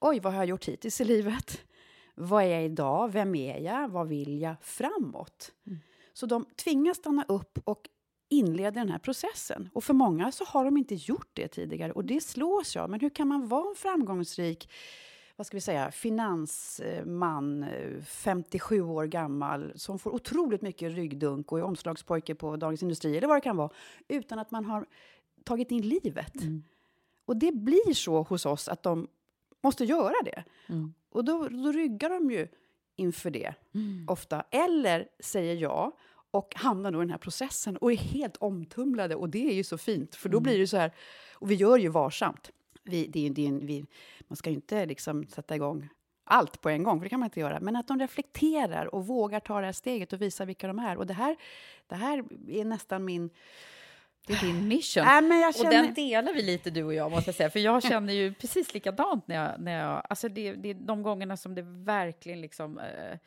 oj, 0.00 0.20
vad 0.20 0.32
har 0.32 0.40
jag 0.40 0.48
gjort 0.48 0.64
hittills 0.64 1.00
i 1.00 1.04
livet? 1.04 1.64
Vad 2.14 2.44
är 2.44 2.48
jag 2.48 2.64
idag? 2.64 3.12
Vem 3.12 3.34
är 3.34 3.58
jag? 3.58 3.88
Vad 3.88 4.08
vill 4.08 4.40
jag 4.40 4.56
framåt? 4.60 5.52
Mm. 5.66 5.78
Så 6.12 6.26
de 6.26 6.44
tvingas 6.56 6.96
stanna 6.96 7.24
upp 7.28 7.58
och 7.64 7.88
inleda 8.28 8.80
den 8.80 8.88
här 8.88 8.98
processen. 8.98 9.70
Och 9.72 9.84
för 9.84 9.94
många 9.94 10.32
så 10.32 10.44
har 10.44 10.64
de 10.64 10.76
inte 10.76 10.94
gjort 10.94 11.30
det 11.32 11.48
tidigare 11.48 11.92
och 11.92 12.04
det 12.04 12.20
slås 12.20 12.76
jag. 12.76 12.90
Men 12.90 13.00
hur 13.00 13.10
kan 13.10 13.28
man 13.28 13.48
vara 13.48 13.68
en 13.68 13.76
framgångsrik 13.76 14.68
vad 15.36 15.46
ska 15.46 15.56
vi 15.56 15.60
säga, 15.60 15.90
finansman, 15.90 17.66
57 18.06 18.80
år 18.80 19.04
gammal 19.06 19.72
som 19.76 19.98
får 19.98 20.14
otroligt 20.14 20.62
mycket 20.62 20.92
ryggdunk 20.92 21.52
och 21.52 21.58
är 21.58 21.62
omslagspojke 21.62 22.34
på 22.34 22.56
Dagens 22.56 22.82
Industri 22.82 23.16
eller 23.16 23.28
vad 23.28 23.36
det 23.36 23.40
kan 23.40 23.56
vara, 23.56 23.70
utan 24.08 24.38
att 24.38 24.50
man 24.50 24.64
har 24.64 24.86
tagit 25.44 25.70
in 25.70 25.88
livet. 25.88 26.42
Mm. 26.42 26.64
Och 27.24 27.36
det 27.36 27.52
blir 27.52 27.94
så 27.94 28.22
hos 28.22 28.46
oss 28.46 28.68
att 28.68 28.82
de 28.82 29.08
måste 29.62 29.84
göra 29.84 30.14
det. 30.24 30.44
Mm. 30.68 30.94
Och 31.14 31.24
då, 31.24 31.48
då 31.48 31.72
ryggar 31.72 32.10
de 32.10 32.30
ju 32.30 32.48
inför 32.96 33.30
det, 33.30 33.54
mm. 33.74 34.06
ofta. 34.08 34.44
Eller 34.50 35.08
säger 35.20 35.56
ja 35.56 35.92
och 36.30 36.54
hamnar 36.56 36.92
då 36.92 36.98
i 36.98 37.02
den 37.02 37.10
här 37.10 37.18
processen 37.18 37.76
och 37.76 37.92
är 37.92 37.96
helt 37.96 38.36
omtumlade. 38.36 39.14
Och 39.14 39.28
det 39.28 39.48
är 39.48 39.54
ju 39.54 39.64
så 39.64 39.78
fint, 39.78 40.14
för 40.14 40.28
då 40.28 40.38
mm. 40.38 40.42
blir 40.42 40.58
det 40.58 40.66
så 40.66 40.76
här... 40.76 40.94
Och 41.34 41.50
vi 41.50 41.54
gör 41.54 41.76
ju 41.76 41.88
varsamt. 41.88 42.50
Vi, 42.82 43.06
det, 43.06 43.28
det, 43.28 43.50
vi, 43.62 43.84
man 44.28 44.36
ska 44.36 44.50
ju 44.50 44.56
inte 44.56 44.86
liksom 44.86 45.26
sätta 45.26 45.54
igång 45.56 45.88
allt 46.24 46.60
på 46.60 46.68
en 46.68 46.82
gång, 46.82 46.98
för 46.98 47.04
det 47.04 47.10
kan 47.10 47.20
man 47.20 47.26
inte 47.26 47.40
göra. 47.40 47.60
Men 47.60 47.76
att 47.76 47.88
de 47.88 47.98
reflekterar 47.98 48.94
och 48.94 49.06
vågar 49.06 49.40
ta 49.40 49.60
det 49.60 49.66
här 49.66 49.72
steget 49.72 50.12
och 50.12 50.22
visa 50.22 50.44
vilka 50.44 50.66
de 50.66 50.78
är. 50.78 50.96
Och 50.96 51.06
det 51.06 51.14
här, 51.14 51.36
det 51.86 51.94
här 51.94 52.24
är 52.48 52.64
nästan 52.64 53.04
min 53.04 53.30
det 54.26 54.32
är 54.32 54.46
din 54.46 54.68
mission. 54.68 55.02
Äh, 55.02 55.08
men 55.08 55.52
känner... 55.52 55.66
Och 55.66 55.84
den 55.84 55.94
delar 55.94 56.34
vi 56.34 56.42
lite, 56.42 56.70
du 56.70 56.84
och 56.84 56.94
jag, 56.94 57.10
måste 57.10 57.28
jag 57.28 57.34
säga. 57.34 57.50
För 57.50 57.60
jag 57.60 57.82
känner 57.82 58.12
ju 58.12 58.34
precis 58.34 58.74
likadant 58.74 59.28
när 59.28 59.36
jag... 59.36 59.60
När 59.60 59.78
jag 59.78 60.06
alltså 60.08 60.28
det, 60.28 60.52
det 60.52 60.70
är 60.70 60.74
de 60.74 61.02
gångerna 61.02 61.36
som 61.36 61.54
det 61.54 61.62
verkligen 61.62 62.40
liksom... 62.40 62.78
Eh, 62.78 63.18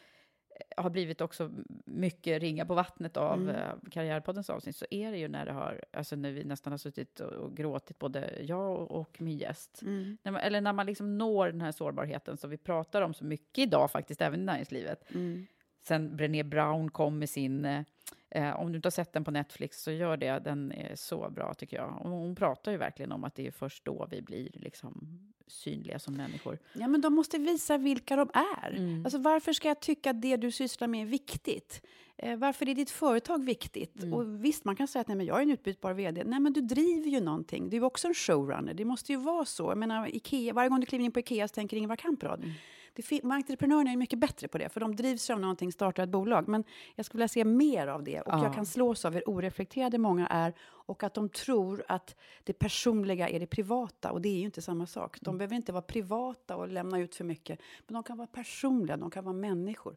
har 0.78 0.90
blivit 0.90 1.22
också 1.22 1.52
mycket 1.86 2.42
ringa 2.42 2.66
på 2.66 2.74
vattnet 2.74 3.18
av 3.18 3.42
mm. 3.42 3.56
eh, 3.56 3.90
Karriärpoddens 3.92 4.50
avsnitt, 4.50 4.76
så 4.76 4.86
är 4.90 5.12
det 5.12 5.18
ju 5.18 5.28
när 5.28 5.46
det 5.46 5.52
har, 5.52 5.86
alltså 5.94 6.16
när 6.16 6.32
vi 6.32 6.44
nästan 6.44 6.74
har 6.74 6.78
suttit 6.78 7.20
och, 7.20 7.32
och 7.32 7.58
gråtit, 7.58 8.00
både 8.00 8.42
jag 8.42 8.72
och, 8.72 8.92
och 8.92 9.22
min 9.22 9.38
gäst. 9.38 9.82
Mm. 9.82 10.18
När 10.24 10.32
man, 10.32 10.42
eller 10.42 10.62
när 10.62 10.74
man 10.74 10.86
liksom 10.86 11.18
når 11.18 11.48
den 11.48 11.62
här 11.62 11.72
sårbarheten 11.72 12.38
som 12.38 12.50
vi 12.50 12.58
pratar 12.58 13.02
om 13.02 13.14
så 13.14 13.26
mycket 13.26 13.58
idag 13.58 13.92
faktiskt, 13.92 14.22
även 14.22 14.42
i 14.42 14.44
näringslivet. 14.44 15.16
Mm. 15.16 15.48
Sen 15.82 16.16
Brené 16.16 16.44
Brown 16.44 16.92
kom 16.92 17.20
med 17.20 17.30
sin 17.30 17.66
eh, 17.66 17.84
Eh, 18.30 18.60
om 18.60 18.72
du 18.72 18.76
inte 18.76 18.86
har 18.86 18.92
sett 18.92 19.13
den 19.13 19.24
på 19.24 19.32
Netflix, 19.32 19.84
så 19.84 19.92
gör 19.92 20.18
det. 20.18 20.40
Den 20.40 20.72
är 20.72 20.96
så 20.96 21.30
bra, 21.30 21.54
tycker 21.54 21.78
jag. 21.78 22.02
Och 22.02 22.10
hon 22.10 22.36
pratar 22.36 22.72
ju 22.72 22.78
verkligen 22.78 23.12
om 23.12 23.24
att 23.24 23.36
det 23.36 23.48
är 23.48 23.52
först 23.52 23.86
då 23.86 24.08
vi 24.12 24.22
blir 24.22 24.50
liksom 24.54 25.20
synliga 25.48 26.00
som 26.00 26.13
människor. 26.13 26.60
Ja, 26.74 26.88
men 26.88 27.02
de 27.02 27.13
måste 27.13 27.38
visa 27.38 27.78
vilka 27.78 28.16
de 28.16 28.30
är. 28.34 28.70
Mm. 28.70 29.06
Alltså, 29.06 29.18
varför 29.18 29.54
ska 29.54 29.68
jag 29.68 29.80
tycka 29.80 30.10
att 30.10 30.22
det 30.22 30.38
du 30.38 30.52
sysslar 30.52 30.88
med 30.88 31.02
är 31.02 31.06
viktigt? 31.06 31.82
Eh, 32.18 32.38
varför 32.38 32.70
är 32.70 32.76
ditt 32.76 32.90
företag 32.90 33.46
viktigt? 33.46 34.04
Mm. 34.04 34.13
Och 34.13 34.46
visst, 34.46 34.66
man 34.66 34.76
kan 34.76 34.88
säga 34.88 35.02
att 35.02 35.08
nej, 35.08 35.18
men 35.18 35.26
jag 35.26 35.38
är 35.38 35.42
en 35.42 35.52
utbytbar 35.52 35.94
vd. 35.94 36.24
Nej, 36.24 36.40
men 36.40 36.54
du 36.54 36.62
driver 36.62 37.10
ju 37.10 37.22
någonting. 37.22 37.70
Du 37.70 37.78
är 37.78 37.84
också 37.84 38.08
en 38.08 38.13
showrunner. 38.13 38.74
Det 38.74 38.86
måste 38.86 39.12
ju 39.12 39.18
vara 39.18 39.46
så. 39.46 39.63
Jag 39.63 39.78
menar, 39.78 40.16
Ikea, 40.16 40.54
varje 40.54 40.70
gång 40.70 40.80
du 40.80 40.86
kliver 40.86 41.06
in 41.06 41.12
på 41.12 41.20
Ikea 41.20 41.48
så 41.48 41.54
tänker 41.54 41.78
Ingvar 41.78 41.96
Kamprad. 41.96 42.40
Mm. 42.40 42.52
Det, 42.98 43.24
entreprenörerna 43.24 43.92
är 43.92 43.98
mycket 43.98 44.20
bättre 44.20 44.48
på 44.48 44.58
det, 44.58 44.70
för 44.70 44.80
de 44.80 44.96
drivs 44.96 45.30
av 45.30 45.40
någonting, 45.40 45.72
startar 45.72 46.04
ett 46.04 46.10
bolag. 46.10 46.48
Men 46.48 46.64
jag 46.96 47.06
skulle 47.06 47.20
vilja 47.20 47.28
se 47.28 47.46
mer 47.46 47.88
av 47.88 48.04
det. 48.04 48.22
Och 48.22 48.34
ja. 48.34 48.44
jag 48.44 48.54
kan 48.54 48.66
slås 48.66 49.06
av 49.06 49.14
hur 49.14 49.30
oreflekterade 49.30 49.98
många 49.98 50.28
är 50.28 50.54
och 50.60 51.04
att 51.04 51.14
de 51.14 51.30
tror 51.30 51.84
att 51.88 52.16
det 52.44 52.54
personliga 52.54 53.30
är 53.30 53.40
det 53.40 53.48
privata. 53.48 54.12
Och 54.12 54.22
det 54.22 54.30
är 54.30 54.38
ju 54.38 54.46
inte 54.46 54.62
samma 54.62 54.88
sak. 54.88 55.18
De 55.22 55.30
mm. 55.30 55.38
behöver 55.38 55.56
inte 55.56 55.72
vara 55.72 55.82
privata 55.82 56.56
och 56.56 56.68
lämna 56.68 57.00
ut 57.00 57.16
för 57.16 57.24
mycket. 57.24 57.60
Men 57.88 57.94
de 57.94 58.04
kan 58.04 58.18
vara 58.18 58.28
personliga, 58.28 58.98
de 58.98 59.12
kan 59.12 59.24
vara 59.24 59.36
människor. 59.36 59.96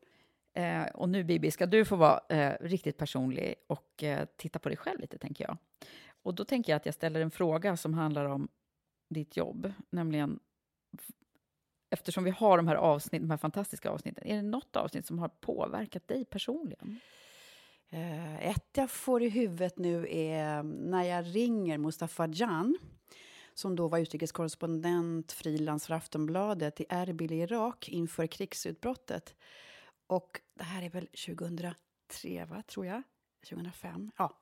Eh, 0.55 0.87
och 0.95 1.09
nu 1.09 1.25
Bibi, 1.25 1.51
ska 1.51 1.67
du 1.67 1.85
få 1.85 1.97
vara 1.97 2.21
eh, 2.29 2.55
riktigt 2.61 2.97
personlig 2.97 3.55
och 3.67 4.03
eh, 4.03 4.29
titta 4.37 4.59
på 4.59 4.69
dig 4.69 4.79
själv 4.79 5.01
lite, 5.01 5.19
tänker 5.19 5.45
jag. 5.45 5.57
Och 6.23 6.35
då 6.35 6.45
tänker 6.45 6.73
jag 6.73 6.77
att 6.77 6.87
jag 6.87 6.95
ställer 6.95 7.21
en 7.21 7.31
fråga 7.31 7.77
som 7.77 7.95
handlar 7.95 8.25
om 8.25 8.49
ditt 9.09 9.37
jobb, 9.37 9.73
nämligen 9.91 10.41
eftersom 11.91 12.25
vi 12.25 12.31
har 12.31 12.57
de 12.57 12.69
här, 12.69 12.77
avsnitt, 12.77 13.23
de 13.23 13.31
här 13.31 13.39
fantastiska 13.39 13.91
avsnitten, 13.91 14.27
är 14.27 14.37
det 14.37 14.43
något 14.43 14.77
avsnitt 14.77 15.07
som 15.07 15.19
har 15.19 15.29
påverkat 15.29 16.09
dig 16.09 16.25
personligen? 16.25 17.01
Uh, 17.93 18.49
ett 18.49 18.69
jag 18.73 18.91
får 18.91 19.23
i 19.23 19.29
huvudet 19.29 19.79
nu 19.79 20.07
är 20.11 20.59
mm, 20.59 20.71
när 20.71 21.03
jag 21.03 21.37
ringer 21.37 21.79
Mustafa 21.79 22.27
Jan 22.27 22.79
som 23.55 23.77
då 23.77 23.89
var 23.89 23.99
utrikeskorrespondent, 23.99 25.33
frilans 25.33 25.87
för 25.87 25.95
Aftonbladet 25.95 26.81
i 26.81 26.87
Erbil 26.89 27.33
i 27.33 27.41
Irak 27.41 27.89
inför 27.89 28.27
krigsutbrottet. 28.27 29.35
Och 30.07 30.41
det 30.55 30.65
här 30.65 30.83
är 30.83 30.91
väl 30.91 31.07
2003, 31.07 32.45
va, 32.45 32.63
tror 32.67 32.87
jag? 32.87 33.03
2005? 33.49 34.11
Ja, 34.17 34.37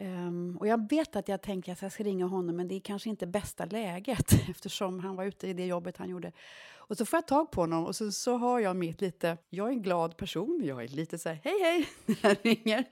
Um, 0.00 0.56
och 0.56 0.66
jag 0.66 0.90
vet 0.90 1.16
att 1.16 1.28
jag 1.28 1.42
tänker 1.42 1.72
att 1.72 1.82
jag 1.82 1.92
ska 1.92 2.04
ringa 2.04 2.26
honom, 2.26 2.56
men 2.56 2.68
det 2.68 2.74
är 2.74 2.80
kanske 2.80 3.10
inte 3.10 3.26
bästa 3.26 3.64
läget 3.64 4.32
eftersom 4.50 5.00
han 5.00 5.16
var 5.16 5.24
ute 5.24 5.48
i 5.48 5.52
det 5.52 5.66
jobbet 5.66 5.96
han 5.96 6.08
gjorde. 6.08 6.32
Och 6.76 6.96
så 6.96 7.06
får 7.06 7.16
jag 7.16 7.26
tag 7.26 7.50
på 7.50 7.60
honom 7.60 7.86
och 7.86 7.96
så, 7.96 8.12
så 8.12 8.36
har 8.36 8.60
jag 8.60 8.76
mitt 8.76 9.00
lite, 9.00 9.38
jag 9.50 9.68
är 9.68 9.72
en 9.72 9.82
glad 9.82 10.16
person, 10.16 10.60
jag 10.64 10.84
är 10.84 10.88
lite 10.88 11.18
så 11.18 11.28
här, 11.28 11.40
hej 11.44 11.62
hej, 11.62 11.88
när 12.06 12.16
jag 12.28 12.36
ringer. 12.42 12.84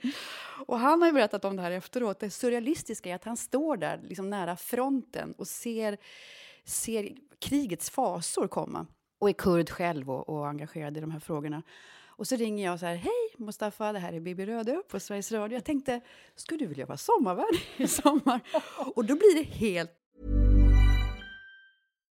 Och 0.66 0.78
han 0.78 1.00
har 1.00 1.08
ju 1.08 1.14
berättat 1.14 1.44
om 1.44 1.56
det 1.56 1.62
här 1.62 1.70
efteråt, 1.70 2.20
det 2.20 2.30
surrealistiska 2.30 3.10
är 3.10 3.14
att 3.14 3.24
han 3.24 3.36
står 3.36 3.76
där 3.76 4.00
liksom 4.02 4.30
nära 4.30 4.56
fronten 4.56 5.34
och 5.38 5.48
ser, 5.48 5.96
ser 6.64 7.16
krigets 7.38 7.90
fasor 7.90 8.48
komma. 8.48 8.86
Och 9.18 9.28
är 9.28 9.32
kurd 9.32 9.70
själv 9.70 10.10
och, 10.10 10.28
och 10.28 10.48
engagerad 10.48 10.96
i 10.96 11.00
de 11.00 11.10
här 11.10 11.20
frågorna. 11.20 11.62
Och 12.06 12.26
så 12.26 12.36
ringer 12.36 12.64
jag 12.64 12.80
så 12.80 12.86
här, 12.86 12.94
hej 12.94 13.25
Mustafa, 13.38 13.92
det 13.92 13.98
här 13.98 14.12
är 14.12 14.20
Bibi 14.20 14.46
Rödö 14.46 14.76
på 14.88 15.00
Sveriges 15.00 15.32
Radio. 15.32 15.56
Jag 15.56 15.64
tänkte, 15.64 16.00
skulle 16.34 16.58
du 16.58 16.66
vilja 16.66 16.86
vara 16.86 16.98
sommarvärd 16.98 17.60
i 17.76 17.88
sommar? 17.88 18.40
Och 18.94 19.04
då 19.04 19.14
blir 19.14 19.34
det 19.34 19.42
helt... 19.42 19.92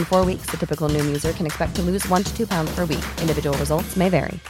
In 0.00 0.06
four 0.06 0.24
weeks, 0.24 0.50
the 0.50 0.56
typical 0.56 0.88
new 0.88 1.04
user 1.04 1.30
can 1.34 1.44
expect 1.44 1.76
to 1.76 1.82
lose 1.82 2.08
one 2.08 2.24
to 2.24 2.34
two 2.34 2.46
pounds 2.46 2.74
per 2.74 2.86
week. 2.86 3.04
Individual 3.20 3.54
results 3.58 3.96
may 3.96 4.08
vary. 4.08 4.40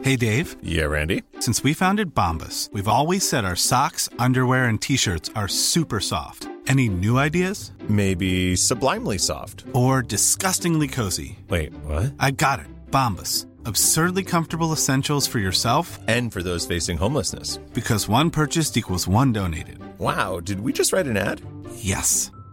Hey, 0.00 0.16
Dave. 0.16 0.56
Yeah, 0.62 0.84
Randy. 0.84 1.24
Since 1.40 1.62
we 1.62 1.74
founded 1.74 2.14
Bombus, 2.14 2.70
we've 2.72 2.88
always 2.88 3.28
said 3.28 3.44
our 3.44 3.56
socks, 3.56 4.08
underwear, 4.18 4.64
and 4.64 4.80
t 4.80 4.96
shirts 4.96 5.30
are 5.36 5.46
super 5.46 6.00
soft. 6.00 6.48
Any 6.68 6.88
new 6.88 7.18
ideas? 7.18 7.72
Maybe 7.88 8.56
sublimely 8.56 9.18
soft. 9.18 9.64
Or 9.74 10.00
disgustingly 10.00 10.88
cozy. 10.88 11.38
Wait, 11.50 11.74
what? 11.84 12.14
I 12.18 12.30
got 12.30 12.60
it. 12.60 12.66
Bombus 12.90 13.46
Absurdly 13.68 14.22
comfortable 14.22 14.72
essentials 14.72 15.26
for 15.26 15.38
yourself 15.38 15.98
and 16.08 16.32
for 16.32 16.42
those 16.42 16.64
facing 16.64 16.96
homelessness. 16.96 17.58
Because 17.74 18.08
one 18.08 18.30
purchased 18.30 18.78
equals 18.78 19.06
one 19.06 19.34
donated. 19.34 19.78
Wow, 19.98 20.40
did 20.40 20.60
we 20.60 20.72
just 20.72 20.94
write 20.94 21.06
an 21.06 21.18
ad? 21.18 21.42
Yes. 21.76 22.30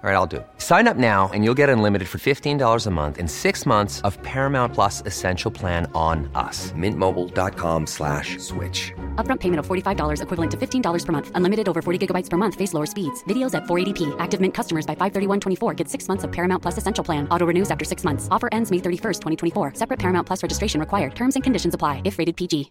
All 0.00 0.08
right, 0.08 0.14
I'll 0.14 0.28
do 0.28 0.36
it. 0.36 0.46
Sign 0.58 0.86
up 0.86 0.96
now 0.96 1.28
and 1.34 1.44
you'll 1.44 1.58
get 1.58 1.68
unlimited 1.68 2.06
for 2.08 2.18
$15 2.18 2.86
a 2.86 2.90
month 2.90 3.18
in 3.18 3.26
six 3.26 3.66
months 3.66 4.00
of 4.02 4.16
Paramount 4.22 4.72
Plus 4.72 5.02
Essential 5.04 5.50
Plan 5.50 5.90
on 5.92 6.30
us. 6.36 6.70
Mintmobile.com 6.70 7.84
slash 7.84 8.38
switch. 8.38 8.92
Upfront 9.16 9.40
payment 9.40 9.58
of 9.58 9.66
$45 9.66 10.22
equivalent 10.22 10.50
to 10.52 10.56
$15 10.56 11.04
per 11.04 11.12
month. 11.12 11.32
Unlimited 11.34 11.68
over 11.68 11.82
40 11.82 12.06
gigabytes 12.06 12.30
per 12.30 12.36
month. 12.36 12.54
Face 12.54 12.72
lower 12.74 12.86
speeds. 12.86 13.24
Videos 13.24 13.54
at 13.54 13.64
480p. 13.64 14.14
Active 14.20 14.40
Mint 14.40 14.54
customers 14.54 14.86
by 14.86 14.94
531.24 14.94 15.76
get 15.76 15.88
six 15.88 16.06
months 16.06 16.22
of 16.22 16.30
Paramount 16.30 16.62
Plus 16.62 16.78
Essential 16.78 17.02
Plan. 17.04 17.26
Auto 17.32 17.46
renews 17.46 17.68
after 17.68 17.84
six 17.84 18.04
months. 18.04 18.28
Offer 18.30 18.48
ends 18.52 18.70
May 18.70 18.78
31st, 18.78 19.20
2024. 19.20 19.72
Separate 19.74 19.98
Paramount 19.98 20.28
Plus 20.28 20.44
registration 20.44 20.78
required. 20.78 21.16
Terms 21.16 21.34
and 21.34 21.42
conditions 21.42 21.74
apply 21.74 22.02
if 22.04 22.18
rated 22.20 22.36
PG. 22.36 22.70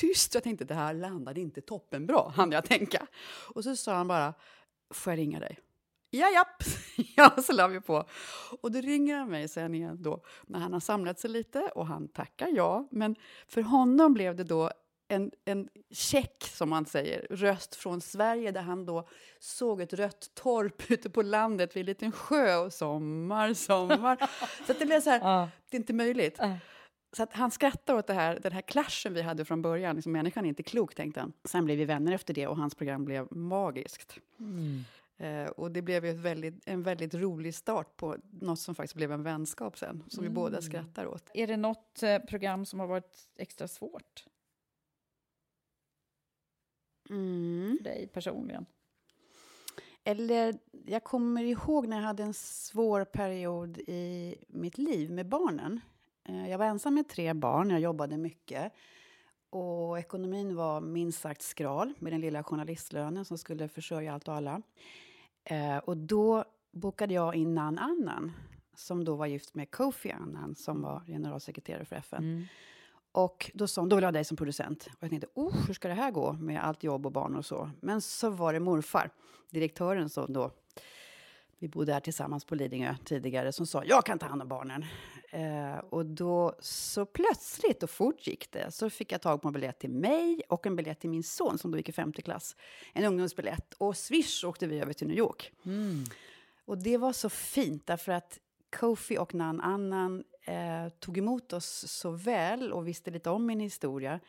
Tyst, 0.00 0.34
jag 0.34 0.42
tänkte 0.42 0.64
det 0.64 0.74
här 0.74 0.94
landade 0.94 1.40
inte 1.40 1.60
toppenbra, 1.60 2.32
hann 2.34 2.52
jag 2.52 2.64
tänka. 2.64 3.06
Och 3.54 3.64
så 3.64 3.76
sa 3.76 3.94
han 3.94 4.08
bara, 4.08 4.34
får 4.90 5.12
jag 5.12 5.18
ringa 5.18 5.40
dig? 5.40 5.58
Ja, 6.10 6.30
japp. 6.30 6.62
ja, 7.16 7.42
så 7.42 7.52
la 7.52 7.68
vi 7.68 7.80
på. 7.80 8.04
Och 8.60 8.72
då 8.72 8.80
ringer 8.80 9.16
han 9.16 9.30
mig 9.30 9.48
sen 9.48 9.74
igen 9.74 10.02
då, 10.02 10.22
när 10.46 10.58
han 10.58 10.72
har 10.72 10.80
samlat 10.80 11.18
sig 11.18 11.30
lite 11.30 11.70
och 11.74 11.86
han 11.86 12.08
tackar 12.08 12.48
ja. 12.48 12.88
Men 12.90 13.16
för 13.48 13.62
honom 13.62 14.14
blev 14.14 14.36
det 14.36 14.44
då 14.44 14.70
en, 15.08 15.30
en 15.44 15.68
check, 15.90 16.44
som 16.54 16.70
man 16.70 16.86
säger, 16.86 17.26
röst 17.30 17.74
från 17.74 18.00
Sverige 18.00 18.50
där 18.50 18.62
han 18.62 18.86
då 18.86 19.08
såg 19.38 19.80
ett 19.80 19.92
rött 19.92 20.30
torp 20.34 20.82
ute 20.90 21.10
på 21.10 21.22
landet 21.22 21.76
vid 21.76 21.80
en 21.80 21.86
liten 21.86 22.12
sjö 22.12 22.56
och 22.56 22.72
sommar, 22.72 23.54
sommar. 23.54 24.16
så 24.66 24.72
det 24.78 24.86
blev 24.86 25.00
så 25.00 25.10
här, 25.10 25.48
det 25.70 25.76
är 25.76 25.80
inte 25.80 25.92
möjligt. 25.92 26.38
Så 27.12 27.22
att 27.22 27.32
han 27.32 27.50
skrattar 27.50 27.94
åt 27.94 28.06
det 28.06 28.14
här, 28.14 28.40
den 28.42 28.52
här 28.52 28.60
clashen 28.62 29.14
vi 29.14 29.22
hade 29.22 29.44
från 29.44 29.62
början. 29.62 29.94
Liksom, 29.96 30.12
människan 30.12 30.44
är 30.44 30.48
inte 30.48 30.62
klok, 30.62 30.94
tänkte 30.94 31.20
han. 31.20 31.32
Sen 31.44 31.64
blev 31.64 31.78
vi 31.78 31.84
vänner 31.84 32.12
efter 32.12 32.34
det 32.34 32.46
och 32.46 32.56
hans 32.56 32.74
program 32.74 33.04
blev 33.04 33.32
magiskt. 33.36 34.18
Mm. 34.38 34.84
Eh, 35.16 35.50
och 35.50 35.70
det 35.70 35.82
blev 35.82 36.06
ju 36.06 36.12
väldigt, 36.12 36.68
en 36.68 36.82
väldigt 36.82 37.14
rolig 37.14 37.54
start 37.54 37.96
på 37.96 38.16
något 38.30 38.60
som 38.60 38.74
faktiskt 38.74 38.94
blev 38.94 39.12
en 39.12 39.22
vänskap 39.22 39.78
sen, 39.78 40.04
som 40.08 40.24
vi 40.24 40.30
båda 40.30 40.58
Mm. 40.58 40.62
skrattar 40.62 41.06
åt. 41.06 41.30
Är 41.34 41.46
det 41.46 41.56
något 41.56 42.02
eh, 42.02 42.18
program 42.18 42.64
som 42.64 42.80
har 42.80 42.86
varit 42.86 43.28
extra 43.36 43.68
svårt 43.68 44.24
Mm. 47.10 47.76
för 47.78 47.84
dig 47.84 48.08
personligen? 48.12 48.66
Eller, 50.04 50.58
jag 50.86 51.04
kommer 51.04 51.42
ihåg 51.44 51.86
när 51.86 51.96
jag 51.96 52.04
hade 52.04 52.22
en 52.22 52.34
svår 52.34 53.04
period 53.04 53.78
i 53.78 54.34
mitt 54.48 54.78
liv 54.78 55.10
med 55.10 55.28
barnen. 55.28 55.80
Eh, 56.28 56.50
Jag 56.50 56.58
var 56.58 56.66
ensam 56.66 56.94
med 56.94 57.08
tre 57.08 57.34
barn, 57.34 57.70
jag 57.70 57.80
jobbade 57.80 58.16
mycket. 58.18 58.72
Och 59.50 59.98
ekonomin 59.98 60.56
var 60.56 60.80
minst 60.80 61.20
sagt 61.20 61.42
skral 61.42 61.92
med 61.98 62.12
den 62.12 62.20
lilla 62.20 62.42
journalistlönen 62.44 63.24
som 63.24 63.38
skulle 63.38 63.68
försörja 63.68 64.14
allt 64.14 64.28
och 64.28 64.34
alla. 64.34 64.62
Eh, 65.44 65.76
och 65.78 65.96
då 65.96 66.44
bokade 66.72 67.14
jag 67.14 67.34
in 67.34 67.54
Nan 67.54 67.78
Annan, 67.78 68.32
som 68.74 69.04
då 69.04 69.16
var 69.16 69.26
gift 69.26 69.54
med 69.54 69.70
Kofi 69.70 70.12
Annan, 70.12 70.54
som 70.54 70.82
var 70.82 71.02
generalsekreterare 71.06 71.84
för 71.84 71.96
FN. 71.96 72.22
Och 73.12 73.50
då 73.54 73.66
sa 73.66 73.80
hon, 73.82 73.88
då 73.88 73.96
vill 73.96 74.02
jag 74.02 74.06
ha 74.06 74.12
dig 74.12 74.24
som 74.24 74.36
producent. 74.36 74.86
Och 74.86 75.02
jag 75.02 75.10
tänkte, 75.10 75.28
oh, 75.34 75.66
hur 75.66 75.74
ska 75.74 75.88
det 75.88 75.94
här 75.94 76.10
gå 76.10 76.32
med 76.32 76.64
allt 76.64 76.82
jobb 76.84 77.06
och 77.06 77.12
barn 77.12 77.36
och 77.36 77.44
så? 77.46 77.70
Men 77.80 78.00
så 78.00 78.30
var 78.30 78.52
det 78.52 78.60
morfar, 78.60 79.10
direktören 79.50 80.08
som 80.08 80.32
då, 80.32 80.50
vi 81.58 81.68
bodde 81.68 81.92
här 81.92 82.00
tillsammans 82.00 82.44
på 82.44 82.54
Lidingö 82.54 82.94
tidigare, 83.04 83.52
som 83.52 83.66
sa, 83.66 83.84
jag 83.84 84.06
kan 84.06 84.18
ta 84.18 84.26
hand 84.26 84.42
om 84.42 84.48
barnen. 84.48 84.84
Eh, 85.30 85.78
och 85.78 86.06
då, 86.06 86.54
så 86.60 87.06
plötsligt 87.06 87.82
och 87.82 87.90
fort 87.90 88.26
gick 88.26 88.52
det, 88.52 88.70
så 88.70 88.90
fick 88.90 89.12
jag 89.12 89.22
tag 89.22 89.42
på 89.42 89.48
en 89.48 89.54
biljett 89.54 89.78
till 89.78 89.90
mig 89.90 90.42
och 90.48 90.66
en 90.66 90.76
biljett 90.76 91.00
till 91.00 91.10
min 91.10 91.22
son 91.22 91.58
som 91.58 91.70
då 91.70 91.78
gick 91.78 91.88
i 91.88 91.92
femte 91.92 92.22
klass. 92.22 92.56
En 92.92 93.04
ungdomsbiljett. 93.04 93.74
Och 93.74 93.96
swish 93.96 94.44
åkte 94.44 94.66
vi 94.66 94.80
över 94.80 94.92
till 94.92 95.06
New 95.06 95.18
York. 95.18 95.52
Och 96.64 96.78
det 96.78 96.96
var 96.96 97.12
så 97.12 97.28
fint, 97.28 97.86
därför 97.86 98.12
att 98.12 98.38
Kofi 98.78 99.18
och 99.18 99.34
Nan 99.34 99.60
Annan 99.60 100.24
eh, 100.42 100.88
tog 100.98 101.18
emot 101.18 101.52
oss 101.52 101.84
så 101.88 102.10
väl 102.10 102.72
och 102.72 102.88
visste 102.88 103.10
lite 103.10 103.30
om 103.30 103.46
min 103.46 103.60
historia. 103.60 104.20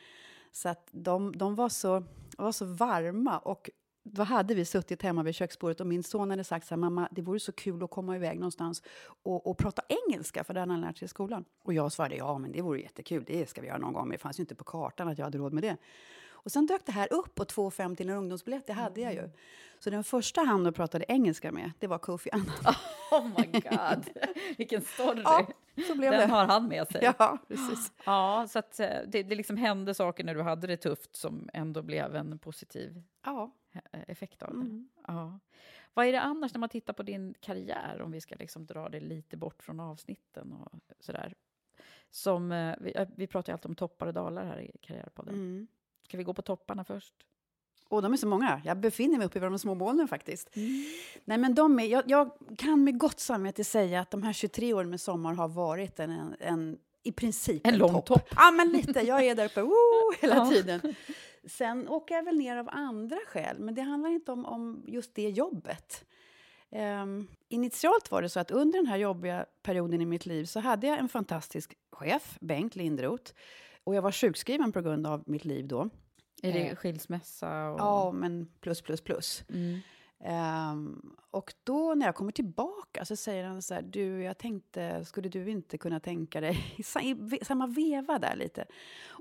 Så 0.51 0.69
att 0.69 0.87
de, 0.91 1.37
de 1.37 1.55
var, 1.55 1.69
så, 1.69 2.03
var 2.37 2.51
så 2.51 2.65
varma. 2.65 3.37
Och 3.37 3.69
då 4.03 4.23
hade 4.23 4.53
vi 4.55 4.65
suttit 4.65 5.01
hemma 5.01 5.23
vid 5.23 5.35
köksbordet 5.35 5.81
och 5.81 5.87
min 5.87 6.03
son 6.03 6.29
hade 6.29 6.43
sagt 6.43 6.67
så 6.67 6.75
här, 6.75 6.79
mamma, 6.79 7.07
det 7.11 7.21
vore 7.21 7.39
så 7.39 7.51
kul 7.51 7.83
att 7.83 7.89
komma 7.89 8.15
iväg 8.15 8.39
någonstans 8.39 8.83
och, 9.23 9.47
och 9.47 9.57
prata 9.57 9.81
engelska, 10.07 10.43
för 10.43 10.53
det 10.53 10.59
hade 10.59 10.71
han 10.71 10.81
lärt 10.81 10.97
sig 10.97 11.05
i 11.05 11.09
skolan. 11.09 11.45
Och 11.63 11.73
jag 11.73 11.91
svarade, 11.91 12.15
ja 12.15 12.37
men 12.37 12.51
det 12.51 12.61
vore 12.61 12.79
jättekul, 12.79 13.23
det 13.27 13.49
ska 13.49 13.61
vi 13.61 13.67
göra 13.67 13.77
någon 13.77 13.93
gång, 13.93 14.03
men 14.07 14.11
det 14.11 14.17
fanns 14.17 14.39
ju 14.39 14.41
inte 14.41 14.55
på 14.55 14.63
kartan 14.63 15.07
att 15.07 15.17
jag 15.17 15.25
hade 15.25 15.37
råd 15.37 15.53
med 15.53 15.63
det. 15.63 15.77
Och 16.41 16.51
sen 16.51 16.65
dök 16.65 16.85
det 16.85 16.91
här 16.91 17.13
upp 17.13 17.39
och 17.39 17.47
2,50 17.47 17.95
till 17.95 18.09
en 18.09 18.15
ungdomsbiljett, 18.15 18.67
det 18.67 18.73
hade 18.73 19.01
jag 19.01 19.13
ju. 19.13 19.29
Så 19.79 19.89
den 19.89 20.03
första 20.03 20.41
han 20.41 20.63
då 20.63 20.71
pratade 20.71 21.05
engelska 21.07 21.51
med, 21.51 21.71
det 21.79 21.87
var 21.87 21.97
Kofi 21.97 22.29
Annan. 22.31 22.47
Oh 23.11 23.27
my 23.27 23.45
god, 23.59 24.09
vilken 24.57 24.81
story! 24.81 25.21
Ja, 25.23 25.47
så 25.87 25.95
blev 25.95 26.11
Den 26.11 26.19
det. 26.19 26.35
har 26.35 26.45
han 26.45 26.67
med 26.67 26.87
sig. 26.87 27.01
Ja, 27.19 27.37
precis. 27.47 27.91
Ja, 28.05 28.47
så 28.49 28.59
eh, 28.59 28.63
det, 29.07 29.23
det 29.23 29.35
liksom 29.35 29.57
hände 29.57 29.93
saker 29.93 30.23
när 30.23 30.35
du 30.35 30.41
hade 30.41 30.67
det 30.67 30.77
tufft 30.77 31.15
som 31.15 31.49
ändå 31.53 31.81
blev 31.81 32.15
en 32.15 32.39
positiv 32.39 33.03
Ja. 33.25 33.51
Eh, 33.73 34.01
effekt 34.07 34.43
av 34.43 34.49
det. 34.49 34.61
Mm. 34.61 34.89
Ja. 35.07 35.39
Vad 35.93 36.05
är 36.05 36.11
det 36.11 36.21
annars 36.21 36.53
när 36.53 36.59
man 36.59 36.69
tittar 36.69 36.93
på 36.93 37.03
din 37.03 37.33
karriär, 37.39 38.01
om 38.01 38.11
vi 38.11 38.21
ska 38.21 38.35
liksom 38.35 38.65
dra 38.65 38.89
det 38.89 38.99
lite 38.99 39.37
bort 39.37 39.63
från 39.63 39.79
avsnitten 39.79 40.51
och 40.53 40.79
sådär? 40.99 41.33
Som, 42.09 42.51
eh, 42.51 42.75
vi, 42.79 42.91
eh, 42.95 43.07
vi 43.15 43.27
pratar 43.27 43.51
ju 43.51 43.53
alltid 43.53 43.69
om 43.69 43.75
toppar 43.75 44.07
och 44.07 44.13
dalar 44.13 44.45
här 44.45 44.59
i 44.59 44.71
Karriärpodden. 44.81 45.33
Mm. 45.33 45.67
Ska 46.03 46.17
vi 46.17 46.23
gå 46.23 46.33
på 46.33 46.41
topparna 46.41 46.83
först? 46.83 47.13
Och 47.87 48.01
de 48.01 48.13
är 48.13 48.17
så 48.17 48.27
många. 48.27 48.61
Jag 48.65 48.77
befinner 48.77 49.17
mig 49.17 49.27
uppe 49.27 49.37
i 49.37 49.41
de 49.41 49.59
små 49.59 49.75
molnen 49.75 50.07
faktiskt. 50.07 50.49
Nej, 51.25 51.37
men 51.37 51.55
de 51.55 51.79
är, 51.79 51.85
jag, 51.85 52.03
jag 52.07 52.29
kan 52.57 52.83
med 52.83 52.97
gott 52.99 53.19
samvete 53.19 53.63
säga 53.63 53.99
att 53.99 54.11
de 54.11 54.23
här 54.23 54.33
23 54.33 54.73
åren 54.73 54.89
med 54.89 55.01
Sommar 55.01 55.33
har 55.33 55.47
varit 55.47 55.99
en, 55.99 56.09
en, 56.11 56.35
en 56.39 56.79
i 57.03 57.11
princip 57.11 57.67
En 57.67 57.77
lång 57.77 58.01
topp. 58.01 58.29
Ja, 58.35 58.51
men 58.51 58.69
lite. 58.71 58.99
Jag 59.01 59.25
är 59.25 59.35
där 59.35 59.45
uppe 59.45 59.61
woo, 59.61 59.73
hela 60.21 60.35
Ja. 60.35 60.49
tiden. 60.49 60.95
Sen 61.43 61.89
åker 61.89 62.15
jag 62.15 62.23
väl 62.23 62.37
ner 62.37 62.57
av 62.57 62.69
andra 62.71 63.17
skäl, 63.27 63.59
men 63.59 63.75
det 63.75 63.81
handlar 63.81 64.09
inte 64.09 64.31
om, 64.31 64.45
om 64.45 64.83
just 64.87 65.15
det 65.15 65.29
jobbet. 65.29 66.05
Ehm, 66.71 67.27
initialt 67.49 68.11
var 68.11 68.21
det 68.21 68.29
så 68.29 68.39
att 68.39 68.51
under 68.51 68.79
den 68.79 68.87
här 68.87 68.97
jobbiga 68.97 69.45
perioden 69.63 70.01
i 70.01 70.05
mitt 70.05 70.25
liv 70.25 70.45
så 70.45 70.59
hade 70.59 70.87
jag 70.87 70.99
en 70.99 71.09
fantastisk 71.09 71.73
chef, 71.91 72.37
Bengt 72.41 72.75
Lindroth. 72.75 73.33
Och 73.83 73.95
jag 73.95 74.01
var 74.01 74.11
sjukskriven 74.11 74.71
på 74.71 74.81
grund 74.81 75.07
av 75.07 75.23
mitt 75.25 75.45
liv 75.45 75.67
då. 75.67 75.89
Är 76.41 76.53
det 76.53 76.69
Eh, 76.69 76.75
skilsmässa? 76.75 77.69
Och... 77.69 77.79
Ja, 77.79 78.11
men 78.11 78.47
plus, 78.61 78.81
plus, 78.81 79.01
plus. 79.01 79.43
Mm. 79.49 79.79
Ehm, 80.23 81.15
och 81.31 81.53
då 81.63 81.93
när 81.95 82.05
jag 82.05 82.15
kommer 82.15 82.31
tillbaka 82.31 83.05
så 83.05 83.15
säger 83.15 83.43
han 83.43 83.61
så 83.61 83.73
här, 83.73 83.81
du, 83.81 84.23
jag 84.23 84.37
tänkte, 84.37 85.05
skulle 85.05 85.29
du 85.29 85.49
inte 85.49 85.77
kunna 85.77 85.99
tänka 85.99 86.41
dig, 86.41 86.75
i 86.77 86.83
samma 87.45 87.67
veva 87.67 88.19
där 88.19 88.35
lite, 88.35 88.65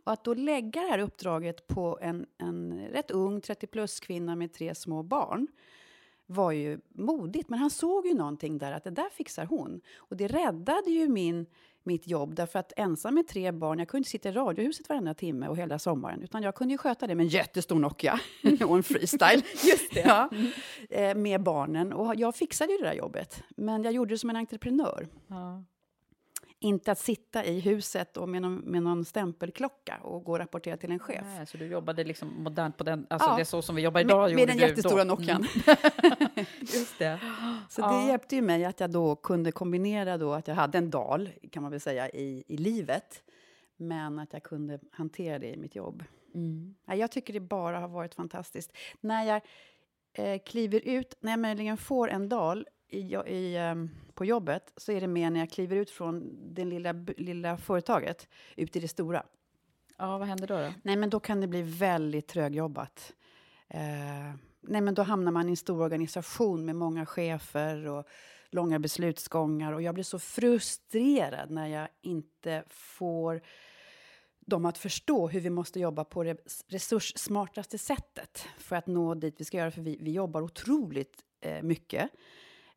och 0.08 0.14
att 0.14 0.24
då 0.24 0.34
lägga 0.34 0.80
det 0.80 0.88
här 0.88 0.98
uppdraget 0.98 1.66
på 1.66 1.98
en, 2.02 2.26
en 2.38 2.86
rätt 2.92 3.10
ung 3.10 3.40
30-plus 3.40 4.00
kvinna 4.00 4.36
med 4.36 4.52
tre 4.52 4.74
små 4.74 5.02
barn, 5.02 5.46
var 6.26 6.52
ju 6.52 6.80
modigt. 6.88 7.48
Men 7.48 7.58
han 7.58 7.70
såg 7.70 8.06
ju 8.06 8.14
någonting 8.14 8.58
där, 8.58 8.72
att 8.72 8.84
det 8.84 8.90
där 8.90 9.10
fixar 9.10 9.46
hon. 9.46 9.80
Och 9.96 10.16
det 10.16 10.26
räddade 10.26 10.90
ju 10.90 11.08
min, 11.08 11.46
mitt 11.82 12.06
jobb, 12.06 12.34
därför 12.34 12.58
att 12.58 12.72
ensam 12.76 13.14
med 13.14 13.28
tre 13.28 13.52
barn, 13.52 13.78
jag 13.78 13.88
kunde 13.88 13.98
inte 13.98 14.10
sitta 14.10 14.28
i 14.28 14.32
radiohuset 14.32 14.88
varenda 14.88 15.14
timme 15.14 15.48
och 15.48 15.56
hela 15.56 15.78
sommaren, 15.78 16.22
utan 16.22 16.42
jag 16.42 16.54
kunde 16.54 16.74
ju 16.74 16.78
sköta 16.78 17.06
det 17.06 17.14
med 17.14 17.24
en 17.24 17.30
jättestor 17.30 17.78
Nokia 17.78 18.20
och 18.66 18.76
en 18.76 18.82
freestyle. 18.82 19.42
Just 19.64 19.94
det. 19.94 20.00
Ja, 20.00 20.30
eh, 20.90 21.14
med 21.14 21.42
barnen. 21.42 21.92
Och 21.92 22.14
jag 22.16 22.34
fixade 22.36 22.72
ju 22.72 22.78
det 22.78 22.84
där 22.84 22.94
jobbet, 22.94 23.42
men 23.56 23.82
jag 23.82 23.92
gjorde 23.92 24.14
det 24.14 24.18
som 24.18 24.30
en 24.30 24.36
entreprenör. 24.36 25.08
Ja. 25.26 25.64
Inte 26.60 26.92
att 26.92 26.98
sitta 26.98 27.44
i 27.44 27.60
huset 27.60 28.16
och 28.16 28.28
med 28.28 28.42
någon, 28.42 28.54
med 28.56 28.82
någon 28.82 29.04
stämpelklocka 29.04 29.98
och 30.02 30.24
gå 30.24 30.32
och 30.32 30.38
rapportera 30.38 30.76
till 30.76 30.90
en 30.90 30.98
chef. 30.98 31.24
Nej, 31.24 31.46
så 31.46 31.56
du 31.56 31.66
jobbade 31.66 32.04
liksom 32.04 32.42
modernt 32.42 32.76
på 32.76 32.84
den, 32.84 33.06
alltså 33.10 33.28
Ja. 33.28 33.34
det 33.36 33.42
är 33.42 33.44
så 33.44 33.62
som 33.62 33.76
vi 33.76 33.82
jobbar 33.82 34.00
idag. 34.00 34.28
Med, 34.28 34.36
med 34.36 34.48
den 34.48 34.58
jättestora 34.58 35.04
då. 35.04 35.14
Nokian. 35.14 35.46
Mm. 35.66 36.46
Just 36.60 36.98
det. 36.98 37.20
Så 37.70 37.80
Ja. 37.80 37.92
det 37.92 38.06
hjälpte 38.08 38.36
ju 38.36 38.42
mig 38.42 38.64
att 38.64 38.80
jag 38.80 38.90
då 38.90 39.16
kunde 39.16 39.52
kombinera 39.52 40.18
då 40.18 40.32
att 40.32 40.48
jag 40.48 40.54
hade 40.54 40.78
en 40.78 40.90
dal, 40.90 41.30
kan 41.50 41.62
man 41.62 41.72
väl 41.72 41.80
säga, 41.80 42.08
i, 42.10 42.44
i 42.46 42.56
livet. 42.56 43.22
Men 43.76 44.18
att 44.18 44.32
jag 44.32 44.42
kunde 44.42 44.78
hantera 44.92 45.38
det 45.38 45.48
i 45.52 45.56
mitt 45.56 45.74
jobb. 45.76 46.04
Mm. 46.34 46.74
Ja, 46.86 46.94
jag 46.94 47.10
tycker 47.10 47.32
det 47.32 47.40
bara 47.40 47.78
har 47.78 47.88
varit 47.88 48.14
fantastiskt. 48.14 48.72
När 49.00 49.24
jag 49.24 49.40
eh, 50.12 50.38
kliver 50.46 50.80
ut, 50.88 51.14
när 51.20 51.32
jag 51.32 51.40
möjligen 51.40 51.76
får 51.76 52.10
en 52.10 52.28
dal, 52.28 52.66
i, 52.88 53.16
i, 53.26 53.56
ehm, 53.56 53.90
på 54.14 54.24
jobbet 54.24 54.72
så 54.76 54.92
är 54.92 55.00
det 55.00 55.06
mer 55.06 55.30
när 55.30 55.40
jag 55.40 55.50
kliver 55.50 55.76
ut 55.76 55.90
från 55.90 56.38
det 56.54 56.64
lilla, 56.64 56.92
lilla 57.16 57.56
företaget 57.56 58.28
ut 58.56 58.76
i 58.76 58.80
det 58.80 58.88
stora. 58.88 59.22
Ja, 59.98 60.18
vad 60.18 60.28
händer 60.28 60.46
då? 60.46 60.58
då? 60.58 60.72
Nej, 60.82 60.96
men 60.96 61.10
då 61.10 61.20
kan 61.20 61.40
det 61.40 61.46
bli 61.46 61.62
väldigt 61.62 62.26
trögjobbat. 62.26 63.12
Eh, 63.68 64.34
nej, 64.60 64.80
men 64.80 64.94
då 64.94 65.02
hamnar 65.02 65.32
man 65.32 65.48
i 65.48 65.50
en 65.50 65.56
stor 65.56 65.82
organisation 65.82 66.64
med 66.64 66.76
många 66.76 67.06
chefer 67.06 67.86
och 67.86 68.06
långa 68.50 68.78
beslutsgångar. 68.78 69.72
Och 69.72 69.82
jag 69.82 69.94
blir 69.94 70.04
så 70.04 70.18
frustrerad 70.18 71.50
när 71.50 71.66
jag 71.66 71.88
inte 72.02 72.64
får 72.68 73.40
dem 74.40 74.64
att 74.64 74.78
förstå 74.78 75.28
hur 75.28 75.40
vi 75.40 75.50
måste 75.50 75.80
jobba 75.80 76.04
på 76.04 76.22
det 76.22 76.36
resurssmartaste 76.68 77.78
sättet 77.78 78.46
för 78.58 78.76
att 78.76 78.86
nå 78.86 79.14
dit 79.14 79.34
vi 79.38 79.44
ska 79.44 79.56
göra. 79.56 79.70
För 79.70 79.82
vi, 79.82 79.98
vi 80.00 80.12
jobbar 80.12 80.42
otroligt 80.42 81.24
eh, 81.40 81.62
mycket. 81.62 82.10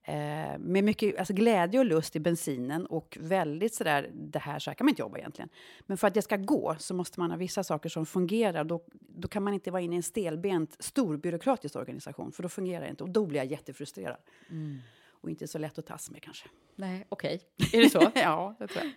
Eh, 0.04 0.58
med 0.60 0.84
mycket 0.84 1.20
alltså 1.20 1.34
glädje 1.34 1.80
och 1.80 1.86
lust 1.86 2.16
i 2.16 2.20
bensinen 2.20 2.86
och 2.86 3.18
väldigt 3.22 3.74
sådär, 3.74 4.10
det 4.14 4.40
här 4.40 4.60
så 4.60 4.70
här 4.70 4.76
kan 4.76 4.86
man 4.86 4.90
inte 4.90 5.02
jobba 5.02 5.18
egentligen. 5.18 5.50
Men 5.82 5.98
för 5.98 6.08
att 6.08 6.14
det 6.14 6.22
ska 6.22 6.38
gå 6.38 6.76
så 6.80 6.94
måste 6.94 7.20
man 7.20 7.32
ha 7.32 7.38
vissa 7.38 7.64
saker 7.64 7.90
som 7.90 8.06
fungerar. 8.06 8.64
Då, 8.64 8.82
då 8.94 9.28
kan 9.28 9.44
man 9.44 9.54
inte 9.54 9.72
vara 9.72 9.82
inne 9.82 9.96
i 9.96 9.98
en 9.98 10.04
stelbent, 10.04 10.76
stor 10.80 11.18
byråkratisk 11.18 11.76
organisation, 11.76 12.32
för 12.32 12.44
då 12.44 12.50
fungerar 12.50 12.84
det 12.84 12.90
inte. 12.90 13.04
Och 13.04 13.10
då 13.10 13.26
blir 13.26 13.40
jag 13.40 13.52
jättefrustrerad. 13.52 14.18
Mm. 14.50 14.80
Och 15.22 15.30
inte 15.30 15.48
så 15.48 15.58
lätt 15.58 15.80
att 15.80 15.86
tas 15.86 16.10
med 16.10 16.22
kanske. 16.22 16.48
Nej, 16.76 17.06
okej. 17.10 17.42
Okay. 17.60 17.80
Är 17.80 17.84
det 17.84 17.90
så? 17.90 18.12
ja, 18.20 18.56
det 18.60 18.68
tror 18.68 18.86
jag. 18.86 18.94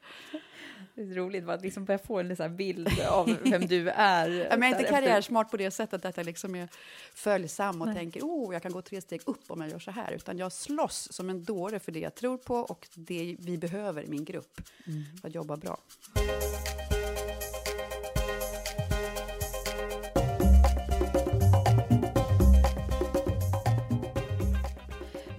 Det 0.94 1.02
är 1.02 1.14
roligt 1.14 1.48
att 1.48 1.62
liksom 1.62 1.84
börja 1.84 1.98
få 1.98 2.20
en 2.20 2.36
sån 2.36 2.56
bild 2.56 3.00
av 3.08 3.36
vem 3.44 3.66
du 3.66 3.90
är. 3.90 4.28
ja, 4.28 4.56
men 4.56 4.62
jag 4.62 4.76
är 4.76 4.80
inte 4.80 4.90
karriärsmart 4.90 5.50
på 5.50 5.56
det 5.56 5.70
sättet 5.70 6.04
att 6.04 6.16
jag 6.16 6.26
liksom 6.26 6.54
är 6.54 6.68
följsam 7.14 7.80
och 7.80 7.86
Nej. 7.86 7.96
tänker 7.96 8.20
oh, 8.20 8.52
jag 8.52 8.62
kan 8.62 8.72
gå 8.72 8.82
tre 8.82 9.00
steg 9.00 9.20
upp 9.26 9.50
om 9.50 9.60
jag 9.60 9.70
gör 9.70 9.78
så 9.78 9.90
här. 9.90 10.12
Utan 10.12 10.38
jag 10.38 10.52
slåss 10.52 11.12
som 11.12 11.30
en 11.30 11.44
dåre 11.44 11.78
för 11.78 11.92
det 11.92 12.00
jag 12.00 12.14
tror 12.14 12.38
på 12.38 12.54
och 12.54 12.88
det 12.94 13.36
vi 13.38 13.58
behöver 13.58 14.02
i 14.02 14.08
min 14.08 14.24
grupp 14.24 14.60
mm. 14.86 15.02
för 15.20 15.28
att 15.28 15.34
jobba 15.34 15.56
bra. 15.56 15.78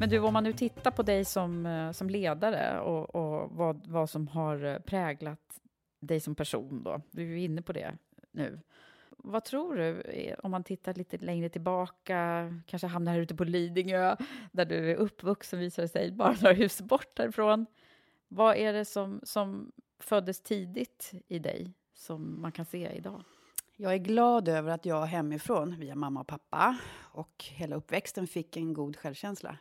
Men 0.06 0.10
du, 0.10 0.20
om 0.20 0.34
man 0.34 0.44
nu 0.44 0.54
tittar 0.54 0.92
på 0.92 1.04
dig 1.04 1.26
som, 1.26 1.66
eh, 1.66 1.92
som 1.92 2.10
ledare 2.10 2.80
och, 2.80 3.16
och 3.16 3.52
vad, 3.52 3.88
vad 3.88 4.10
som 4.10 4.28
har 4.28 4.66
eh, 4.66 4.80
präglat 4.80 5.62
dig 6.00 6.20
som 6.20 6.36
person 6.36 6.84
då, 6.84 7.02
du 7.12 7.34
är 7.34 7.38
inne 7.38 7.62
på 7.62 7.74
det 7.74 7.98
nu. 8.32 8.60
Vad 9.10 9.46
tror 9.46 9.76
du, 9.76 10.02
eh, 10.02 10.38
om 10.44 10.52
man 10.52 10.64
tittar 10.64 10.94
lite 10.94 11.18
längre 11.18 11.50
tillbaka, 11.50 12.50
kanske 12.66 12.88
hamnar 12.88 13.12
här 13.12 13.20
ute 13.20 13.36
på 13.36 13.44
Lidingö, 13.44 14.16
där 14.52 14.66
du 14.66 14.92
är 14.92 14.96
uppvuxen 14.96 15.60
visar 15.60 15.84
det 15.84 15.90
sig, 15.90 16.12
bara 16.12 16.36
några 16.42 16.54
hus 16.54 16.82
bort 16.82 17.16
därifrån. 17.16 17.66
Vad 18.28 18.56
är 18.56 18.74
det 18.74 18.86
som, 18.86 19.20
som 19.24 19.72
föddes 20.00 20.42
tidigt 20.42 21.12
i 21.28 21.40
dig, 21.40 21.74
som 21.94 22.42
man 22.42 22.52
kan 22.52 22.66
se 22.66 22.92
idag? 22.96 23.24
Jag 23.76 23.94
är 23.94 23.98
glad 23.98 24.48
över 24.48 24.72
att 24.72 24.86
jag 24.86 25.06
hemifrån, 25.06 25.76
via 25.80 25.96
mamma 25.96 26.20
och 26.20 26.28
pappa 26.28 26.78
och 27.02 27.46
hela 27.48 27.76
uppväxten, 27.76 28.28
fick 28.28 28.58
en 28.58 28.74
god 28.74 28.98
självkänsla. 28.98 29.58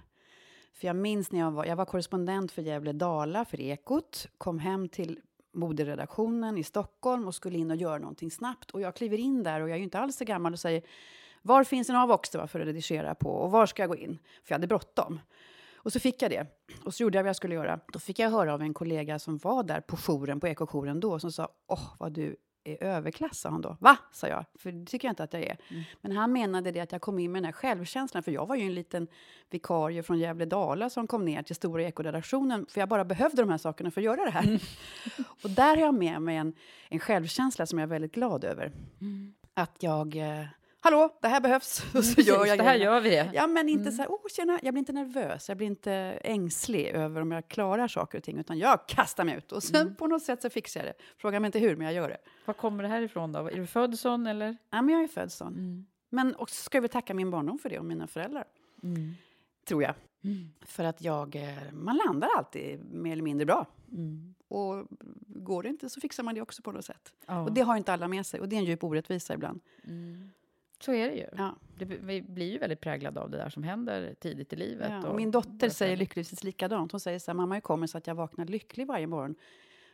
För 0.74 0.86
jag 0.86 0.96
minns 0.96 1.32
när 1.32 1.40
jag 1.40 1.50
var, 1.50 1.64
jag 1.64 1.76
var 1.76 1.84
korrespondent 1.84 2.52
för 2.52 2.62
Gävle 2.62 2.92
Dala 2.92 3.44
för 3.44 3.60
Ekot, 3.60 4.28
kom 4.38 4.58
hem 4.58 4.88
till 4.88 5.20
moderedaktionen 5.52 6.58
i 6.58 6.64
Stockholm 6.64 7.26
och 7.26 7.34
skulle 7.34 7.58
in 7.58 7.70
och 7.70 7.76
göra 7.76 7.98
någonting 7.98 8.30
snabbt. 8.30 8.70
Och 8.70 8.80
jag 8.80 8.96
kliver 8.96 9.18
in 9.18 9.42
där 9.42 9.60
och 9.60 9.68
jag 9.68 9.74
är 9.74 9.78
ju 9.78 9.84
inte 9.84 9.98
alls 9.98 10.16
så 10.16 10.24
gammal 10.24 10.52
och 10.52 10.60
säger 10.60 10.82
var 11.42 11.64
finns 11.64 11.90
en 11.90 11.96
Avox 11.96 12.30
för 12.30 12.44
att 12.44 12.54
redigera 12.54 13.14
på 13.14 13.30
och 13.30 13.50
var 13.50 13.66
ska 13.66 13.82
jag 13.82 13.90
gå 13.90 13.96
in? 13.96 14.18
För 14.44 14.52
jag 14.52 14.54
hade 14.54 14.66
bråttom. 14.66 15.20
Och 15.76 15.92
så 15.92 16.00
fick 16.00 16.22
jag 16.22 16.30
det. 16.30 16.46
Och 16.84 16.94
så 16.94 17.02
gjorde 17.02 17.18
jag 17.18 17.22
vad 17.22 17.28
jag 17.28 17.36
skulle 17.36 17.54
göra. 17.54 17.80
Då 17.92 17.98
fick 17.98 18.18
jag 18.18 18.30
höra 18.30 18.54
av 18.54 18.62
en 18.62 18.74
kollega 18.74 19.18
som 19.18 19.38
var 19.38 19.62
där 19.62 19.80
på 19.80 19.96
jouren, 19.96 20.40
på 20.40 20.48
ekojouren 20.48 21.00
då, 21.00 21.18
som 21.18 21.32
sa 21.32 21.48
åh, 21.66 21.94
vad 21.98 22.12
du 22.12 22.36
är 22.64 22.84
överklass, 22.84 23.38
sa 23.40 23.50
han 23.50 23.60
då. 23.60 23.76
Va? 23.80 23.96
sa 24.12 24.28
jag, 24.28 24.44
för 24.58 24.72
det 24.72 24.86
tycker 24.86 25.08
jag 25.08 25.12
inte 25.12 25.24
att 25.24 25.32
jag 25.32 25.42
är. 25.42 25.58
Mm. 25.68 25.82
Men 26.00 26.12
han 26.12 26.32
menade 26.32 26.70
det 26.70 26.80
att 26.80 26.92
jag 26.92 27.00
kom 27.00 27.18
in 27.18 27.32
med 27.32 27.42
den 27.42 27.44
här 27.44 27.52
självkänslan, 27.52 28.22
för 28.22 28.32
jag 28.32 28.46
var 28.46 28.56
ju 28.56 28.62
en 28.62 28.74
liten 28.74 29.08
vikarie 29.50 30.02
från 30.02 30.18
Gävle-Dala 30.18 30.90
som 30.90 31.06
kom 31.06 31.24
ner 31.24 31.42
till 31.42 31.56
Stora 31.56 31.82
Ekoredaktionen, 31.82 32.66
för 32.68 32.80
jag 32.80 32.88
bara 32.88 33.04
behövde 33.04 33.42
de 33.42 33.50
här 33.50 33.58
sakerna 33.58 33.90
för 33.90 34.00
att 34.00 34.04
göra 34.04 34.24
det 34.24 34.30
här. 34.30 34.44
Mm. 34.44 34.58
och 35.42 35.50
där 35.50 35.76
har 35.76 35.82
jag 35.82 35.94
med 35.94 36.22
mig 36.22 36.36
en, 36.36 36.52
en 36.88 37.00
självkänsla 37.00 37.66
som 37.66 37.78
jag 37.78 37.86
är 37.86 37.90
väldigt 37.90 38.14
glad 38.14 38.44
över. 38.44 38.72
Mm. 39.00 39.34
Att 39.54 39.82
jag... 39.82 40.16
Eh, 40.16 40.46
Hallå, 40.85 41.18
det 41.22 41.28
här 41.28 41.41
behövs. 41.41 41.82
Och 41.95 42.05
så 42.05 42.20
gör 42.20 42.47
jag 42.47 42.59
det 42.59 42.64
här 42.64 42.74
gör 42.74 43.01
vi 43.01 43.11
det. 43.11 43.30
Ja, 43.35 43.47
men 43.47 43.68
inte 43.68 43.82
mm. 43.82 43.93
så 43.93 44.03
här, 44.03 44.09
oh, 44.09 44.28
tjena, 44.37 44.59
jag 44.62 44.74
blir 44.74 44.78
inte 44.78 44.93
nervös, 44.93 45.49
jag 45.49 45.59
blir 45.59 45.66
inte 45.66 45.93
ängslig 46.24 46.87
över 46.87 47.20
om 47.20 47.32
jag 47.32 47.49
klarar 47.49 47.89
saker 47.89 48.18
och 48.18 48.24
ting, 48.24 48.39
utan 48.39 48.59
jag 48.59 48.89
kastar 48.89 49.24
mig 49.24 49.37
ut 49.37 49.53
och 49.53 49.62
sen 49.62 49.80
mm. 49.80 49.95
på 49.95 50.07
något 50.07 50.22
sätt 50.22 50.43
så 50.43 50.51
fixar 50.51 50.80
jag 50.80 50.87
det. 50.87 50.95
Fråga 51.16 51.41
mig 51.41 51.49
inte 51.49 51.59
hur, 51.59 51.76
men 51.76 51.85
jag 51.85 51.95
gör 51.95 52.09
det. 52.09 52.16
Var 52.45 52.55
kommer 52.55 52.82
det 52.82 52.89
här 52.89 53.03
ifrån 53.03 53.32
då? 53.32 53.39
Är 53.39 53.57
du 53.57 53.66
född 53.66 53.99
sån 53.99 54.26
eller? 54.26 54.57
Ja, 54.70 54.82
men 54.82 54.95
jag 54.95 55.03
är 55.03 55.09
född 55.09 55.32
sån. 55.32 55.53
Mm. 55.53 55.87
Men 56.11 56.37
också 56.37 56.62
ska 56.62 56.76
jag 56.76 56.82
väl 56.82 56.91
tacka 56.91 57.14
min 57.14 57.30
barndom 57.30 57.59
för 57.59 57.70
det 57.70 57.78
och 57.78 57.85
mina 57.85 58.07
föräldrar. 58.07 58.45
Mm. 58.82 59.14
Tror 59.68 59.82
jag. 59.82 59.95
Mm. 60.24 60.49
För 60.61 60.85
att 60.85 61.03
jag, 61.03 61.37
eh, 61.37 61.72
man 61.72 62.01
landar 62.07 62.28
alltid 62.37 62.85
mer 62.95 63.12
eller 63.12 63.22
mindre 63.22 63.47
bra. 63.47 63.66
Mm. 63.93 64.35
Och 64.49 64.87
går 65.26 65.62
det 65.62 65.68
inte 65.68 65.91
så 65.91 66.01
fixar 66.01 66.22
man 66.22 66.35
det 66.35 66.41
också 66.41 66.62
på 66.62 66.72
något 66.72 66.85
sätt. 66.85 67.12
Ja. 67.26 67.43
Och 67.43 67.53
det 67.53 67.61
har 67.61 67.76
inte 67.76 67.93
alla 67.93 68.09
med 68.09 68.26
sig 68.26 68.41
och 68.41 68.49
det 68.49 68.57
är 68.57 68.59
en 68.59 68.64
djup 68.64 68.85
orättvisa 68.85 69.35
ibland. 69.35 69.61
Så 70.80 70.92
är 70.92 71.08
det 71.08 71.14
ju. 71.14 71.26
Ja. 71.36 71.56
Det, 71.78 71.84
vi 71.84 72.22
blir 72.22 72.52
ju 72.52 72.58
väldigt 72.58 72.80
präglade 72.80 73.20
av 73.20 73.30
det 73.30 73.36
där 73.36 73.48
som 73.48 73.62
händer 73.62 74.14
tidigt 74.20 74.52
i 74.52 74.56
livet. 74.56 74.90
Ja, 74.90 75.08
och 75.08 75.16
min 75.16 75.30
dotter 75.30 75.68
säger 75.68 75.96
lyckligtvis 75.96 76.44
likadant. 76.44 76.92
Hon 76.92 77.00
säger 77.00 77.18
så 77.18 77.30
här, 77.30 77.36
mamma, 77.36 77.54
hur 77.54 77.60
kommer 77.60 77.86
så 77.86 77.98
att 77.98 78.06
jag 78.06 78.14
vaknar 78.14 78.46
lycklig 78.46 78.86
varje 78.86 79.06
morgon? 79.06 79.34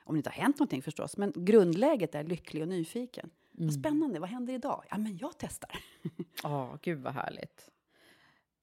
Om 0.05 0.15
det 0.15 0.19
inte 0.19 0.31
har 0.31 0.43
hänt 0.43 0.59
någonting 0.59 0.83
förstås, 0.83 1.17
men 1.17 1.33
grundläget 1.37 2.15
är 2.15 2.25
lycklig 2.25 2.63
och 2.63 2.69
nyfiken. 2.69 3.31
Mm. 3.55 3.67
Vad 3.67 3.75
spännande, 3.75 4.21
vad 4.21 4.29
händer 4.29 4.55
idag? 4.55 4.85
Ja, 4.91 4.99
men 4.99 5.19
jag 5.19 5.33
testar. 5.39 5.71
Ja, 6.43 6.65
oh, 6.65 6.79
gud 6.83 6.99
vad 6.99 7.13
härligt. 7.13 7.71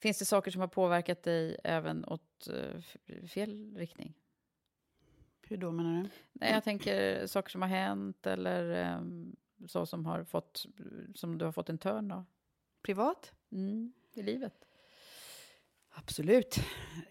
Finns 0.02 0.20
det 0.20 0.26
saker 0.26 0.52
som 0.52 0.62
har 0.62 0.68
påverkat 0.68 1.24
dig 1.24 1.58
även 1.64 2.06
åt 2.06 2.48
uh, 2.50 3.28
fel 3.28 3.78
riktning? 3.78 4.14
Hur 5.42 5.58
då 5.58 5.72
menar 5.72 6.04
du? 6.04 6.10
Nej, 6.34 6.54
jag 6.54 6.64
tänker 6.64 7.28
saker 7.28 7.50
som 7.50 7.62
har 7.62 7.70
hänt 7.70 8.28
eller 8.28 8.96
um, 8.98 9.36
så 9.68 9.86
som 9.86 10.06
har 10.06 10.24
fått, 10.24 10.66
som 11.16 11.38
du 11.38 11.46
har 11.46 11.52
fått 11.52 11.70
en 11.70 11.78
törn 11.78 12.12
av? 12.12 12.26
Privat? 12.82 13.32
Mm, 13.52 13.94
I 14.14 14.22
livet? 14.22 14.54
Absolut. 15.90 16.56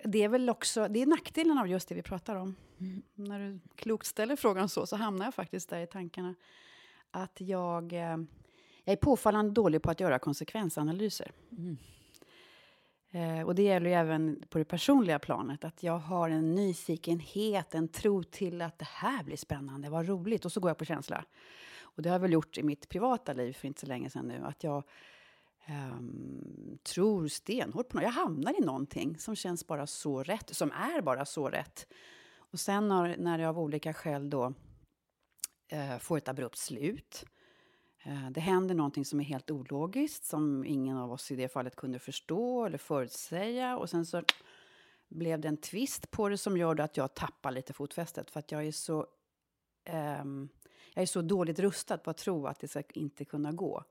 Det 0.05 0.23
är 0.23 0.29
väl 0.29 0.51
också 0.51 0.89
det 0.89 1.03
är 1.03 1.07
nackdelen 1.07 1.59
av 1.59 1.69
just 1.69 1.89
det 1.89 1.95
vi 1.95 2.03
pratar 2.03 2.37
om. 2.37 2.57
Mm. 2.81 3.03
När 3.15 3.41
du 3.41 3.61
klokt 3.77 4.07
ställer 4.07 4.37
frågan 4.37 4.69
så, 4.69 4.87
så 4.87 4.97
hamnar 4.97 5.25
jag 5.25 5.35
faktiskt 5.35 5.69
där 5.69 5.81
i 5.81 5.87
tankarna. 5.87 6.35
Att 7.11 7.41
jag, 7.41 7.93
eh, 7.93 8.19
jag 8.85 8.93
är 8.93 8.97
påfallande 8.97 9.53
dålig 9.53 9.83
på 9.83 9.91
att 9.91 10.01
göra 10.01 10.19
konsekvensanalyser. 10.19 11.33
Mm. 11.51 11.77
Eh, 13.11 13.47
och 13.47 13.55
det 13.55 13.63
gäller 13.63 13.91
ju 13.91 13.97
även 13.97 14.43
på 14.49 14.59
det 14.59 14.65
personliga 14.65 15.19
planet. 15.19 15.65
Att 15.65 15.83
jag 15.83 15.99
har 15.99 16.31
en 16.31 16.55
nyfikenhet, 16.55 17.75
en 17.75 17.89
tro 17.89 18.23
till 18.23 18.63
att 18.63 18.79
det 18.79 18.89
här 18.89 19.25
blir 19.25 19.37
spännande, 19.37 19.91
vad 19.91 20.09
roligt. 20.09 20.45
Och 20.45 20.53
så 20.53 20.61
går 20.61 20.71
jag 20.71 20.79
på 20.79 20.85
känsla. 20.85 21.25
Och 21.97 22.03
det 22.03 22.09
har 22.09 22.15
jag 22.15 22.21
väl 22.21 22.33
gjort 22.33 22.59
i 22.59 22.63
mitt 22.63 22.89
privata 22.89 23.33
liv 23.33 23.53
för 23.53 23.69
inte 23.69 23.81
så 23.81 23.87
länge 23.87 24.11
sedan 24.11 24.29
nu. 24.29 24.45
Att 24.45 24.65
jag 24.65 24.85
um, 25.69 26.79
tror 26.83 27.29
stenhårt 27.29 27.89
på 27.89 27.97
något. 27.97 28.05
Jag 28.05 28.11
hamnar 28.11 28.61
i 28.61 28.65
någonting 28.65 29.19
som 29.19 29.37
känns 29.37 29.67
bara 29.67 29.87
så 29.87 30.23
rätt, 30.23 30.57
som 30.57 30.73
är 30.73 31.01
bara 31.03 31.25
så 31.25 31.49
rätt. 31.49 31.87
Och 32.37 32.61
sen 32.61 32.89
när, 32.89 33.17
när 33.17 33.39
jag 33.39 33.49
av 33.49 33.59
olika 33.59 33.93
skäl 33.93 34.31
då 34.31 34.55
uh, 35.73 35.99
får 35.99 36.19
ett 36.19 36.29
abrupt 36.29 36.59
slut. 36.59 37.25
Uh, 38.07 38.31
det 38.31 38.41
händer 38.41 38.75
någonting 38.75 39.05
som 39.05 39.21
är 39.21 39.25
helt 39.25 39.51
ologiskt, 39.51 40.25
som 40.25 40.65
ingen 40.65 40.97
av 40.97 41.13
oss 41.13 41.31
i 41.31 41.37
det 41.37 41.49
fallet 41.49 41.77
kunde 41.77 41.99
förstå 41.99 42.65
eller 42.65 42.79
förutsäga. 42.79 43.77
Och 43.77 43.91
sen 43.91 44.07
så 44.07 44.23
blev 45.09 45.41
det 45.41 45.49
en 45.49 45.57
twist 45.57 46.11
på 46.11 46.29
det 46.29 46.39
som 46.39 46.57
gör 46.57 46.81
att 46.81 46.97
jag 46.97 47.15
tappar 47.15 47.51
lite 47.51 47.73
fotfästet. 47.73 48.31
För 48.31 48.41
att 48.41 48.53
jag 48.53 48.67
är 48.67 48.73
så... 48.73 49.07
Um, 50.21 50.49
jag 50.97 51.03
är 51.03 51.07
så 51.07 51.23
dåligt 51.23 51.59
rustad 51.59 51.99
på 51.99 52.11
att 52.11 52.17
tro 52.17 52.47
att 52.47 52.61
det 52.61 52.69
ska 52.69 52.83
inte 52.93 53.25
kunna 53.25 53.53
gå. 53.53 53.85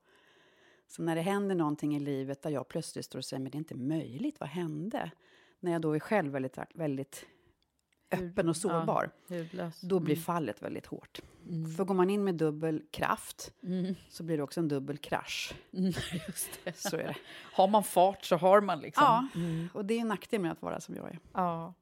Så 0.88 1.02
när 1.02 1.16
det 1.16 1.22
händer 1.22 1.54
någonting 1.54 1.96
i 1.96 2.00
livet 2.00 2.42
där 2.42 2.50
jag 2.50 2.68
plötsligt 2.68 3.04
står 3.04 3.18
och 3.18 3.24
säger 3.24 3.42
men 3.42 3.50
det 3.50 3.56
är 3.56 3.58
inte 3.58 3.74
möjligt, 3.74 4.40
vad 4.40 4.48
hände? 4.48 5.10
När 5.60 5.72
jag 5.72 5.80
då 5.80 5.92
är 5.92 6.00
själv 6.00 6.32
väldigt, 6.32 6.58
väldigt 6.74 7.26
öppen 8.10 8.48
och 8.48 8.56
sårbar, 8.56 9.10
ja, 9.26 9.70
då 9.82 10.00
blir 10.00 10.14
mm. 10.14 10.22
fallet 10.22 10.62
väldigt 10.62 10.86
hårt. 10.86 11.20
Mm. 11.48 11.70
För 11.74 11.84
går 11.84 11.94
man 11.94 12.10
in 12.10 12.24
med 12.24 12.34
dubbel 12.34 12.82
kraft 12.90 13.52
mm. 13.62 13.94
så 14.08 14.22
blir 14.22 14.36
det 14.36 14.42
också 14.42 14.60
en 14.60 14.68
dubbel 14.68 14.98
krasch. 14.98 15.54
Mm, 15.72 15.92
just 16.26 16.64
det. 16.64 16.76
Så 16.76 16.96
är 16.96 17.04
det. 17.04 17.16
Har 17.52 17.68
man 17.68 17.84
fart 17.84 18.24
så 18.24 18.36
har 18.36 18.60
man 18.60 18.80
liksom. 18.80 19.04
Ja, 19.04 19.28
mm. 19.34 19.68
och 19.74 19.84
det 19.84 19.94
är 19.94 20.00
en 20.00 20.08
nackdel 20.08 20.40
med 20.40 20.52
att 20.52 20.62
vara 20.62 20.80
som 20.80 20.94
jag 20.94 21.10
är. 21.10 21.18
Ja 21.32 21.74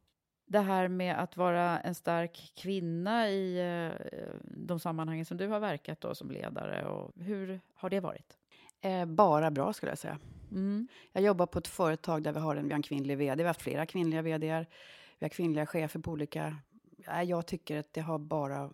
det 0.46 0.60
här 0.60 0.88
med 0.88 1.22
att 1.22 1.36
vara 1.36 1.80
en 1.80 1.94
stark 1.94 2.52
kvinna 2.54 3.28
i 3.30 3.58
eh, 3.58 4.06
de 4.42 4.80
sammanhangen 4.80 5.24
som 5.24 5.36
du 5.36 5.48
har 5.48 5.60
verkat 5.60 6.00
då 6.00 6.14
som 6.14 6.30
ledare, 6.30 6.84
och 6.84 7.12
hur 7.16 7.60
har 7.74 7.90
det 7.90 8.00
varit? 8.00 8.38
Eh, 8.80 9.04
bara 9.04 9.50
bra, 9.50 9.72
skulle 9.72 9.92
jag 9.92 9.98
säga. 9.98 10.18
Mm. 10.50 10.88
Jag 11.12 11.22
jobbar 11.22 11.46
på 11.46 11.58
ett 11.58 11.68
företag 11.68 12.22
där 12.22 12.32
vi 12.32 12.38
har 12.38 12.56
en, 12.56 12.64
vi 12.64 12.70
har 12.70 12.76
en 12.76 12.82
kvinnlig 12.82 13.18
vd. 13.18 13.36
Vi 13.36 13.42
har 13.42 13.48
haft 13.48 13.62
flera 13.62 13.86
kvinnliga 13.86 14.22
vdar. 14.22 14.66
Vi 15.18 15.24
har 15.24 15.28
kvinnliga 15.28 15.66
chefer 15.66 16.00
på 16.00 16.10
olika... 16.10 16.56
Ja, 16.96 17.22
jag 17.22 17.46
tycker 17.46 17.78
att 17.78 17.92
det 17.92 18.00
har 18.00 18.18
bara... 18.18 18.70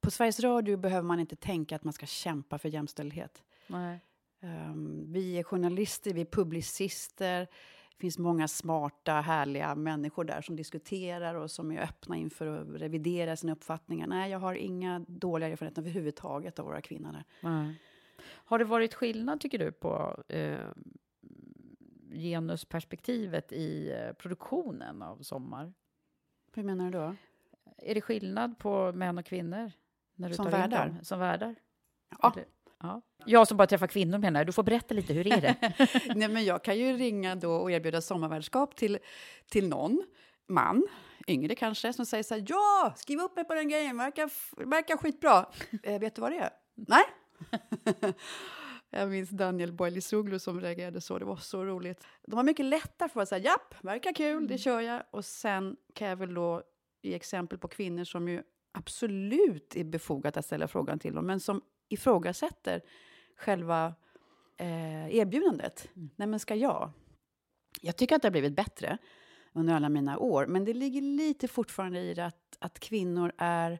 På 0.00 0.10
Sveriges 0.10 0.40
Radio 0.40 0.76
behöver 0.76 1.02
man 1.02 1.20
inte 1.20 1.36
tänka 1.36 1.76
att 1.76 1.84
man 1.84 1.92
ska 1.92 2.06
kämpa 2.06 2.58
för 2.58 2.68
jämställdhet. 2.68 3.42
Um, 4.40 5.12
vi 5.12 5.38
är 5.38 5.42
journalister, 5.42 6.14
vi 6.14 6.20
är 6.20 6.24
publicister. 6.24 7.48
Det 7.96 8.00
finns 8.00 8.18
många 8.18 8.48
smarta, 8.48 9.12
härliga 9.12 9.74
människor 9.74 10.24
där 10.24 10.42
som 10.42 10.56
diskuterar 10.56 11.34
och 11.34 11.50
som 11.50 11.72
är 11.72 11.82
öppna 11.82 12.16
inför 12.16 12.46
att 12.46 12.80
revidera 12.80 13.36
sina 13.36 13.52
uppfattningar. 13.52 14.06
Nej, 14.06 14.30
jag 14.30 14.38
har 14.38 14.54
inga 14.54 15.04
dåliga 15.08 15.48
erfarenheter 15.48 15.82
överhuvudtaget 15.82 16.58
av 16.58 16.64
våra 16.66 16.80
kvinnor 16.80 17.12
där. 17.12 17.24
Nej. 17.40 17.80
Har 18.26 18.58
det 18.58 18.64
varit 18.64 18.94
skillnad, 18.94 19.40
tycker 19.40 19.58
du, 19.58 19.72
på 19.72 20.22
eh, 20.28 20.58
genusperspektivet 22.12 23.52
i 23.52 23.92
eh, 23.92 24.12
produktionen 24.12 25.02
av 25.02 25.22
Sommar? 25.22 25.72
Hur 26.52 26.62
menar 26.62 26.84
du 26.84 26.90
då? 26.90 27.16
Är 27.76 27.94
det 27.94 28.00
skillnad 28.00 28.58
på 28.58 28.92
män 28.92 29.18
och 29.18 29.26
kvinnor? 29.26 29.72
När 30.14 30.28
du 30.28 30.34
Som 30.34 30.50
värdar? 30.50 30.98
Som 31.02 31.18
värdar? 31.18 31.54
Ja. 32.22 32.32
Eller- 32.32 32.44
ja. 32.80 33.02
Jag 33.26 33.48
som 33.48 33.56
bara 33.56 33.66
träffar 33.66 33.86
kvinnor 33.86 34.18
menar 34.18 34.40
jag. 34.40 34.46
Du 34.46 34.52
får 34.52 34.62
berätta 34.62 34.94
lite, 34.94 35.12
hur 35.12 35.26
är 35.26 35.40
det? 35.40 35.72
Nej, 36.14 36.28
men 36.28 36.44
jag 36.44 36.64
kan 36.64 36.78
ju 36.78 36.96
ringa 36.96 37.34
då 37.34 37.52
och 37.52 37.72
erbjuda 37.72 38.00
sommarvärdskap 38.00 38.76
till, 38.76 38.98
till 39.50 39.68
någon 39.68 40.04
man, 40.48 40.86
yngre 41.26 41.54
kanske, 41.54 41.92
som 41.92 42.06
säger 42.06 42.22
så 42.22 42.34
här, 42.34 42.44
ja, 42.48 42.94
skriv 42.96 43.20
upp 43.20 43.36
mig 43.36 43.44
på 43.44 43.54
den 43.54 43.68
grejen, 43.68 43.96
verkar, 43.96 44.30
verkar 44.66 44.96
skitbra. 44.96 45.46
eh, 45.82 46.00
vet 46.00 46.14
du 46.14 46.22
vad 46.22 46.32
det 46.32 46.38
är? 46.38 46.50
Nej. 46.74 47.04
jag 48.90 49.10
minns 49.10 49.30
Daniel 49.30 49.72
Boilisoglu 49.72 50.38
som 50.38 50.60
reagerade 50.60 51.00
så, 51.00 51.18
det 51.18 51.24
var 51.24 51.36
så 51.36 51.64
roligt. 51.64 52.04
De 52.26 52.36
har 52.36 52.44
mycket 52.44 52.66
lättare 52.66 53.08
för 53.08 53.20
att 53.20 53.28
säga, 53.28 53.44
japp, 53.44 53.84
verkar 53.84 54.12
kul, 54.12 54.46
det 54.46 54.58
kör 54.58 54.80
jag. 54.80 55.02
Och 55.10 55.24
sen 55.24 55.76
kan 55.94 56.08
jag 56.08 56.16
väl 56.16 56.34
då 56.34 56.62
ge 57.02 57.14
exempel 57.14 57.58
på 57.58 57.68
kvinnor 57.68 58.04
som 58.04 58.28
ju 58.28 58.42
absolut 58.72 59.76
är 59.76 59.84
befogat 59.84 60.36
att 60.36 60.44
ställa 60.44 60.68
frågan 60.68 60.98
till 60.98 61.14
dem, 61.14 61.26
men 61.26 61.40
som 61.40 61.62
ifrågasätter 61.88 62.82
själva 63.36 63.94
eh, 64.56 65.16
erbjudandet. 65.16 65.88
Nej, 66.16 66.28
men 66.28 66.40
ska 66.40 66.54
jag? 66.54 66.90
Jag 67.80 67.96
tycker 67.96 68.16
att 68.16 68.22
det 68.22 68.28
har 68.28 68.32
blivit 68.32 68.56
bättre 68.56 68.98
under 69.52 69.74
alla 69.74 69.88
mina 69.88 70.18
år, 70.18 70.46
men 70.46 70.64
det 70.64 70.74
ligger 70.74 71.00
lite 71.00 71.48
fortfarande 71.48 72.00
i 72.00 72.14
det 72.14 72.26
att, 72.26 72.56
att 72.58 72.80
kvinnor 72.80 73.32
är, 73.38 73.72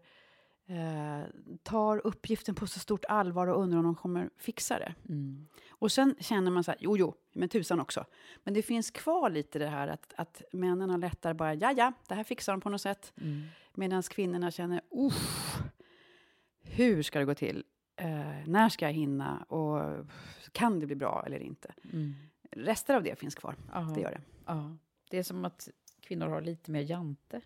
eh, 0.67 1.27
tar 1.63 2.07
uppgiften 2.07 2.55
på 2.55 2.67
så 2.67 2.81
stort 2.81 3.05
allvar 3.05 3.47
och 3.47 3.63
undrar 3.63 3.79
om 3.79 3.85
de 3.85 3.95
kommer 3.95 4.31
fixa 4.39 4.79
det. 4.79 4.95
Mm. 5.09 5.49
Och 5.69 5.93
sen 5.93 6.17
känner 6.21 6.51
man 6.51 6.65
så 6.65 6.71
här, 6.71 6.79
jo, 6.81 6.97
jo, 6.97 7.15
men 7.33 7.49
tusan 7.49 7.81
också. 7.81 8.05
Men 8.45 8.55
det 8.55 8.63
finns 8.63 8.91
kvar 8.91 9.31
lite 9.31 9.59
det 9.59 9.67
här 9.67 9.89
att, 9.89 10.15
att 10.17 10.43
männen 10.53 10.91
har 10.91 10.99
lättare 10.99 11.35
bara, 11.35 11.55
ja, 11.55 11.73
ja, 11.77 11.93
det 12.09 12.15
här 12.15 12.25
fixar 12.25 12.53
de 12.53 12.61
på 12.61 12.71
något 12.71 12.81
sätt. 12.81 13.13
Mm. 13.21 13.43
Medan 13.75 14.03
kvinnorna 14.03 14.51
känner, 14.51 14.81
uff, 14.91 15.59
hur 16.63 17.03
ska 17.03 17.19
det 17.19 17.25
gå 17.25 17.35
till? 17.35 17.65
Eh, 17.97 18.47
när 18.47 18.69
ska 18.69 18.85
jag 18.85 18.93
hinna? 18.93 19.45
Och 19.49 20.07
kan 20.53 20.81
det 20.81 20.87
bli 20.87 20.97
bra 20.97 21.23
eller 21.27 21.39
inte? 21.39 21.75
Mm. 21.93 22.15
Rester 22.51 22.95
av 22.95 23.03
det 23.03 23.19
finns 23.19 23.35
kvar. 23.35 23.57
Ja. 23.73 23.81
Det 23.95 24.01
gör 24.01 24.11
det. 24.11 24.21
Ja. 24.47 24.77
Det 25.11 25.19
är 25.19 25.23
som 25.23 25.45
att 25.45 25.69
kvinnor 26.01 26.27
har 26.27 26.41
lite 26.41 26.71
mer 26.71 26.81
jante. 26.81 27.41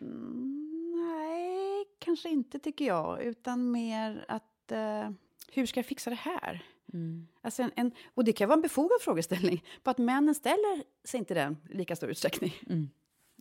Mm, 0.00 0.92
nej, 0.96 1.84
kanske 1.98 2.28
inte 2.28 2.58
tycker 2.58 2.84
jag. 2.84 3.22
Utan 3.22 3.70
mer 3.70 4.24
att, 4.28 4.72
eh, 4.72 5.10
hur 5.52 5.66
ska 5.66 5.78
jag 5.78 5.86
fixa 5.86 6.10
det 6.10 6.16
här? 6.16 6.64
Mm. 6.92 7.28
Alltså 7.40 7.62
en, 7.62 7.70
en, 7.76 7.92
och 8.14 8.24
det 8.24 8.32
kan 8.32 8.48
vara 8.48 8.56
en 8.56 8.62
befogad 8.62 9.00
frågeställning. 9.00 9.64
På 9.82 9.90
att 9.90 9.98
männen 9.98 10.34
ställer 10.34 10.82
sig 11.04 11.18
inte 11.18 11.34
den 11.34 11.56
i 11.70 11.74
lika 11.74 11.96
stor 11.96 12.10
utsträckning. 12.10 12.54
Mm. 12.66 12.90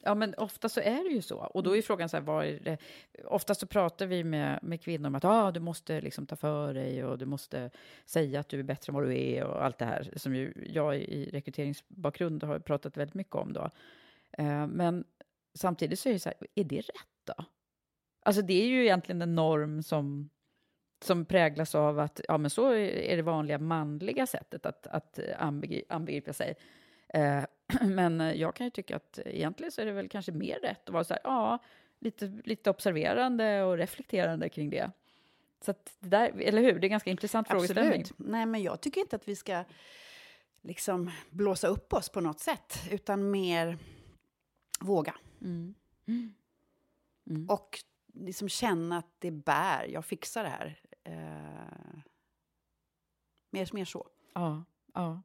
Ja, 0.04 0.16
men 0.16 0.34
ofta 0.34 0.70
så 0.70 0.80
är 0.80 1.04
det 1.04 1.10
ju 1.10 1.22
så. 1.22 1.38
Och 1.38 1.64
då 1.64 1.78
är 1.78 1.82
frågan 1.82 2.10
så 2.10 2.18
här, 2.18 2.22
vad 2.22 2.46
är 2.46 2.60
det? 2.60 2.78
Oftast 3.26 3.62
så 3.62 3.68
pratar 3.68 4.06
vi 4.06 4.24
med, 4.24 4.60
med 4.62 4.82
kvinnor 4.82 5.08
om 5.08 5.16
att 5.16 5.26
ah, 5.26 5.52
du 5.52 5.60
måste 5.60 6.02
liksom 6.02 6.26
ta 6.26 6.36
för 6.36 6.74
dig 6.74 7.04
och 7.04 7.18
du 7.18 7.26
måste 7.26 7.70
säga 8.06 8.40
att 8.40 8.50
du 8.50 8.60
är 8.60 8.64
bättre 8.64 8.92
än 8.92 8.96
vad 8.96 9.04
du 9.04 9.22
är 9.22 9.44
och 9.44 9.66
allt 9.66 9.78
det 9.78 9.86
här 9.86 10.14
som 10.16 10.36
ju 10.36 10.54
jag 10.74 10.98
i 10.98 11.30
rekryteringsbakgrund 11.30 12.44
har 12.44 12.60
pratat 12.60 12.98
väldigt 12.98 13.16
mycket 13.16 13.36
om 13.36 13.54
då. 13.54 13.70
Eh, 14.32 14.68
men 14.68 15.04
samtidigt 15.54 16.00
så 16.00 16.10
är 16.10 16.14
det 16.14 16.20
så 16.20 16.30
här, 16.30 16.48
är 16.56 16.64
det 16.64 16.80
rätt 16.80 17.20
då? 17.24 17.46
Alltså 18.22 18.42
det 18.42 18.64
är 18.64 18.68
ju 18.68 18.84
egentligen 18.84 19.22
en 19.22 19.36
norm 19.36 19.84
som, 19.84 20.30
som 21.02 21.26
präglas 21.26 21.76
av 21.76 22.00
att 22.00 22.22
ja, 22.28 22.38
men 22.38 22.50
så 22.50 22.74
är 22.74 23.16
det 23.16 23.22
vanliga 23.22 23.58
manliga 23.58 24.28
sättet 24.28 24.66
att, 24.66 24.88
att 24.88 25.20
anbegripa 25.90 26.34
sig. 26.34 26.56
Eh, 27.10 27.44
men 27.82 28.40
jag 28.40 28.56
kan 28.56 28.68
ju 28.68 28.72
tycka 28.72 28.96
att 28.96 29.20
egentligen 29.26 29.72
så 29.72 29.82
är 29.82 29.86
det 29.86 29.92
väl 29.92 30.10
kanske 30.10 30.32
mer 30.32 30.60
rätt 30.60 30.90
att 30.90 30.94
vara 30.94 31.04
så 31.04 31.14
här, 31.14 31.22
ja, 31.24 31.60
lite, 32.00 32.42
lite 32.46 32.70
observerande 32.70 33.64
och 33.64 33.78
reflekterande 33.78 34.50
kring 34.50 34.70
det. 34.70 34.92
Så 35.62 35.74
det 36.00 36.10
där, 36.10 36.42
eller 36.42 36.62
hur? 36.62 36.74
Det 36.74 36.80
är 36.80 36.84
en 36.84 36.92
ganska 36.92 37.10
intressant 37.10 37.48
frågeställning. 37.48 38.02
Absolut. 38.02 38.30
Nej, 38.30 38.46
men 38.46 38.64
jag 38.64 38.82
tycker 38.82 39.02
inte 39.02 39.16
att 39.16 39.28
vi 39.28 39.36
ska 39.36 39.64
liksom 40.62 41.12
blåsa 41.30 41.68
upp 41.68 41.94
oss 41.94 42.10
på 42.10 42.22
något 42.22 42.40
sätt. 42.40 42.80
Utan 42.92 43.32
mer 43.32 43.78
våga. 44.80 45.16
Mm. 45.42 45.76
Och 47.50 47.80
liksom 48.14 48.50
känna 48.50 48.98
att 48.98 49.16
det 49.20 49.32
bär. 49.32 49.86
Jag 49.86 50.06
fixar 50.06 50.44
det 50.44 50.50
här. 50.50 50.82
Eh, 51.04 52.00
mer, 53.50 53.70
mer 53.74 53.86
så. 53.86 54.08
Ja, 54.34 54.64
ja. 54.94 55.22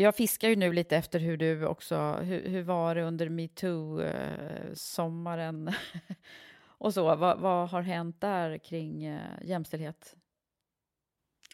Jag 0.00 0.16
fiskar 0.16 0.48
ju 0.48 0.56
nu 0.56 0.72
lite 0.72 0.96
efter 0.96 1.18
hur 1.18 1.36
du 1.36 1.66
också, 1.66 2.12
hur, 2.12 2.48
hur 2.48 2.62
var 2.62 2.94
det 2.94 3.02
under 3.02 3.28
metoo-sommaren 3.28 5.72
och 6.60 6.94
så? 6.94 7.16
Vad, 7.16 7.40
vad 7.40 7.70
har 7.70 7.82
hänt 7.82 8.20
där 8.20 8.58
kring 8.58 9.04
eh, 9.04 9.42
jämställdhet? 9.42 10.16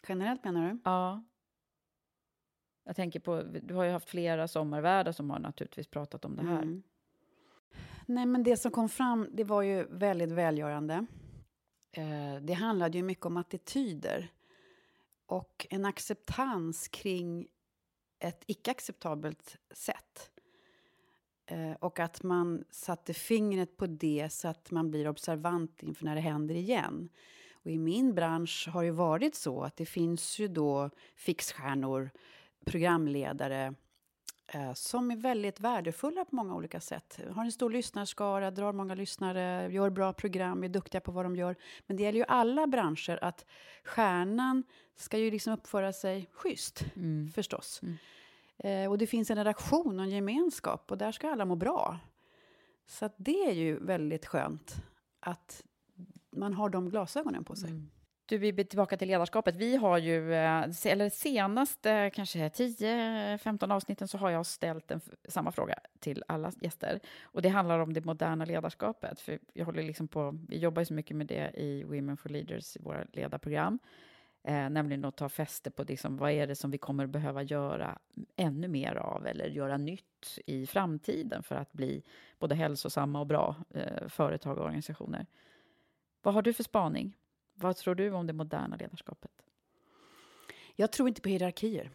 Generellt 0.07 0.43
menar 0.43 0.69
du? 0.69 0.79
Ja. 0.83 1.23
Jag 2.83 2.95
tänker 2.95 3.19
på, 3.19 3.41
du 3.41 3.73
har 3.73 3.83
ju 3.83 3.91
haft 3.91 4.09
flera 4.09 4.47
sommarvärdar 4.47 5.11
som 5.11 5.29
har 5.29 5.39
naturligtvis 5.39 5.87
pratat 5.87 6.25
om 6.25 6.35
det 6.35 6.43
här. 6.43 6.61
Mm. 6.61 6.83
Nej, 8.05 8.25
men 8.25 8.43
det 8.43 8.57
som 8.57 8.71
kom 8.71 8.89
fram, 8.89 9.29
det 9.31 9.43
var 9.43 9.61
ju 9.61 9.85
väldigt 9.89 10.31
välgörande. 10.31 11.05
Eh, 11.91 12.35
det 12.41 12.53
handlade 12.53 12.97
ju 12.97 13.03
mycket 13.03 13.25
om 13.25 13.37
attityder 13.37 14.27
och 15.25 15.67
en 15.69 15.85
acceptans 15.85 16.87
kring 16.87 17.47
ett 18.27 18.43
icke-acceptabelt 18.47 19.57
sätt. 19.71 20.31
Eh, 21.45 21.71
och 21.79 21.99
att 21.99 22.23
man 22.23 22.63
satte 22.69 23.13
fingret 23.13 23.77
på 23.77 23.87
det 23.87 24.29
så 24.31 24.47
att 24.47 24.71
man 24.71 24.91
blir 24.91 25.07
observant 25.07 25.83
inför 25.83 26.05
när 26.05 26.15
det 26.15 26.21
händer 26.21 26.55
igen. 26.55 27.09
Och 27.53 27.71
i 27.71 27.77
min 27.77 28.15
bransch 28.15 28.67
har 28.71 28.83
det 28.83 28.91
varit 28.91 29.35
så 29.35 29.63
att 29.63 29.77
det 29.77 29.85
finns 29.85 30.39
ju 30.39 30.47
då 30.47 30.89
fixstjärnor, 31.15 32.09
programledare 32.65 33.73
som 34.75 35.11
är 35.11 35.15
väldigt 35.15 35.59
värdefulla 35.59 36.25
på 36.25 36.35
många 36.35 36.55
olika 36.55 36.79
sätt. 36.79 37.19
Har 37.31 37.43
en 37.45 37.51
stor 37.51 37.69
lyssnarskara, 37.69 38.51
drar 38.51 38.73
många 38.73 38.95
lyssnare, 38.95 39.71
gör 39.71 39.89
bra 39.89 40.13
program, 40.13 40.63
är 40.63 40.69
duktiga 40.69 41.01
på 41.01 41.11
vad 41.11 41.25
de 41.25 41.35
gör. 41.35 41.55
Men 41.87 41.97
det 41.97 42.03
gäller 42.03 42.19
ju 42.19 42.25
alla 42.27 42.67
branscher 42.67 43.19
att 43.23 43.45
stjärnan 43.83 44.63
ska 44.95 45.17
ju 45.17 45.31
liksom 45.31 45.53
uppföra 45.53 45.93
sig 45.93 46.29
schysst, 46.33 46.85
Mm. 46.95 47.31
förstås. 47.35 47.81
Eh, 48.57 48.89
och 48.89 48.97
det 48.97 49.07
finns 49.07 49.29
en 49.31 49.37
redaktion 49.37 49.99
och 49.99 50.05
en 50.05 50.11
gemenskap 50.11 50.91
och 50.91 50.97
där 50.97 51.11
ska 51.11 51.31
alla 51.31 51.45
må 51.45 51.55
bra. 51.55 51.99
Så 52.87 53.05
att 53.05 53.13
det 53.17 53.49
är 53.49 53.53
ju 53.53 53.79
väldigt 53.79 54.25
skönt 54.25 54.75
att 55.19 55.63
man 56.31 56.53
har 56.53 56.69
de 56.69 56.89
glasögonen 56.89 57.43
på 57.43 57.55
sig. 57.55 57.69
Du, 58.27 58.37
vi 58.37 58.53
blir 58.53 58.65
tillbaka 58.65 58.97
till 58.97 59.07
ledarskapet. 59.07 59.55
Vi 59.55 59.75
har 59.75 59.97
ju, 59.97 60.33
eh, 60.33 60.63
eller 60.85 61.09
senaste 61.09 61.91
eh, 61.91 62.09
kanske 62.09 62.49
10-15 62.49 63.73
avsnitten 63.73 64.07
så 64.07 64.17
har 64.17 64.29
jag 64.29 64.45
ställt 64.45 64.91
en, 64.91 65.01
samma 65.27 65.51
fråga 65.51 65.79
till 65.99 66.23
alla 66.27 66.51
gäster. 66.61 66.99
Och 67.23 67.41
det 67.41 67.49
handlar 67.49 67.79
om 67.79 67.93
det 67.93 68.05
moderna 68.05 68.45
ledarskapet. 68.45 69.19
För 69.19 69.39
jag 69.53 69.65
håller 69.65 69.83
liksom 69.83 70.07
på, 70.07 70.39
vi 70.47 70.57
jobbar 70.57 70.81
ju 70.81 70.85
så 70.85 70.93
mycket 70.93 71.17
med 71.17 71.27
det 71.27 71.51
i 71.53 71.83
Women 71.83 72.17
for 72.17 72.29
Leaders, 72.29 72.77
i 72.77 72.79
våra 72.79 73.05
ledarprogram. 73.13 73.79
Eh, 74.43 74.69
nämligen 74.69 75.05
att 75.05 75.17
ta 75.17 75.29
fäste 75.29 75.71
på 75.71 75.83
liksom, 75.83 76.17
vad 76.17 76.31
är 76.31 76.47
det 76.47 76.55
som 76.55 76.71
vi 76.71 76.77
kommer 76.77 77.05
behöva 77.07 77.43
göra 77.43 77.99
ännu 78.35 78.67
mer 78.67 78.95
av 78.95 79.27
eller 79.27 79.45
göra 79.45 79.77
nytt 79.77 80.39
i 80.45 80.67
framtiden 80.67 81.43
för 81.43 81.55
att 81.55 81.73
bli 81.73 82.03
både 82.39 82.55
hälsosamma 82.55 83.19
och 83.19 83.27
bra 83.27 83.55
eh, 83.73 84.07
företag 84.07 84.57
och 84.57 84.65
organisationer. 84.65 85.25
Vad 86.21 86.33
har 86.33 86.41
du 86.41 86.53
för 86.53 86.63
spaning? 86.63 87.17
Vad 87.55 87.75
tror 87.77 87.95
du 87.95 88.11
om 88.11 88.27
det 88.27 88.33
moderna 88.33 88.75
ledarskapet? 88.75 89.31
Jag 90.75 90.91
tror 90.91 91.07
inte 91.07 91.21
på 91.21 91.29
hierarkier. 91.29 91.91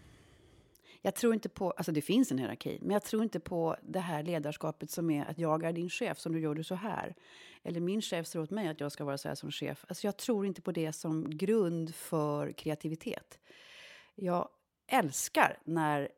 Jag 1.02 1.14
tror 1.14 1.34
inte 1.34 1.48
på, 1.48 1.70
alltså 1.70 1.92
det 1.92 2.02
finns 2.02 2.32
en 2.32 2.38
hierarki, 2.38 2.78
men 2.80 2.90
jag 2.90 3.02
tror 3.02 3.22
inte 3.22 3.40
på 3.40 3.76
det 3.82 4.00
här 4.00 4.22
ledarskapet 4.22 4.90
som 4.90 5.10
är 5.10 5.24
att 5.24 5.38
jag 5.38 5.64
är 5.64 5.72
din 5.72 5.90
chef, 5.90 6.18
som 6.18 6.32
du 6.32 6.40
gör 6.40 6.54
det 6.54 6.64
så 6.64 6.74
här. 6.74 7.14
Eller 7.62 7.80
min 7.80 8.02
chef 8.02 8.26
säger 8.26 8.42
åt 8.42 8.50
mig 8.50 8.68
att 8.68 8.80
jag 8.80 8.92
ska 8.92 9.04
vara 9.04 9.18
så 9.18 9.28
här 9.28 9.34
som 9.34 9.50
chef. 9.50 9.84
Alltså 9.88 10.06
jag 10.06 10.16
tror 10.16 10.46
inte 10.46 10.62
på 10.62 10.72
det 10.72 10.92
som 10.92 11.30
grund 11.30 11.94
för 11.94 12.52
kreativitet. 12.52 13.38
Jag 14.14 14.48
älskar 14.86 15.58
när 15.64 16.08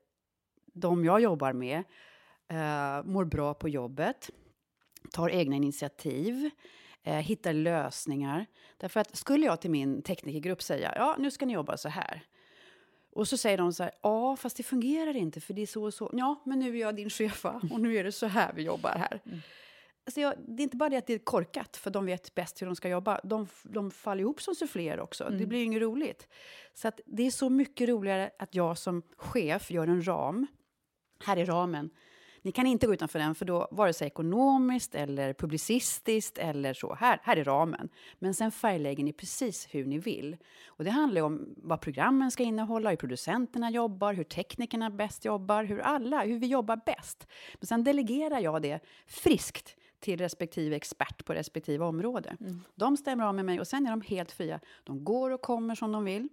de 0.67 1.05
jag 1.05 1.21
jobbar 1.21 1.53
med 1.53 1.85
eh, 2.49 3.03
mår 3.05 3.25
bra 3.25 3.55
på 3.55 3.69
jobbet, 3.69 4.31
tar 5.11 5.29
egna 5.29 5.57
initiativ, 5.57 6.51
eh, 7.03 7.15
hittar 7.15 7.53
lösningar. 7.53 8.47
Därför 8.77 9.01
att 9.01 9.17
skulle 9.17 9.47
jag 9.47 9.61
till 9.61 9.71
min 9.71 10.03
teknikergrupp 10.03 10.63
säga 10.63 10.93
ja, 10.97 11.17
nu 11.19 11.31
ska 11.31 11.47
ni 11.47 11.53
jobba 11.53 11.77
så 11.77 11.89
här. 11.89 12.23
Och 13.15 13.29
så 13.29 13.37
säger 13.37 13.59
de 13.59 13.73
så 13.73 13.83
här, 13.83 13.93
ja, 14.03 14.37
fast 14.37 14.57
det 14.57 14.63
fungerar 14.63 15.17
inte 15.17 15.41
för 15.41 15.55
det 15.55 15.63
är 15.63 15.67
så 15.67 15.85
och 15.85 15.95
så. 15.95 16.11
Ja, 16.13 16.43
men 16.45 16.59
nu 16.59 16.77
är 16.77 16.81
jag 16.81 16.97
din 16.97 17.11
chef 17.11 17.45
och 17.45 17.81
nu 17.81 17.97
är 17.97 18.05
det 18.05 18.13
så 18.13 18.27
här 18.27 18.53
vi 18.53 18.63
jobbar 18.63 18.91
här. 18.91 19.21
Mm. 19.27 19.41
Alltså 20.05 20.21
jag, 20.21 20.35
det 20.49 20.63
är 20.63 20.65
inte 20.65 20.77
bara 20.77 20.89
det 20.89 20.97
att 20.97 21.07
det 21.07 21.15
är 21.15 21.19
korkat, 21.19 21.77
för 21.77 21.91
de 21.91 22.07
vet 22.07 22.35
bäst 22.35 22.63
hur 22.63 22.67
de 22.67 22.77
ska 22.77 22.89
jobba. 22.89 23.21
De, 23.25 23.47
de 23.63 23.91
faller 23.91 24.21
ihop 24.21 24.43
som 24.43 24.55
suffléer 24.55 25.01
också. 25.01 25.25
Mm. 25.25 25.39
Det 25.39 25.47
blir 25.47 25.65
inget 25.65 25.83
roligt. 25.83 26.29
Så 26.75 26.89
att 26.89 27.01
det 27.07 27.27
är 27.27 27.31
så 27.31 27.51
mycket 27.51 27.89
roligare 27.89 28.31
att 28.39 28.55
jag 28.55 28.79
som 28.79 29.03
chef 29.17 29.71
gör 29.71 29.87
en 29.87 30.07
ram. 30.07 30.47
Här 31.25 31.37
är 31.37 31.47
ramen. 31.47 31.91
Ni 32.43 32.53
kan 32.53 32.67
inte 32.67 32.87
gå 32.87 32.95
utanför 32.95 33.19
den, 33.19 33.35
för 33.35 33.45
då 33.45 33.69
vare 33.71 33.93
sig 33.93 34.07
ekonomiskt 34.07 34.95
eller 34.95 35.33
publicistiskt 35.33 36.39
eller 36.39 36.75
så. 36.75 36.95
Här, 36.95 37.21
här 37.23 37.37
är 37.37 37.45
ramen. 37.45 37.89
Men 38.19 38.35
sen 38.35 38.51
färglägger 38.53 39.05
ni 39.05 39.13
precis 39.13 39.69
hur 39.71 39.85
ni 39.85 39.99
vill. 39.99 40.37
Och 40.67 40.85
det 40.85 40.91
handlar 40.91 41.23
om 41.23 41.55
vad 41.57 41.81
programmen 41.81 42.31
ska 42.31 42.43
innehålla, 42.43 42.91
hur 42.91 42.97
producenterna 42.97 43.71
jobbar, 43.71 44.15
hur 44.15 44.25
teknikerna 44.25 44.91
bäst 44.91 45.25
jobbar, 45.25 45.65
hur 45.65 45.81
alla, 45.81 46.25
hur 46.25 46.39
vi 46.39 46.47
jobbar 46.47 46.81
bäst. 46.87 47.27
Men 47.55 47.67
sen 47.67 47.85
delegerar 47.85 48.41
jag 48.41 48.63
det 48.63 48.81
friskt 49.07 49.77
till 50.01 50.19
respektive 50.19 50.77
expert 50.77 51.25
på 51.25 51.35
respektive 51.35 51.85
område. 51.85 52.37
Mm. 52.41 52.61
De 52.75 52.97
stämmer 52.97 53.25
av 53.25 53.35
med 53.35 53.45
mig 53.45 53.61
och 53.61 53.67
sen 53.67 53.87
är 53.87 53.91
de 53.91 54.01
helt 54.01 54.33
fria. 54.33 54.61
De 54.85 55.05
går 55.05 55.31
och 55.31 55.43
kommer 55.43 55.75
som 55.75 55.93
de 55.93 56.05
vill. 56.05 56.29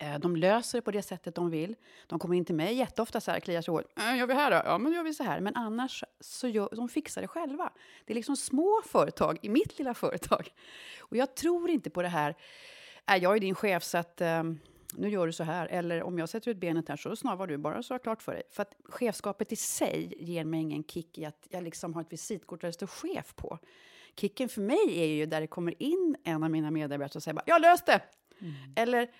Eh, 0.00 0.18
de 0.18 0.36
löser 0.36 0.78
det 0.78 0.82
på 0.82 0.90
det 0.90 1.02
sättet 1.02 1.34
de 1.34 1.50
vill. 1.50 1.76
De 2.06 2.18
kommer 2.18 2.36
in 2.36 2.44
till 2.44 2.54
mig 2.54 2.74
jätteofta 2.74 3.20
så 3.20 3.30
här, 3.30 3.40
kliar 3.40 3.62
sig 3.62 3.72
hårt. 3.72 3.98
Äh, 3.98 4.18
gör 4.18 4.26
vi 4.26 4.34
här 4.34 4.50
då? 4.50 4.56
Ja, 4.64 4.78
men 4.78 4.92
gör 4.92 5.02
vi 5.02 5.14
så 5.14 5.22
här. 5.22 5.40
Men 5.40 5.56
annars 5.56 6.04
så 6.20 6.48
gör, 6.48 6.68
de 6.72 6.88
fixar 6.88 7.22
det 7.22 7.28
själva. 7.28 7.72
Det 8.04 8.12
är 8.12 8.14
liksom 8.14 8.36
små 8.36 8.82
företag 8.84 9.38
i 9.42 9.48
mitt 9.48 9.78
lilla 9.78 9.94
företag. 9.94 10.54
Och 11.00 11.16
jag 11.16 11.34
tror 11.34 11.70
inte 11.70 11.90
på 11.90 12.02
det 12.02 12.08
här, 12.08 12.34
äh, 13.10 13.16
jag 13.16 13.36
är 13.36 13.40
din 13.40 13.54
chef 13.54 13.82
så 13.82 13.98
att 13.98 14.20
um, 14.20 14.60
nu 14.94 15.08
gör 15.08 15.26
du 15.26 15.32
så 15.32 15.44
här. 15.44 15.66
Eller 15.66 16.02
om 16.02 16.18
jag 16.18 16.28
sätter 16.28 16.50
ut 16.50 16.56
benet 16.56 16.88
här 16.88 16.96
så 16.96 17.16
snavar 17.16 17.46
du 17.46 17.56
bara 17.56 17.82
så 17.82 17.94
har 17.94 17.98
klart 17.98 18.22
för 18.22 18.32
dig. 18.32 18.42
För 18.50 18.62
att 18.62 18.74
chefskapet 18.84 19.52
i 19.52 19.56
sig 19.56 20.14
ger 20.18 20.44
mig 20.44 20.60
ingen 20.60 20.84
kick 20.84 21.18
i 21.18 21.24
att 21.24 21.46
jag 21.50 21.62
liksom 21.62 21.94
har 21.94 22.00
ett 22.00 22.12
visitkort 22.12 22.60
där 22.60 22.68
det 22.68 22.72
står 22.72 22.86
chef 22.86 23.34
på. 23.34 23.58
Kicken 24.16 24.48
för 24.48 24.60
mig 24.60 25.00
är 25.00 25.06
ju 25.06 25.26
där 25.26 25.40
det 25.40 25.46
kommer 25.46 25.82
in 25.82 26.16
en 26.24 26.42
av 26.42 26.50
mina 26.50 26.70
medarbetare 26.70 27.18
och 27.18 27.22
säger 27.22 27.34
bara, 27.34 27.44
jag 27.46 27.60
löste 27.60 27.92
det! 27.92 28.02
Mm. 28.40 28.54
Eller 28.76 29.10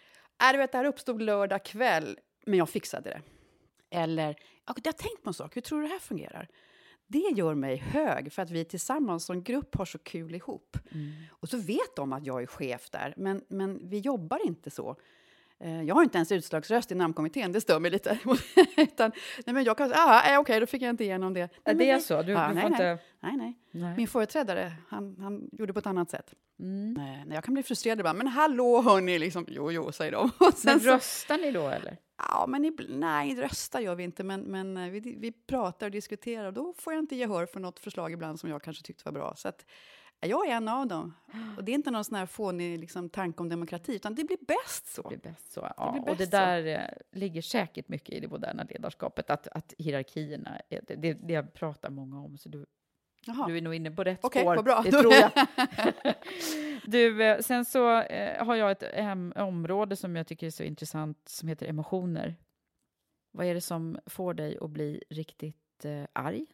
Äh, 0.41 0.53
du 0.53 0.59
vet, 0.59 0.72
det 0.72 0.78
här 0.78 0.84
uppstod 0.84 1.22
lördag 1.22 1.64
kväll, 1.64 2.18
men 2.47 2.59
jag 2.59 2.68
fixade 2.68 3.11
det. 3.11 3.22
Eller, 3.91 4.36
jag 4.66 4.74
har 4.84 4.93
tänkt 4.93 5.22
på 5.22 5.30
en 5.30 5.34
sak, 5.34 5.57
hur 5.57 5.61
tror 5.61 5.80
du 5.80 5.86
det 5.86 5.93
här 5.93 6.01
fungerar? 6.01 6.49
Det 7.07 7.32
gör 7.36 7.55
mig 7.55 7.76
hög, 7.76 8.32
för 8.32 8.43
att 8.43 8.51
vi 8.51 8.64
tillsammans 8.64 9.24
som 9.24 9.43
grupp 9.43 9.74
har 9.74 9.84
så 9.84 9.99
kul 9.99 10.34
ihop. 10.34 10.76
Mm. 10.93 11.12
Och 11.30 11.49
så 11.49 11.57
vet 11.57 11.97
de 11.97 12.12
att 12.12 12.26
jag 12.26 12.43
är 12.43 12.47
chef 12.47 12.91
där, 12.91 13.14
men, 13.16 13.45
men 13.49 13.88
vi 13.88 13.99
jobbar 13.99 14.47
inte 14.47 14.70
så. 14.70 14.97
Eh, 15.61 15.82
jag 15.82 15.95
har 15.95 16.03
inte 16.03 16.18
ens 16.18 16.32
utslagsröst 16.32 16.93
i 16.93 16.95
namnkommittén, 16.95 17.53
det 17.53 17.61
stör 17.61 17.80
mig 17.80 17.91
lite. 17.91 18.18
Utan, 18.76 19.12
nej, 19.47 19.55
men 19.55 19.64
jag 19.64 19.78
kan 19.78 19.88
säga, 19.88 20.01
ah, 20.01 20.20
okej, 20.20 20.38
okay, 20.38 20.61
då 20.61 20.66
fick 20.66 20.82
jag 20.82 20.91
inte 20.91 21.05
igenom 21.05 21.34
det. 21.34 21.49
Nej, 21.64 21.74
det 21.74 21.91
är 21.91 21.99
så? 21.99 22.22
Du, 22.22 22.32
ja, 22.32 22.49
du 22.49 22.55
nej, 22.55 22.62
får 22.62 22.70
nej, 22.70 22.93
inte... 22.93 22.99
nej, 23.20 23.57
nej. 23.70 23.97
Min 23.97 24.09
företrädare, 24.09 24.72
han, 24.88 25.16
han 25.20 25.51
gjorde 25.53 25.72
på 25.72 25.78
ett 25.78 25.86
annat 25.86 26.11
sätt. 26.11 26.34
Mm. 26.61 26.92
Nej, 26.92 27.26
jag 27.30 27.44
kan 27.44 27.54
bli 27.54 27.62
frustrerad 27.62 28.00
ibland, 28.00 28.18
men 28.18 28.26
hallå 28.26 28.82
hörni, 28.82 29.18
liksom, 29.18 29.46
jo, 29.48 29.72
jo, 29.72 29.92
säger 29.92 30.12
de. 30.12 30.30
men 30.64 30.78
röstar 30.78 31.36
så, 31.36 31.42
ni 31.42 31.52
då, 31.52 31.68
eller? 31.68 31.96
Ja, 32.16 32.46
men 32.48 32.76
nej, 32.88 33.34
rösta 33.34 33.80
gör 33.80 33.94
vi 33.94 34.04
inte, 34.04 34.24
men, 34.24 34.40
men 34.40 34.76
eh, 34.76 34.90
vi, 34.90 35.00
vi 35.00 35.32
pratar 35.32 35.86
och 35.86 35.90
diskuterar 35.90 36.46
och 36.46 36.52
då 36.52 36.72
får 36.72 36.92
jag 36.92 37.02
inte 37.02 37.16
gehör 37.16 37.46
för 37.46 37.61
något 37.61 37.78
förslag 37.78 38.12
ibland 38.12 38.40
som 38.40 38.50
jag 38.50 38.62
kanske 38.62 38.82
tyckte 38.82 39.04
var 39.04 39.12
bra. 39.12 39.34
Så 39.36 39.48
att, 39.48 39.64
jag 40.20 40.48
är 40.48 40.52
en 40.52 40.68
av 40.68 40.86
dem. 40.86 41.14
Och 41.56 41.64
det 41.64 41.72
är 41.72 41.74
inte 41.74 41.90
någon 41.90 42.04
sån 42.04 42.16
här 42.16 42.26
fånig 42.26 42.78
liksom, 42.78 43.08
tanke 43.08 43.42
om 43.42 43.48
demokrati, 43.48 43.94
utan 43.94 44.14
det 44.14 44.24
blir 44.24 44.38
bäst 44.48 44.86
så. 44.86 45.02
Det 45.02 45.08
blir 45.08 45.32
bäst 45.32 45.52
så. 45.52 45.72
Ja. 45.76 45.92
Det 45.94 46.00
bäst 46.00 46.11
och 46.11 46.16
det 46.16 46.30
där 46.30 46.62
så. 46.62 46.68
Eh, 46.68 47.18
ligger 47.20 47.42
säkert 47.42 47.88
mycket 47.88 48.14
i 48.14 48.20
det 48.20 48.28
moderna 48.28 48.66
ledarskapet, 48.68 49.30
att, 49.30 49.48
att 49.48 49.74
hierarkierna, 49.78 50.61
är, 50.68 50.96
det, 50.96 51.12
det 51.12 51.42
pratar 51.42 51.90
många 51.90 52.20
om, 52.20 52.38
så 52.38 52.48
du, 52.48 52.66
du 53.26 53.56
är 53.56 53.60
nog 53.60 53.74
inne 53.74 53.90
på 53.90 54.04
rätt 54.04 54.24
okay, 54.24 54.42
spår. 54.42 54.56
Vad 54.56 54.64
bra. 54.64 54.82
Det 54.84 54.90
tror 54.90 55.12
jag. 55.14 55.30
du, 56.84 57.24
eh, 57.24 57.40
sen 57.40 57.64
så 57.64 58.00
eh, 58.00 58.46
har 58.46 58.54
jag 58.54 58.70
ett 58.70 59.36
område 59.36 59.96
som 59.96 60.16
jag 60.16 60.26
tycker 60.26 60.46
är 60.46 60.50
så 60.50 60.62
intressant, 60.62 61.28
som 61.28 61.48
heter 61.48 61.66
emotioner. 61.66 62.36
Vad 63.32 63.46
är 63.46 63.54
det 63.54 63.60
som 63.60 63.98
får 64.06 64.34
dig 64.34 64.58
att 64.60 64.70
bli 64.70 65.02
riktigt 65.08 65.84
eh, 65.84 66.04
arg? 66.12 66.46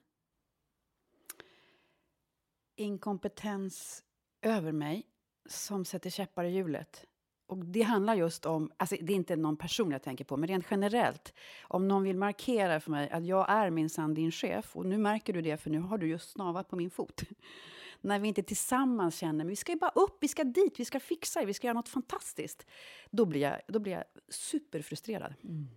inkompetens 2.77 4.05
över 4.43 4.73
mig 4.73 5.07
som 5.49 5.85
sätter 5.85 6.11
käppar 6.11 6.45
i 6.45 6.51
hjulet. 6.51 7.05
Och 7.47 7.65
det 7.65 7.83
handlar 7.83 8.15
just 8.15 8.47
om, 8.47 8.71
alltså 8.77 8.97
det 9.01 9.13
är 9.13 9.17
inte 9.17 9.37
någon 9.37 9.57
person 9.57 9.91
jag 9.91 10.03
tänker 10.03 10.25
på, 10.25 10.37
men 10.37 10.49
rent 10.49 10.67
generellt. 10.71 11.35
Om 11.63 11.89
någon 11.89 12.03
vill 12.03 12.17
markera 12.17 12.81
för 12.81 12.91
mig 12.91 13.11
att 13.11 13.27
jag 13.27 13.51
är 13.51 13.71
minsann 13.71 14.15
din 14.15 14.33
chef, 14.33 14.77
och 14.77 14.87
nu 14.87 14.99
märker 14.99 15.33
du 15.33 15.43
det 15.43 15.57
för 15.57 15.71
nu 15.71 15.79
har 15.79 15.99
du 15.99 16.09
just 16.09 16.31
snavat 16.31 16.69
på 16.69 16.77
min 16.77 16.91
fot. 16.91 17.23
När 18.01 18.19
vi 18.19 18.29
inte 18.29 18.43
tillsammans 18.43 19.19
känner, 19.19 19.39
men 19.39 19.49
vi 19.49 19.57
ska 19.57 19.73
ju 19.73 19.79
bara 19.79 19.91
upp, 19.95 20.17
vi 20.21 20.29
ska 20.29 20.45
dit, 20.45 20.81
vi 20.81 20.85
ska 20.85 21.01
fixa 21.01 21.45
vi 21.45 21.55
ska 21.55 21.67
göra 21.67 21.75
något 21.75 21.89
fantastiskt. 21.89 22.67
Då 23.11 23.25
blir 23.25 23.41
jag, 23.41 23.61
då 23.69 23.79
blir 23.79 23.93
jag 23.93 24.05
superfrustrerad. 24.29 25.35
Mm. 25.45 25.69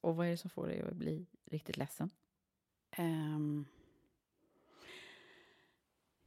Och 0.00 0.16
vad 0.16 0.26
är 0.26 0.30
det 0.30 0.36
som 0.36 0.50
får 0.50 0.66
dig 0.66 0.82
att 0.82 0.96
bli 0.96 1.26
riktigt 1.50 1.76
ledsen? 1.76 2.10
Um, 2.98 3.66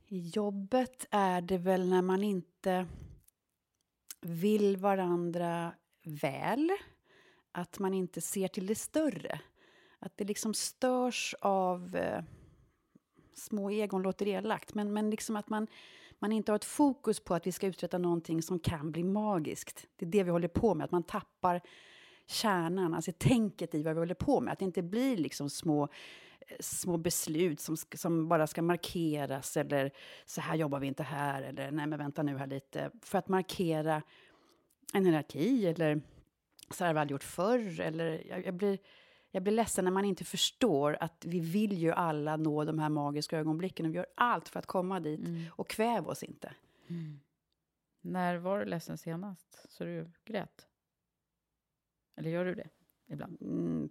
i 0.08 0.20
jobbet 0.20 1.08
är 1.12 1.42
det 1.42 1.58
väl 1.58 1.90
när 1.90 2.02
man 2.02 2.24
inte 2.24 2.88
vill 4.22 4.78
varandra 4.78 5.74
väl. 6.04 6.72
Att 7.52 7.80
man 7.80 7.94
inte 7.94 8.22
ser 8.22 8.48
till 8.48 8.68
det 8.68 8.76
större. 8.76 9.40
Att 10.00 10.18
det 10.18 10.24
liksom 10.24 10.54
störs 10.54 11.36
av 11.42 11.96
eh, 11.96 12.24
små 13.36 13.72
egon, 13.72 14.02
låter 14.02 14.28
elakt, 14.28 14.74
men, 14.74 14.94
men 14.94 15.10
liksom 15.10 15.36
att 15.36 15.50
man, 15.50 15.68
man 16.20 16.32
inte 16.32 16.52
har 16.52 16.56
ett 16.56 16.66
fokus 16.66 17.20
på 17.20 17.36
att 17.36 17.48
vi 17.48 17.52
ska 17.52 17.68
uträtta 17.68 17.98
någonting 17.98 18.42
som 18.42 18.60
kan 18.60 18.92
bli 18.92 19.04
magiskt. 19.04 19.88
Det 19.96 20.06
är 20.06 20.10
det 20.10 20.24
vi 20.24 20.32
håller 20.32 20.48
på 20.48 20.74
med, 20.76 20.86
att 20.86 20.92
man 20.92 21.04
tappar 21.04 21.62
kärnan, 22.28 22.94
alltså 22.94 23.12
tänket 23.18 23.76
i 23.76 23.84
vad 23.84 23.94
vi 23.94 24.00
håller 24.00 24.16
på 24.16 24.42
med. 24.42 24.52
Att 24.52 24.60
det 24.60 24.66
inte 24.66 24.82
blir 24.82 25.18
liksom 25.18 25.50
små 25.50 25.88
små 26.60 26.98
beslut 26.98 27.60
som, 27.60 27.78
som 27.78 28.28
bara 28.28 28.48
ska 28.48 28.62
markeras 28.62 29.58
eller 29.58 29.92
så 30.26 30.42
här 30.42 30.56
jobbar 30.56 30.80
vi 30.80 30.88
inte 30.88 31.04
här 31.04 31.42
eller 31.42 31.72
nej 31.72 31.88
men 31.88 32.00
vänta 32.00 32.24
nu 32.24 32.38
här 32.38 32.48
lite. 32.48 32.92
För 33.02 33.18
att 33.18 33.28
markera 33.28 34.02
en 34.94 35.06
hierarki 35.06 35.68
eller 35.68 36.02
så 36.70 36.84
här 36.84 36.88
har 36.88 36.94
vi 36.94 37.00
aldrig 37.00 37.16
gjort 37.16 37.24
förr. 37.24 37.80
Eller 37.80 38.28
jag, 38.28 38.46
jag, 38.46 38.54
blir, 38.54 38.80
jag 39.32 39.44
blir 39.44 39.54
ledsen 39.54 39.86
när 39.86 39.92
man 39.92 40.06
inte 40.06 40.26
förstår 40.26 40.98
att 41.00 41.26
vi 41.26 41.40
vill 41.40 41.78
ju 41.78 41.92
alla 41.92 42.38
nå 42.38 42.64
de 42.64 42.80
här 42.80 42.90
magiska 42.90 43.38
ögonblicken 43.38 43.86
och 43.86 43.92
vi 43.92 43.96
gör 43.96 44.08
allt 44.16 44.50
för 44.50 44.60
att 44.60 44.66
komma 44.66 45.00
dit 45.00 45.20
mm. 45.20 45.46
och 45.52 45.70
kväv 45.70 46.08
oss 46.08 46.24
inte. 46.24 46.54
Mm. 46.88 47.20
När 48.02 48.38
var 48.38 48.60
du 48.60 48.66
ledsen 48.66 48.98
senast 48.98 49.66
så 49.70 49.84
du 49.84 50.12
grät? 50.26 50.68
Eller 52.16 52.30
gör 52.30 52.46
du 52.46 52.56
det? 52.56 52.70
Ibland? 53.12 53.42
Mm, 53.42 53.90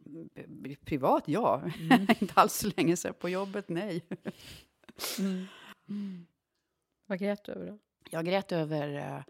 privat, 0.84 1.24
ja. 1.26 1.62
Mm. 1.62 2.00
Inte 2.20 2.34
alls 2.34 2.54
så 2.54 2.70
länge 2.76 2.96
sedan. 2.96 3.14
På 3.18 3.28
jobbet, 3.28 3.68
nej. 3.68 4.04
mm. 5.18 5.44
Mm. 5.88 6.26
Vad 7.06 7.18
grät 7.18 7.44
du 7.44 7.52
över 7.52 7.66
då? 7.66 7.78
Jag 8.10 8.24
grät 8.24 8.52
över... 8.52 8.94
Eh, 8.94 9.22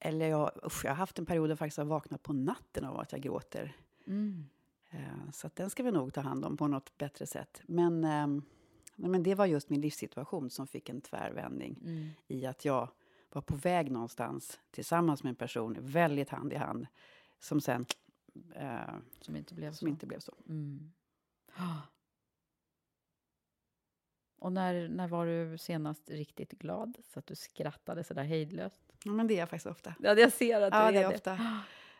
eller 0.00 0.28
jag, 0.28 0.50
usch, 0.66 0.84
jag 0.84 0.90
har 0.90 0.96
haft 0.96 1.18
en 1.18 1.26
period 1.26 1.48
där 1.48 1.50
jag 1.50 1.58
faktiskt 1.58 1.78
har 1.78 1.84
vaknat 1.84 2.22
på 2.22 2.32
natten 2.32 2.84
av 2.84 3.00
att 3.00 3.12
jag 3.12 3.20
gråter. 3.20 3.76
Mm. 4.06 4.44
Eh, 4.90 5.30
så 5.32 5.50
den 5.54 5.70
ska 5.70 5.82
vi 5.82 5.90
nog 5.90 6.14
ta 6.14 6.20
hand 6.20 6.44
om 6.44 6.56
på 6.56 6.66
något 6.66 6.98
bättre 6.98 7.26
sätt. 7.26 7.62
Men, 7.66 8.04
ehm, 8.04 8.42
men 8.96 9.22
det 9.22 9.34
var 9.34 9.46
just 9.46 9.70
min 9.70 9.80
livssituation 9.80 10.50
som 10.50 10.66
fick 10.66 10.88
en 10.88 11.00
tvärvändning 11.00 11.78
mm. 11.82 12.08
i 12.26 12.46
att 12.46 12.64
jag 12.64 12.88
var 13.32 13.42
på 13.42 13.56
väg 13.56 13.90
någonstans 13.90 14.60
tillsammans 14.70 15.22
med 15.22 15.30
en 15.30 15.36
person, 15.36 15.76
väldigt 15.80 16.30
hand 16.30 16.52
i 16.52 16.56
hand, 16.56 16.86
som 17.40 17.60
sen 17.60 17.86
Eh, 18.54 18.96
som 19.20 19.36
inte 19.36 19.54
blev 19.54 19.70
som 19.70 19.76
så. 19.76 19.88
Inte 19.88 20.06
blev 20.06 20.20
så. 20.20 20.34
Mm. 20.48 20.92
Och 24.40 24.52
när, 24.52 24.88
när 24.88 25.08
var 25.08 25.26
du 25.26 25.58
senast 25.58 26.10
riktigt 26.10 26.52
glad, 26.52 26.98
så 27.12 27.18
att 27.18 27.26
du 27.26 27.34
skrattade 27.34 28.04
så 28.04 28.14
där 28.14 28.24
hejdlöst? 28.24 28.92
Ja, 29.04 29.12
men 29.12 29.26
det 29.26 29.34
är 29.34 29.38
jag 29.38 29.48
faktiskt 29.48 29.66
ofta. 29.66 29.94
Ja, 30.00 30.14
jag 30.14 30.32
ser 30.32 30.60
att 30.60 30.72
du 30.72 30.78
ja, 30.78 30.88
är 30.88 30.92
det. 30.92 30.98
Är 30.98 31.14
ofta. 31.14 31.38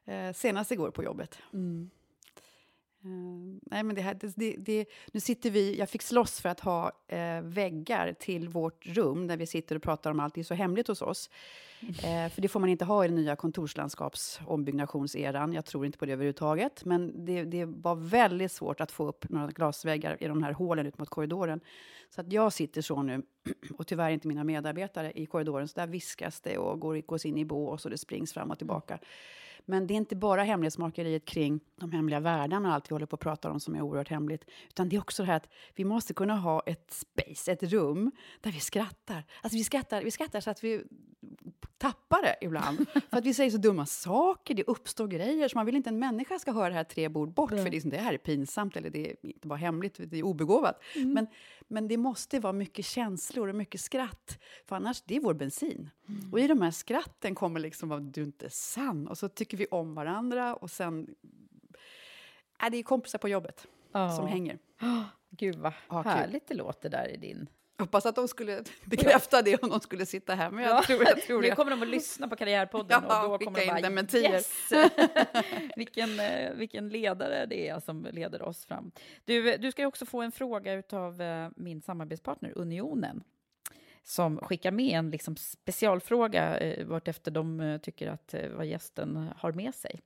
Eh, 0.04 0.32
senast 0.32 0.72
igår 0.72 0.90
på 0.90 1.04
jobbet. 1.04 1.38
Mm. 1.52 1.90
Uh, 3.04 3.58
nej, 3.62 3.82
men 3.82 3.96
det 3.96 4.02
här, 4.02 4.16
det, 4.20 4.32
det, 4.36 4.56
det, 4.58 4.86
nu 5.12 5.20
sitter 5.20 5.50
vi, 5.50 5.78
jag 5.78 5.90
fick 5.90 6.02
slåss 6.02 6.40
för 6.40 6.48
att 6.48 6.60
ha 6.60 6.92
uh, 7.12 7.40
väggar 7.42 8.12
till 8.12 8.48
vårt 8.48 8.86
rum 8.86 9.26
där 9.26 9.36
vi 9.36 9.46
sitter 9.46 9.76
och 9.76 9.82
pratar 9.82 10.10
om 10.10 10.20
allt. 10.20 10.34
Det 10.34 10.40
är 10.40 10.44
så 10.44 10.54
hemligt 10.54 10.88
hos 10.88 11.02
oss. 11.02 11.30
Uh, 11.82 12.28
för 12.28 12.40
det 12.40 12.48
får 12.48 12.60
man 12.60 12.68
inte 12.68 12.84
ha 12.84 13.04
i 13.04 13.08
den 13.08 13.16
nya 13.16 13.36
kontorslandskapsombyggnadseran. 13.36 15.52
Jag 15.52 15.64
tror 15.64 15.86
inte 15.86 15.98
på 15.98 16.06
det 16.06 16.12
överhuvudtaget. 16.12 16.84
Men 16.84 17.24
det, 17.24 17.44
det, 17.44 17.64
var 17.64 17.94
väldigt 17.94 18.52
svårt 18.52 18.80
att 18.80 18.92
få 18.92 19.08
upp 19.08 19.28
några 19.28 19.46
glasväggar 19.46 20.16
i 20.20 20.26
de 20.26 20.42
här 20.42 20.52
hålen 20.52 20.86
ut 20.86 20.98
mot 20.98 21.08
korridoren. 21.08 21.60
Så 22.14 22.20
att 22.20 22.32
jag 22.32 22.52
sitter 22.52 22.82
så 22.82 23.02
nu, 23.02 23.22
och 23.78 23.86
tyvärr 23.86 24.10
inte 24.10 24.28
mina 24.28 24.44
medarbetare, 24.44 25.12
i 25.14 25.26
korridoren. 25.26 25.68
Så 25.68 25.80
där 25.80 25.86
viskas 25.86 26.40
det 26.40 26.58
och 26.58 26.80
går, 26.80 26.96
gås 26.96 27.26
in 27.26 27.38
i 27.38 27.44
bås 27.44 27.84
och 27.84 27.90
det 27.90 27.98
springs 27.98 28.32
fram 28.32 28.50
och 28.50 28.58
tillbaka. 28.58 28.98
Men 29.68 29.86
det 29.86 29.94
är 29.94 29.96
inte 29.96 30.16
bara 30.16 30.42
hemlighetsmakeriet 30.42 31.24
kring 31.24 31.60
de 31.76 31.92
hemliga 31.92 32.20
världarna 32.20 32.68
och 32.68 32.74
allt 32.74 32.90
vi 32.90 32.94
håller 32.94 33.06
på 33.06 33.16
att 33.16 33.20
prata 33.20 33.50
om 33.50 33.60
som 33.60 33.74
är 33.74 33.82
oerhört 33.82 34.08
hemligt. 34.08 34.44
Utan 34.68 34.88
det 34.88 34.96
är 34.96 35.00
också 35.00 35.22
det 35.22 35.26
här 35.26 35.36
att 35.36 35.48
vi 35.74 35.84
måste 35.84 36.14
kunna 36.14 36.36
ha 36.36 36.62
ett 36.66 36.90
space, 36.90 37.52
ett 37.52 37.62
rum, 37.62 38.10
där 38.40 38.52
vi 38.52 38.60
skrattar. 38.60 39.24
Alltså 39.42 39.56
vi 39.58 39.64
skrattar, 39.64 40.02
vi 40.02 40.10
skrattar 40.10 40.40
så 40.40 40.50
att 40.50 40.64
vi 40.64 40.84
tappar 41.78 42.22
det 42.22 42.36
ibland. 42.40 42.86
för 43.10 43.16
att 43.16 43.26
vi 43.26 43.34
säger 43.34 43.50
så 43.50 43.56
dumma 43.56 43.86
saker, 43.86 44.54
det 44.54 44.64
uppstår 44.64 45.06
grejer. 45.06 45.48
Så 45.48 45.58
man 45.58 45.66
vill 45.66 45.76
inte 45.76 45.90
en 45.90 45.98
människa 45.98 46.38
ska 46.38 46.52
höra 46.52 46.68
det 46.68 46.74
här 46.74 46.84
tre 46.84 47.08
bord 47.08 47.32
bort, 47.32 47.52
mm. 47.52 47.64
för 47.64 47.70
det, 47.70 47.76
är, 47.76 47.90
det 47.90 47.96
här 47.96 48.12
är 48.12 48.18
pinsamt, 48.18 48.76
eller 48.76 48.90
det 48.90 49.10
är 49.10 49.16
inte 49.22 49.48
bara 49.48 49.58
hemligt, 49.58 49.94
det 49.98 50.18
är 50.18 50.22
obegåvat. 50.22 50.82
Mm. 50.94 51.12
Men, 51.12 51.26
men 51.68 51.88
det 51.88 51.96
måste 51.96 52.40
vara 52.40 52.52
mycket 52.52 52.84
känslor 52.84 53.48
och 53.48 53.54
mycket 53.54 53.80
skratt, 53.80 54.38
för 54.66 54.76
annars, 54.76 55.02
det 55.06 55.16
är 55.16 55.20
vår 55.20 55.34
bensin. 55.34 55.90
Mm. 56.08 56.32
Och 56.32 56.40
i 56.40 56.46
de 56.46 56.62
här 56.62 56.70
skratten 56.70 57.34
kommer 57.34 57.60
liksom 57.60 57.92
av 57.92 58.02
du 58.02 58.20
är 58.20 58.26
inte 58.26 58.50
sann, 58.50 59.08
och 59.08 59.18
så 59.18 59.28
tycker 59.28 59.56
vi 59.56 59.66
om 59.66 59.94
varandra, 59.94 60.54
och 60.54 60.70
sen... 60.70 61.06
Äh, 62.62 62.70
det 62.70 62.76
är 62.76 62.82
kompisar 62.82 63.18
på 63.18 63.28
jobbet 63.28 63.66
oh. 63.92 64.16
som 64.16 64.26
hänger. 64.26 64.58
Oh, 64.80 65.02
gud, 65.30 65.56
vad 65.56 65.72
ah, 65.88 66.02
härligt 66.02 66.48
kul. 66.48 66.56
det 66.56 66.62
låter 66.62 66.88
där 66.88 67.08
i 67.08 67.16
din 67.16 67.48
hoppas 67.78 68.06
att 68.06 68.14
de 68.14 68.28
skulle 68.28 68.64
bekräfta 68.84 69.42
det 69.42 69.62
om 69.62 69.70
de 69.70 69.80
skulle 69.80 70.06
sitta 70.06 70.34
här. 70.34 70.50
Men 70.50 70.64
jag 70.64 70.76
ja, 70.76 70.82
tror, 70.82 71.02
jag 71.02 71.22
tror 71.22 71.42
nu 71.42 71.50
kommer 71.50 71.70
de 71.70 71.82
att 71.82 71.88
lyssna 71.88 72.28
på 72.28 72.36
Karriärpodden 72.36 73.02
ja, 73.08 73.26
och 73.26 73.38
då 73.38 73.44
kommer 73.44 73.60
de 73.60 73.66
bara 73.66 73.80
dementier. 73.80 74.32
yes! 74.32 74.70
vilken, 75.76 76.20
eh, 76.20 76.52
vilken 76.54 76.88
ledare 76.88 77.46
det 77.46 77.68
är 77.68 77.80
som 77.80 78.06
leder 78.12 78.42
oss 78.42 78.64
fram. 78.64 78.90
Du, 79.24 79.56
du 79.56 79.72
ska 79.72 79.86
också 79.86 80.06
få 80.06 80.22
en 80.22 80.32
fråga 80.32 80.82
av 80.92 81.22
eh, 81.22 81.48
min 81.56 81.82
samarbetspartner 81.82 82.52
Unionen 82.58 83.24
som 84.02 84.38
skickar 84.38 84.70
med 84.70 84.98
en 84.98 85.10
liksom 85.10 85.36
specialfråga 85.36 86.58
eh, 86.58 86.86
vartefter 86.86 87.30
de 87.30 87.78
tycker 87.82 88.08
att 88.08 88.34
vad 88.56 88.66
gästen 88.66 89.28
har 89.36 89.52
med 89.52 89.74
sig. 89.74 90.00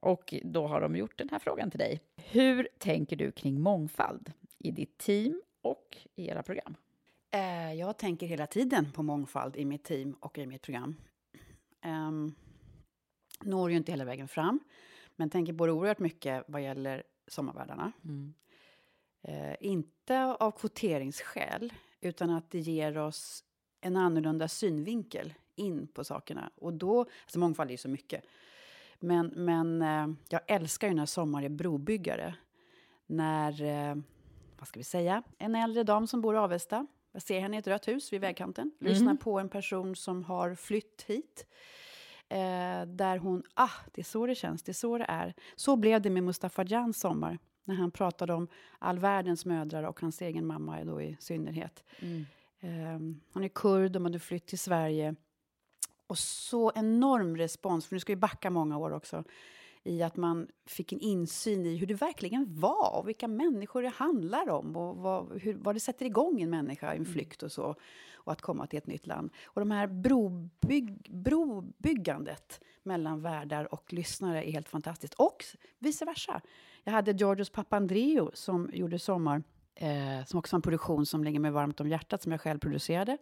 Och 0.00 0.34
då 0.42 0.66
har 0.66 0.80
de 0.80 0.96
gjort 0.96 1.18
den 1.18 1.28
här 1.28 1.38
frågan 1.38 1.70
till 1.70 1.78
dig. 1.78 2.00
Hur 2.16 2.68
tänker 2.78 3.16
du 3.16 3.32
kring 3.32 3.60
mångfald 3.60 4.32
i 4.58 4.70
ditt 4.70 4.98
team 4.98 5.42
och 5.62 5.96
i 6.14 6.28
era 6.28 6.42
program? 6.42 6.76
Eh, 7.36 7.74
jag 7.74 7.96
tänker 7.96 8.26
hela 8.26 8.46
tiden 8.46 8.92
på 8.92 9.02
mångfald 9.02 9.56
i 9.56 9.64
mitt 9.64 9.84
team 9.84 10.16
och 10.20 10.38
i 10.38 10.46
mitt 10.46 10.62
program. 10.62 10.96
Um, 11.84 12.34
når 13.40 13.70
ju 13.70 13.76
inte 13.76 13.92
hela 13.92 14.04
vägen 14.04 14.28
fram, 14.28 14.60
men 15.16 15.30
tänker 15.30 15.52
på 15.52 15.66
det 15.66 15.72
oerhört 15.72 15.98
mycket 15.98 16.44
vad 16.48 16.62
gäller 16.62 17.02
sommarvärdarna. 17.26 17.92
Mm. 18.04 18.34
Uh, 19.28 19.54
inte 19.60 20.24
av 20.24 20.50
kvoteringsskäl, 20.50 21.72
utan 22.00 22.30
att 22.30 22.50
det 22.50 22.58
ger 22.58 22.98
oss 22.98 23.44
en 23.80 23.96
annorlunda 23.96 24.48
synvinkel 24.48 25.34
in 25.54 25.86
på 25.86 26.04
sakerna. 26.04 26.50
Och 26.56 26.72
då, 26.72 27.00
alltså 27.00 27.38
mångfald 27.38 27.70
är 27.70 27.72
ju 27.72 27.78
så 27.78 27.88
mycket. 27.88 28.24
Men, 28.98 29.26
men 29.26 29.82
uh, 29.82 30.16
jag 30.28 30.40
älskar 30.46 30.88
ju 30.88 30.94
när 30.94 31.06
Sommar 31.06 31.42
är 31.42 31.48
brobyggare. 31.48 32.34
När, 33.06 33.62
uh, 33.62 34.02
vad 34.58 34.68
ska 34.68 34.80
vi 34.80 34.84
säga, 34.84 35.22
en 35.38 35.54
äldre 35.54 35.82
dam 35.82 36.06
som 36.06 36.20
bor 36.20 36.34
i 36.34 36.38
Avesta 36.38 36.86
jag 37.16 37.22
ser 37.22 37.40
henne 37.40 37.56
i 37.56 37.58
ett 37.58 37.66
rött 37.66 37.88
hus 37.88 38.12
vid 38.12 38.20
vägkanten. 38.20 38.70
Mm. 38.80 38.92
Lyssnar 38.92 39.14
på 39.14 39.38
en 39.40 39.48
person 39.48 39.96
som 39.96 40.24
har 40.24 40.54
flytt 40.54 41.04
hit. 41.06 41.46
Eh, 42.28 42.86
där 42.86 43.18
hon, 43.18 43.42
ah, 43.54 43.70
det 43.92 44.00
är 44.00 44.04
så 44.04 44.26
det 44.26 44.34
känns, 44.34 44.62
det 44.62 44.72
är 44.72 44.74
så 44.74 44.98
det 44.98 45.04
är. 45.08 45.34
Så 45.54 45.76
blev 45.76 46.02
det 46.02 46.10
med 46.10 46.22
Mustafa 46.22 46.64
Jans 46.64 47.00
sommar. 47.00 47.38
När 47.64 47.74
han 47.74 47.90
pratade 47.90 48.34
om 48.34 48.48
all 48.78 48.98
världens 48.98 49.44
mödrar 49.44 49.82
och 49.82 50.00
hans 50.00 50.22
egen 50.22 50.46
mamma 50.46 50.84
då 50.84 51.02
i 51.02 51.16
synnerhet. 51.20 51.84
Mm. 51.98 52.26
Eh, 52.60 53.18
han 53.32 53.44
är 53.44 53.48
kurd, 53.48 53.92
de 53.92 54.04
hade 54.04 54.18
flytt 54.18 54.46
till 54.46 54.58
Sverige. 54.58 55.14
Och 56.06 56.18
så 56.18 56.72
enorm 56.74 57.36
respons, 57.36 57.86
för 57.86 57.94
nu 57.94 58.00
ska 58.00 58.12
vi 58.12 58.16
backa 58.16 58.50
många 58.50 58.78
år 58.78 58.92
också 58.92 59.24
i 59.86 60.02
att 60.02 60.16
man 60.16 60.48
fick 60.66 60.92
en 60.92 61.00
insyn 61.00 61.66
i 61.66 61.76
hur 61.76 61.86
det 61.86 61.94
verkligen 61.94 62.60
var 62.60 62.98
och 62.98 63.08
vilka 63.08 63.28
människor 63.28 63.82
det 63.82 63.88
handlar 63.88 64.48
om 64.48 64.76
och 64.76 64.96
vad, 64.96 65.40
hur, 65.40 65.54
vad 65.54 65.74
det 65.74 65.80
sätter 65.80 66.06
igång 66.06 66.40
en 66.42 66.50
människa 66.50 66.86
i 66.86 66.96
en 66.96 67.02
mm. 67.02 67.12
flykt 67.12 67.42
och 67.42 67.52
så 67.52 67.74
och 68.26 68.32
att 68.32 68.40
komma 68.40 68.66
till 68.66 68.78
ett 68.78 68.86
nytt 68.86 69.06
land. 69.06 69.30
Och 69.44 69.60
de 69.60 69.70
här 69.70 69.86
brobygg, 69.86 71.10
brobyggandet 71.10 72.60
mellan 72.82 73.22
värdar 73.22 73.74
och 73.74 73.92
lyssnare 73.92 74.44
är 74.44 74.52
helt 74.52 74.68
fantastiskt. 74.68 75.14
Och 75.14 75.44
vice 75.78 76.04
versa. 76.04 76.40
Jag 76.84 76.92
hade 76.92 77.12
Georgios 77.12 77.50
Papandreou 77.50 78.30
som 78.34 78.70
gjorde 78.72 78.98
Sommar, 78.98 79.42
eh, 79.74 80.24
som 80.26 80.38
också 80.38 80.56
var 80.56 80.58
en 80.58 80.62
produktion 80.62 81.06
som 81.06 81.24
ligger 81.24 81.40
mig 81.40 81.50
varmt 81.50 81.80
om 81.80 81.88
hjärtat, 81.88 82.22
som 82.22 82.32
jag 82.32 82.40
själv 82.40 82.58
producerade. 82.58 83.18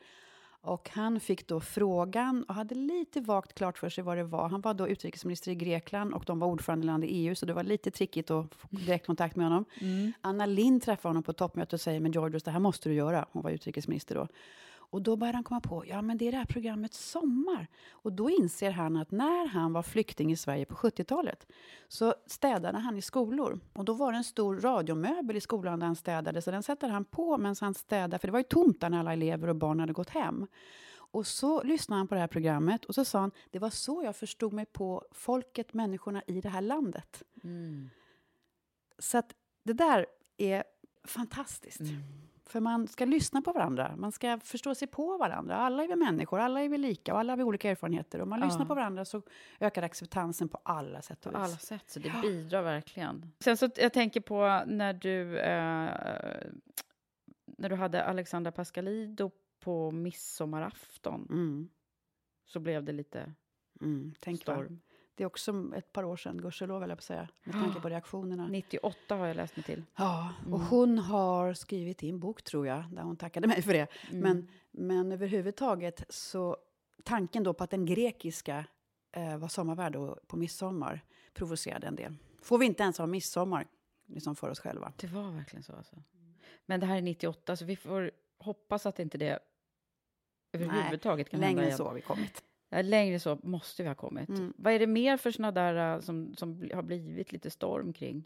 Och 0.65 0.91
han 0.93 1.21
fick 1.21 1.47
då 1.47 1.61
frågan 1.61 2.45
och 2.49 2.55
hade 2.55 2.75
lite 2.75 3.21
vagt 3.21 3.55
klart 3.55 3.79
för 3.79 3.89
sig 3.89 4.05
vad 4.05 4.17
det 4.17 4.25
var. 4.25 4.49
Han 4.49 4.61
var 4.61 4.75
då 4.75 4.89
utrikesminister 4.89 5.51
i 5.51 5.55
Grekland 5.55 6.15
och 6.15 6.25
de 6.27 6.39
var 6.39 6.49
ordförandeland 6.49 7.05
i 7.05 7.07
EU, 7.07 7.35
så 7.35 7.47
det 7.47 7.53
var 7.53 7.63
lite 7.63 7.91
trickigt 7.91 8.31
att 8.31 8.55
få 8.55 8.69
direktkontakt 8.71 9.37
med 9.37 9.47
honom. 9.47 9.65
Mm. 9.81 10.13
Anna 10.21 10.47
Lind 10.47 10.83
träffade 10.83 11.09
honom 11.09 11.23
på 11.23 11.33
toppmötet 11.33 11.73
och 11.73 11.81
säger, 11.81 12.01
men 12.01 12.13
Georgios, 12.13 12.43
det 12.43 12.51
här 12.51 12.61
måste 12.61 12.89
du 12.89 12.95
göra. 12.95 13.27
Hon 13.33 13.43
var 13.43 13.51
utrikesminister 13.51 14.15
då. 14.15 14.29
Och 14.91 15.03
då 15.03 15.17
började 15.17 15.37
han 15.37 15.45
komma 15.45 15.61
på, 15.61 15.87
ja 15.87 16.03
men 16.03 16.19
det 16.19 16.29
är 16.29 16.33
det 16.33 16.39
här 16.39 16.45
programmet 16.45 16.95
Sommar. 16.95 17.69
Och 17.91 18.13
då 18.13 18.31
inser 18.31 18.71
han 18.71 18.97
att 18.97 19.11
när 19.11 19.49
han 19.49 19.73
var 19.73 19.83
flykting 19.83 20.33
i 20.33 20.37
Sverige 20.37 20.65
på 20.65 20.75
70-talet 20.75 21.47
så 21.89 22.15
städade 22.27 22.79
han 22.79 22.97
i 22.97 23.03
skolor. 23.03 23.61
Och 23.73 23.85
då 23.85 23.93
var 23.93 24.13
det 24.13 24.19
en 24.19 24.25
stor 24.25 24.61
radiomöbel 24.61 25.37
i 25.37 25.41
skolan 25.41 25.81
där 25.81 25.87
han 25.87 25.97
städade, 25.97 26.43
så 26.43 26.51
den 26.51 26.63
sätter 26.63 26.89
han 26.89 27.05
på 27.05 27.39
medan 27.39 27.57
han 27.61 27.75
städade, 27.75 28.19
för 28.19 28.29
det 28.29 28.33
var 28.33 28.41
ju 28.41 28.45
tomt 28.45 28.81
där 28.81 28.91
när 28.91 28.99
alla 28.99 29.13
elever 29.13 29.49
och 29.49 29.57
barn 29.57 29.81
hade 29.81 29.93
gått 29.93 30.11
hem. 30.11 30.47
Och 31.15 31.27
så 31.27 31.63
lyssnade 31.63 32.01
han 32.01 32.09
på 32.09 32.15
det 32.15 32.21
här 32.21 32.29
programmet 32.29 32.85
och 32.85 32.95
så 32.95 33.05
sa 33.05 33.21
han, 33.21 33.31
det 33.51 33.59
var 33.59 33.71
så 33.71 34.03
jag 34.05 34.17
förstod 34.17 34.53
mig 34.53 34.67
på 34.67 35.05
folket, 35.13 35.75
människorna 35.75 36.23
i 36.27 36.41
det 36.41 36.49
här 36.49 36.61
landet. 36.61 37.23
Mm. 37.45 37.91
Så 38.99 39.19
att 39.19 39.35
det 39.63 39.73
där 39.73 40.07
är 40.37 40.65
fantastiskt. 41.05 41.81
Mm. 41.81 42.03
För 42.47 42.61
man 42.61 42.89
ska 42.89 43.05
lyssna 43.05 43.43
på 43.43 43.53
varandra, 43.53 43.95
man 43.97 44.13
ska 44.13 44.39
förstå 44.39 44.75
sig 44.75 44.89
på 44.89 45.17
varandra. 45.17 45.57
Alla 45.57 45.85
är 45.85 45.89
vi 45.89 45.97
människor, 45.97 46.41
alla 46.41 46.63
är 46.63 46.69
vi 46.69 46.79
lika 46.79 47.15
och 47.15 47.21
alla 47.21 47.33
har 47.33 47.37
vi 47.37 47.43
olika 47.43 47.71
erfarenheter. 47.71 48.21
Om 48.21 48.29
man 48.29 48.41
ja. 48.41 48.47
lyssnar 48.47 48.67
på 48.67 48.75
varandra 48.75 49.05
så 49.05 49.23
ökar 49.61 49.83
acceptansen 49.83 50.49
på 50.49 50.61
alla 50.63 51.03
sätt 51.03 51.27
och 51.27 51.33
vis. 51.33 51.37
På 51.37 51.45
alla 51.45 51.57
sätt, 51.57 51.85
så 51.87 52.01
det 52.01 52.09
ja. 52.09 52.21
bidrar 52.23 52.63
verkligen. 52.63 53.33
Sen 53.41 53.57
så 53.57 53.69
jag 53.77 53.93
tänker 53.93 54.21
på 54.21 54.63
när 54.67 54.93
du, 54.93 55.39
eh, 55.39 55.91
när 57.45 57.69
du 57.69 57.75
hade 57.75 58.05
Alexandra 58.05 58.53
Pascalido 58.53 59.31
på 59.61 59.91
midsommarafton. 59.91 61.27
Mm. 61.31 61.69
Så 62.47 62.61
blev 62.61 62.85
det 62.85 62.93
lite 62.93 63.35
mm, 63.81 64.15
storm. 64.41 64.81
Det 65.17 65.23
är 65.23 65.27
också 65.27 65.73
ett 65.77 65.93
par 65.93 66.05
år 66.05 66.17
sedan, 66.17 66.39
gudskelov, 66.39 66.83
jag 66.83 66.99
på 66.99 67.03
säga, 67.03 67.29
med 67.45 67.55
tanke 67.55 67.81
på 67.81 67.89
reaktionerna. 67.89 68.47
98 68.47 69.17
har 69.17 69.27
jag 69.27 69.37
läst 69.37 69.57
mig 69.57 69.65
till. 69.65 69.83
Ja, 69.97 70.35
och 70.41 70.57
mm. 70.57 70.67
hon 70.67 70.99
har 70.99 71.55
skrivit 71.55 72.03
i 72.03 72.09
en 72.09 72.21
bok, 72.21 72.43
tror 72.43 72.67
jag, 72.67 72.85
där 72.93 73.03
hon 73.03 73.17
tackade 73.17 73.49
mig 73.49 73.63
för 73.63 73.73
det. 73.73 73.89
Mm. 74.11 74.21
Men, 74.21 74.49
men 74.71 75.13
överhuvudtaget 75.13 76.05
så, 76.09 76.57
tanken 77.03 77.43
då 77.43 77.55
på 77.55 77.65
att 77.65 77.71
den 77.71 77.87
grekiska 77.87 78.65
eh, 79.13 79.37
var 79.37 79.49
sommarvärd 79.49 79.97
på 80.27 80.37
midsommar 80.37 81.05
provocerade 81.35 81.87
en 81.87 81.97
del. 81.97 82.17
Får 82.43 82.59
vi 82.59 82.67
inte 82.67 82.83
ens 82.83 82.99
ha 82.99 83.07
midsommar 83.07 83.67
liksom 84.07 84.37
för 84.37 84.51
oss 84.51 84.61
själva? 84.61 84.93
Det 84.97 85.07
var 85.07 85.31
verkligen 85.31 85.63
så 85.63 85.73
alltså. 85.73 85.97
Men 86.67 86.81
det 86.81 86.87
här 86.87 86.97
är 86.97 87.03
98, 87.03 87.57
så 87.57 87.65
vi 87.65 87.77
får 87.77 88.11
hoppas 88.39 88.87
att 88.87 88.99
inte 88.99 89.19
det 89.19 89.39
överhuvudtaget 90.53 91.31
kan 91.31 91.41
hända 91.41 91.51
igen. 91.51 91.65
Längre 91.65 91.77
så 91.77 91.85
har 91.85 91.95
vi 91.95 92.01
kommit. 92.01 92.45
Ja, 92.75 92.83
längre 92.83 93.21
så 93.21 93.39
måste 93.43 93.83
vi 93.83 93.89
ha 93.89 93.95
kommit. 93.95 94.29
Mm. 94.29 94.53
Vad 94.57 94.73
är 94.73 94.79
det 94.79 94.87
mer 94.87 95.17
för 95.17 95.31
såna 95.31 95.53
där 95.53 95.95
äh, 95.95 96.01
som, 96.01 96.35
som 96.35 96.69
har 96.75 96.83
blivit 96.83 97.33
lite 97.33 97.51
storm 97.51 97.93
kring? 97.93 98.25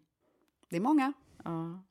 Det 0.69 0.77
är 0.77 0.81
många. 0.81 1.13
Ja. 1.45 1.83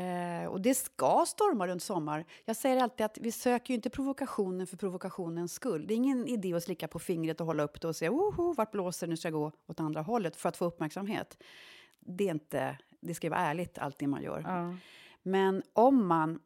Eh, 0.00 0.46
och 0.46 0.60
det 0.60 0.74
ska 0.74 1.24
storma 1.26 1.66
runt 1.66 1.82
sommar. 1.82 2.24
Jag 2.44 2.56
säger 2.56 2.82
alltid 2.82 3.06
att 3.06 3.18
vi 3.18 3.32
söker 3.32 3.70
ju 3.70 3.74
inte 3.74 3.90
provokationen 3.90 4.66
för 4.66 4.76
provokationens 4.76 5.52
skull. 5.52 5.86
Det 5.86 5.94
är 5.94 5.96
ingen 5.96 6.26
idé 6.26 6.54
att 6.54 6.62
slicka 6.62 6.88
på 6.88 6.98
fingret 6.98 7.40
och 7.40 7.46
hålla 7.46 7.62
upp 7.62 7.80
det 7.80 7.88
och 7.88 7.96
säga 7.96 8.10
Oho, 8.10 8.52
vart 8.52 8.72
blåser 8.72 9.06
nu 9.06 9.16
ska 9.16 9.28
jag 9.28 9.32
gå 9.32 9.52
åt 9.66 9.80
andra 9.80 10.02
hållet 10.02 10.36
för 10.36 10.48
att 10.48 10.56
få 10.56 10.64
uppmärksamhet. 10.64 11.42
Det 12.00 12.24
är 12.24 12.30
inte, 12.30 12.78
det 13.00 13.14
ska 13.14 13.30
vara 13.30 13.40
ärligt 13.40 13.78
allt 13.78 13.98
det 13.98 14.06
man 14.06 14.22
gör. 14.22 14.42
Ja. 14.46 14.76
Men 15.22 15.62
om 15.72 16.06
man 16.06 16.40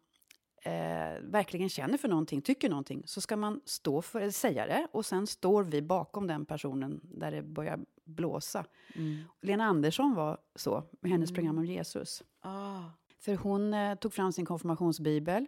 eh, 0.62 1.20
verkligen 1.22 1.68
känner 1.68 1.98
för 1.98 2.08
någonting, 2.08 2.42
tycker 2.42 2.68
någonting, 2.68 3.02
så 3.06 3.20
ska 3.20 3.36
man 3.36 3.61
stå 3.64 4.02
för, 4.02 4.30
säga 4.30 4.66
det 4.66 4.86
och 4.92 5.06
sen 5.06 5.26
står 5.26 5.62
vi 5.64 5.82
bakom 5.82 6.26
den 6.26 6.44
personen 6.46 7.00
där 7.02 7.30
det 7.30 7.42
börjar 7.42 7.78
blåsa. 8.04 8.64
Mm. 8.94 9.16
Lena 9.40 9.64
Andersson 9.64 10.14
var 10.14 10.38
så, 10.54 10.84
med 11.00 11.12
hennes 11.12 11.30
Mm. 11.30 11.34
program 11.34 11.58
om 11.58 11.64
Jesus. 11.64 12.22
Ah. 12.40 12.82
För 13.18 13.36
hon 13.36 13.74
eh, 13.74 13.94
tog 13.94 14.12
fram 14.12 14.32
sin 14.32 14.46
konfirmationsbibel, 14.46 15.46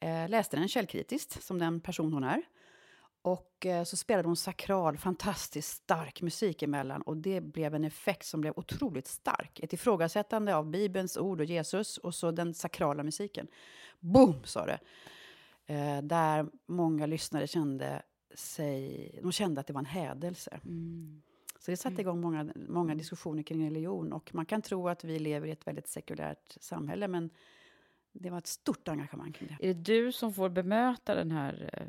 eh, 0.00 0.28
läste 0.28 0.56
den 0.56 0.68
källkritiskt, 0.68 1.42
som 1.42 1.58
den 1.58 1.80
person 1.80 2.12
hon 2.12 2.24
är. 2.24 2.42
Och 3.24 3.66
eh, 3.66 3.84
så 3.84 3.96
spelade 3.96 4.28
hon 4.28 4.36
sakral, 4.36 4.98
fantastiskt 4.98 5.68
stark 5.68 6.22
musik 6.22 6.62
emellan. 6.62 7.02
Och 7.02 7.16
det 7.16 7.40
blev 7.40 7.74
en 7.74 7.84
effekt 7.84 8.26
som 8.26 8.40
blev 8.40 8.52
otroligt 8.56 9.06
stark. 9.06 9.60
Ett 9.60 9.72
ifrågasättande 9.72 10.56
av 10.56 10.70
Bibelns 10.70 11.16
ord 11.16 11.40
och 11.40 11.46
Jesus 11.46 11.98
och 11.98 12.14
så 12.14 12.30
den 12.30 12.54
sakrala 12.54 13.02
musiken. 13.02 13.46
Boom, 14.00 14.44
sa 14.44 14.66
det. 14.66 14.78
Eh, 15.66 16.02
där 16.02 16.46
många 16.66 17.06
lyssnare 17.06 17.46
kände 17.46 18.02
sig... 18.34 19.10
De 19.22 19.32
kände 19.32 19.60
att 19.60 19.66
det 19.66 19.72
var 19.72 19.80
en 19.80 19.86
hädelse. 19.86 20.60
Så 21.58 21.70
det 21.70 21.76
satte 21.76 22.00
igång 22.00 22.20
många, 22.20 22.52
många 22.54 22.94
diskussioner 22.94 23.42
kring 23.42 23.64
religion. 23.64 24.12
Och 24.12 24.34
man 24.34 24.46
kan 24.46 24.62
tro 24.62 24.88
att 24.88 25.04
vi 25.04 25.18
lever 25.18 25.46
i 25.46 25.50
ett 25.50 25.66
väldigt 25.66 25.88
sekulärt 25.88 26.56
samhälle, 26.60 27.08
men 27.08 27.30
det 28.16 28.30
var 28.30 28.38
ett 28.38 28.46
stort 28.46 28.88
engagemang 28.88 29.32
kring 29.32 29.48
det. 29.58 29.64
Är 29.70 29.74
det 29.74 29.80
du 29.80 30.12
som 30.12 30.32
får 30.34 30.48
bemöta 30.48 31.14
den 31.14 31.30
här 31.30 31.70
eh, 31.72 31.86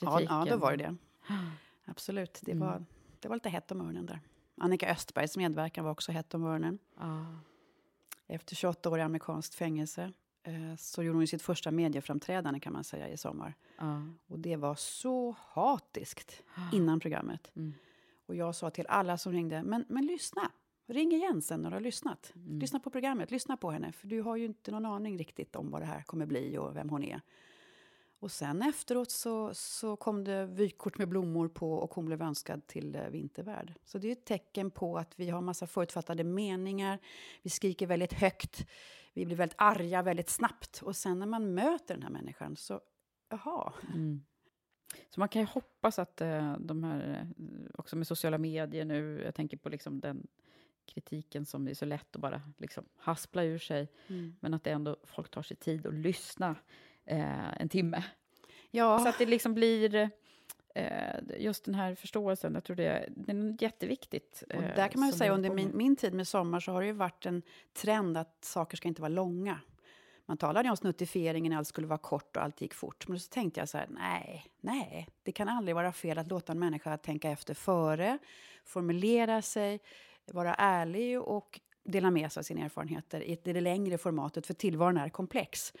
Ja, 0.00 0.16
kritiken? 0.16 0.36
ja, 0.38 0.46
då 0.50 0.56
var 0.56 0.76
det 0.76 0.84
det. 0.84 0.96
Absolut. 1.84 2.38
Det, 2.42 2.52
Mm. 2.52 2.66
var, 2.68 2.84
det 3.20 3.28
var 3.28 3.36
lite 3.36 3.48
hett 3.48 3.70
om 3.72 3.80
öronen 3.80 4.06
där. 4.06 4.20
Annika 4.56 4.90
Östbergs 4.92 5.36
medverkan 5.36 5.84
var 5.84 5.90
också 5.92 6.12
hett 6.12 6.34
om 6.34 6.44
öronen. 6.44 6.78
Ah. 6.96 7.24
Efter 8.26 8.56
28 8.56 8.90
år 8.90 8.98
i 8.98 9.02
amerikanskt 9.02 9.54
fängelse 9.54 10.12
eh, 10.42 10.76
så 10.78 11.02
gjorde 11.02 11.18
hon 11.18 11.26
sitt 11.26 11.42
första 11.42 11.70
medieframträdande 11.70 12.60
kan 12.60 12.72
man 12.72 12.84
säga 12.84 13.08
i 13.08 13.16
sommar. 13.16 13.54
Ah. 13.76 14.00
Och 14.26 14.38
det 14.38 14.56
var 14.56 14.74
så 14.74 15.36
hatiskt 15.38 16.42
innan 16.72 17.00
programmet. 17.00 17.50
Mm. 17.56 17.74
Och 18.26 18.34
jag 18.34 18.54
sa 18.54 18.70
till 18.70 18.86
alla 18.86 19.18
som 19.18 19.32
ringde, 19.32 19.62
men, 19.62 19.84
men 19.88 20.06
lyssna. 20.06 20.50
Ring 20.92 21.12
igen 21.12 21.42
sen 21.42 21.62
när 21.62 21.70
du 21.70 21.76
har 21.76 21.80
lyssnat. 21.80 22.32
Mm. 22.36 22.58
Lyssna 22.58 22.80
på 22.80 22.90
programmet, 22.90 23.30
lyssna 23.30 23.56
på 23.56 23.70
henne. 23.70 23.92
För 23.92 24.06
du 24.06 24.20
har 24.20 24.36
ju 24.36 24.44
inte 24.44 24.70
någon 24.70 24.86
aning 24.86 25.18
riktigt 25.18 25.56
om 25.56 25.70
vad 25.70 25.82
det 25.82 25.86
här 25.86 26.02
kommer 26.02 26.26
bli 26.26 26.58
och 26.58 26.76
vem 26.76 26.88
hon 26.88 27.04
är. 27.04 27.20
Och 28.18 28.30
sen 28.30 28.62
efteråt 28.62 29.10
så, 29.10 29.54
så 29.54 29.96
kom 29.96 30.24
det 30.24 30.46
vykort 30.46 30.98
med 30.98 31.08
blommor 31.08 31.48
på 31.48 31.72
och 31.72 31.94
hon 31.94 32.04
blev 32.04 32.22
önskad 32.22 32.66
till 32.66 32.94
eh, 32.94 33.08
vintervärd. 33.08 33.74
Så 33.84 33.98
det 33.98 34.08
är 34.08 34.12
ett 34.12 34.24
tecken 34.24 34.70
på 34.70 34.98
att 34.98 35.12
vi 35.16 35.30
har 35.30 35.40
massa 35.40 35.66
förutfattade 35.66 36.24
meningar. 36.24 36.98
Vi 37.42 37.50
skriker 37.50 37.86
väldigt 37.86 38.12
högt. 38.12 38.66
Vi 39.12 39.26
blir 39.26 39.36
väldigt 39.36 39.58
arga 39.58 40.02
väldigt 40.02 40.30
snabbt. 40.30 40.82
Och 40.82 40.96
sen 40.96 41.18
när 41.18 41.26
man 41.26 41.54
möter 41.54 41.94
den 41.94 42.02
här 42.02 42.10
människan 42.10 42.56
så, 42.56 42.80
jaha. 43.28 43.72
Mm. 43.94 44.22
Så 45.10 45.20
man 45.20 45.28
kan 45.28 45.42
ju 45.42 45.46
hoppas 45.46 45.98
att 45.98 46.20
eh, 46.20 46.56
de 46.58 46.84
här, 46.84 47.30
eh, 47.36 47.46
också 47.78 47.96
med 47.96 48.06
sociala 48.06 48.38
medier 48.38 48.84
nu, 48.84 49.22
jag 49.24 49.34
tänker 49.34 49.56
på 49.56 49.68
liksom 49.68 50.00
den 50.00 50.26
kritiken 50.86 51.46
som 51.46 51.68
är 51.68 51.74
så 51.74 51.84
lätt 51.84 52.16
att 52.16 52.22
bara 52.22 52.42
liksom 52.58 52.84
haspla 52.96 53.42
ur 53.44 53.58
sig, 53.58 53.88
Mm. 54.06 54.36
men 54.40 54.54
att 54.54 54.64
det 54.64 54.70
ändå 54.70 54.96
folk 55.04 55.30
tar 55.30 55.42
sig 55.42 55.56
tid 55.56 55.86
att 55.86 55.94
lyssna 55.94 56.56
eh, 57.04 57.60
en 57.62 57.68
timme. 57.68 58.04
Ja. 58.70 58.98
Så 58.98 59.08
att 59.08 59.18
det 59.18 59.26
liksom 59.26 59.54
blir 59.54 60.10
eh, 60.74 61.20
just 61.38 61.64
den 61.64 61.74
här 61.74 61.94
förståelsen, 61.94 62.54
jag 62.54 62.64
tror 62.64 62.76
det 62.76 62.86
är, 62.86 63.08
det 63.16 63.32
är 63.32 63.62
jätteviktigt. 63.62 64.44
Och 64.48 64.54
eh, 64.54 64.76
där 64.76 64.88
kan 64.88 65.00
man 65.00 65.08
ju 65.08 65.14
säga 65.16 65.32
under 65.32 65.50
min, 65.50 65.76
min 65.76 65.96
tid 65.96 66.14
med 66.14 66.28
sommar 66.28 66.60
så 66.60 66.72
har 66.72 66.80
det 66.80 66.86
ju 66.86 66.92
varit 66.92 67.26
en 67.26 67.42
trend 67.72 68.16
att 68.16 68.44
saker 68.44 68.76
ska 68.76 68.88
inte 68.88 69.02
vara 69.02 69.08
långa. 69.08 69.60
Man 70.26 70.36
talade 70.36 70.66
ju 70.66 70.70
om 70.70 70.76
snuttifieringen, 70.76 71.52
allt 71.52 71.68
skulle 71.68 71.86
vara 71.86 71.98
kort 71.98 72.36
och 72.36 72.42
allt 72.42 72.60
gick 72.60 72.74
fort. 72.74 73.08
Men 73.08 73.20
så 73.20 73.28
tänkte 73.28 73.60
jag 73.60 73.68
så 73.68 73.78
här, 73.78 73.86
nej, 73.90 74.46
nej, 74.60 75.08
det 75.22 75.32
kan 75.32 75.48
aldrig 75.48 75.74
vara 75.74 75.92
fel 75.92 76.18
att 76.18 76.28
låta 76.28 76.52
en 76.52 76.58
människa 76.58 76.96
tänka 76.96 77.30
efter 77.30 77.54
före, 77.54 78.18
formulera 78.64 79.42
sig, 79.42 79.80
vara 80.32 80.54
ärlig 80.54 81.20
och 81.20 81.60
dela 81.84 82.10
med 82.10 82.32
sig 82.32 82.40
av 82.40 82.44
sina 82.44 82.64
erfarenheter 82.64 83.20
i 83.20 83.38
det 83.44 83.60
längre 83.60 83.98
formatet, 83.98 84.46
för 84.46 84.54
tillvaron 84.54 84.96
är 84.96 85.08
komplex. 85.08 85.72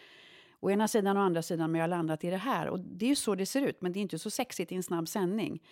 Å 0.60 0.70
ena 0.70 0.88
sidan 0.88 1.16
och 1.16 1.22
andra 1.22 1.42
sidan, 1.42 1.70
men 1.70 1.78
jag 1.78 1.82
har 1.82 1.88
landat 1.88 2.24
i 2.24 2.30
det 2.30 2.36
här. 2.36 2.68
Och 2.68 2.80
det 2.80 3.04
är 3.04 3.08
ju 3.08 3.16
så 3.16 3.34
det 3.34 3.46
ser 3.46 3.62
ut, 3.62 3.82
men 3.82 3.92
det 3.92 3.98
är 3.98 4.02
inte 4.02 4.18
så 4.18 4.30
sexigt 4.30 4.72
i 4.72 4.74
en 4.74 4.82
snabb 4.82 5.08
sändning. 5.08 5.62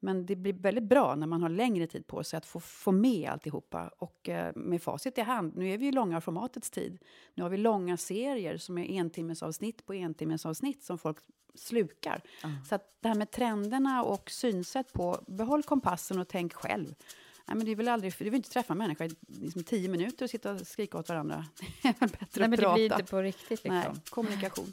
Men 0.00 0.26
det 0.26 0.36
blir 0.36 0.52
väldigt 0.52 0.84
bra 0.84 1.14
när 1.14 1.26
man 1.26 1.42
har 1.42 1.48
längre 1.48 1.86
tid 1.86 2.06
på 2.06 2.24
sig 2.24 2.36
att 2.36 2.46
få, 2.46 2.60
få 2.60 2.92
med 2.92 3.30
alltihopa. 3.30 3.90
Och 3.98 4.28
eh, 4.28 4.52
med 4.54 4.82
facit 4.82 5.18
i 5.18 5.20
hand, 5.20 5.56
nu 5.56 5.70
är 5.70 5.78
vi 5.78 5.88
i 5.88 5.92
långa 5.92 6.20
formatets 6.20 6.70
tid. 6.70 6.98
Nu 7.34 7.42
har 7.42 7.50
vi 7.50 7.56
långa 7.56 7.96
serier 7.96 8.56
som 8.56 8.78
är 8.78 9.00
entimmesavsnitt 9.00 9.86
på 9.86 9.92
entimmesavsnitt 9.92 10.82
som 10.82 10.98
folk 10.98 11.18
slukar. 11.54 12.22
Så 12.68 12.74
att 12.74 12.96
det 13.00 13.08
här 13.08 13.14
med 13.14 13.30
trenderna 13.30 14.04
och 14.04 14.30
synsätt 14.30 14.92
på, 14.92 15.24
behåll 15.26 15.62
kompassen 15.62 16.18
och 16.18 16.28
tänk 16.28 16.54
själv. 16.54 16.94
Nej, 17.48 17.56
men 17.56 17.66
det 17.66 17.72
är 17.72 17.76
väl 17.76 17.88
aldrig, 17.88 18.14
du 18.18 18.24
vill 18.24 18.34
inte 18.34 18.50
träffa 18.50 18.72
en 18.72 18.78
människa 18.78 19.04
i 19.04 19.10
liksom 19.26 19.64
tio 19.64 19.88
minuter 19.88 20.24
och 20.24 20.30
sitta 20.30 20.52
och 20.52 20.66
skrika 20.66 20.98
åt 20.98 21.08
varandra. 21.08 21.46
Det 21.82 21.88
är 21.88 21.94
väl 22.00 22.08
bättre 22.08 22.26
Nej, 22.34 22.44
att 22.44 22.50
men 22.50 22.58
prata. 22.58 22.68
det 22.68 22.74
blir 22.74 22.98
inte 22.98 23.10
på 23.10 23.22
riktigt 23.22 23.50
liksom. 23.50 23.70
Nej, 23.74 24.02
kommunikation. 24.10 24.72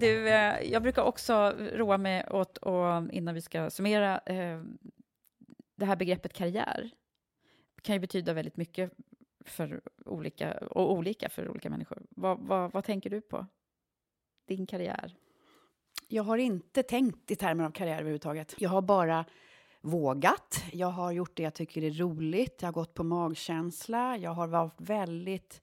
Du, 0.00 0.28
eh, 0.28 0.72
jag 0.72 0.82
brukar 0.82 1.02
också 1.02 1.54
roa 1.72 1.98
mig 1.98 2.26
åt, 2.30 2.56
och 2.56 3.12
innan 3.12 3.34
vi 3.34 3.40
ska 3.40 3.70
summera, 3.70 4.18
eh, 4.18 4.62
det 5.76 5.84
här 5.84 5.96
begreppet 5.96 6.32
karriär. 6.32 6.90
Det 7.76 7.82
kan 7.82 7.94
ju 7.94 8.00
betyda 8.00 8.32
väldigt 8.32 8.56
mycket 8.56 8.92
för 9.44 9.80
olika, 10.04 10.52
och 10.52 10.92
olika 10.92 11.28
för 11.28 11.48
olika 11.48 11.70
människor. 11.70 12.02
Vad, 12.10 12.38
vad, 12.38 12.72
vad 12.72 12.84
tänker 12.84 13.10
du 13.10 13.20
på? 13.20 13.46
Din 14.46 14.66
karriär? 14.66 15.16
Jag 16.08 16.22
har 16.22 16.38
inte 16.38 16.82
tänkt 16.82 17.30
i 17.30 17.36
termer 17.36 17.64
av 17.64 17.70
karriär 17.70 17.94
överhuvudtaget. 17.94 18.54
Jag 18.58 18.70
har 18.70 18.82
bara 18.82 19.24
vågat. 19.80 20.64
Jag 20.72 20.88
har 20.88 21.12
gjort 21.12 21.36
det 21.36 21.42
jag 21.42 21.54
tycker 21.54 21.82
är 21.84 21.90
roligt. 21.90 22.62
Jag 22.62 22.68
har 22.68 22.72
gått 22.72 22.94
på 22.94 23.04
magkänsla. 23.04 24.16
Jag 24.16 24.30
har 24.30 24.46
varit 24.46 24.80
väldigt 24.80 25.62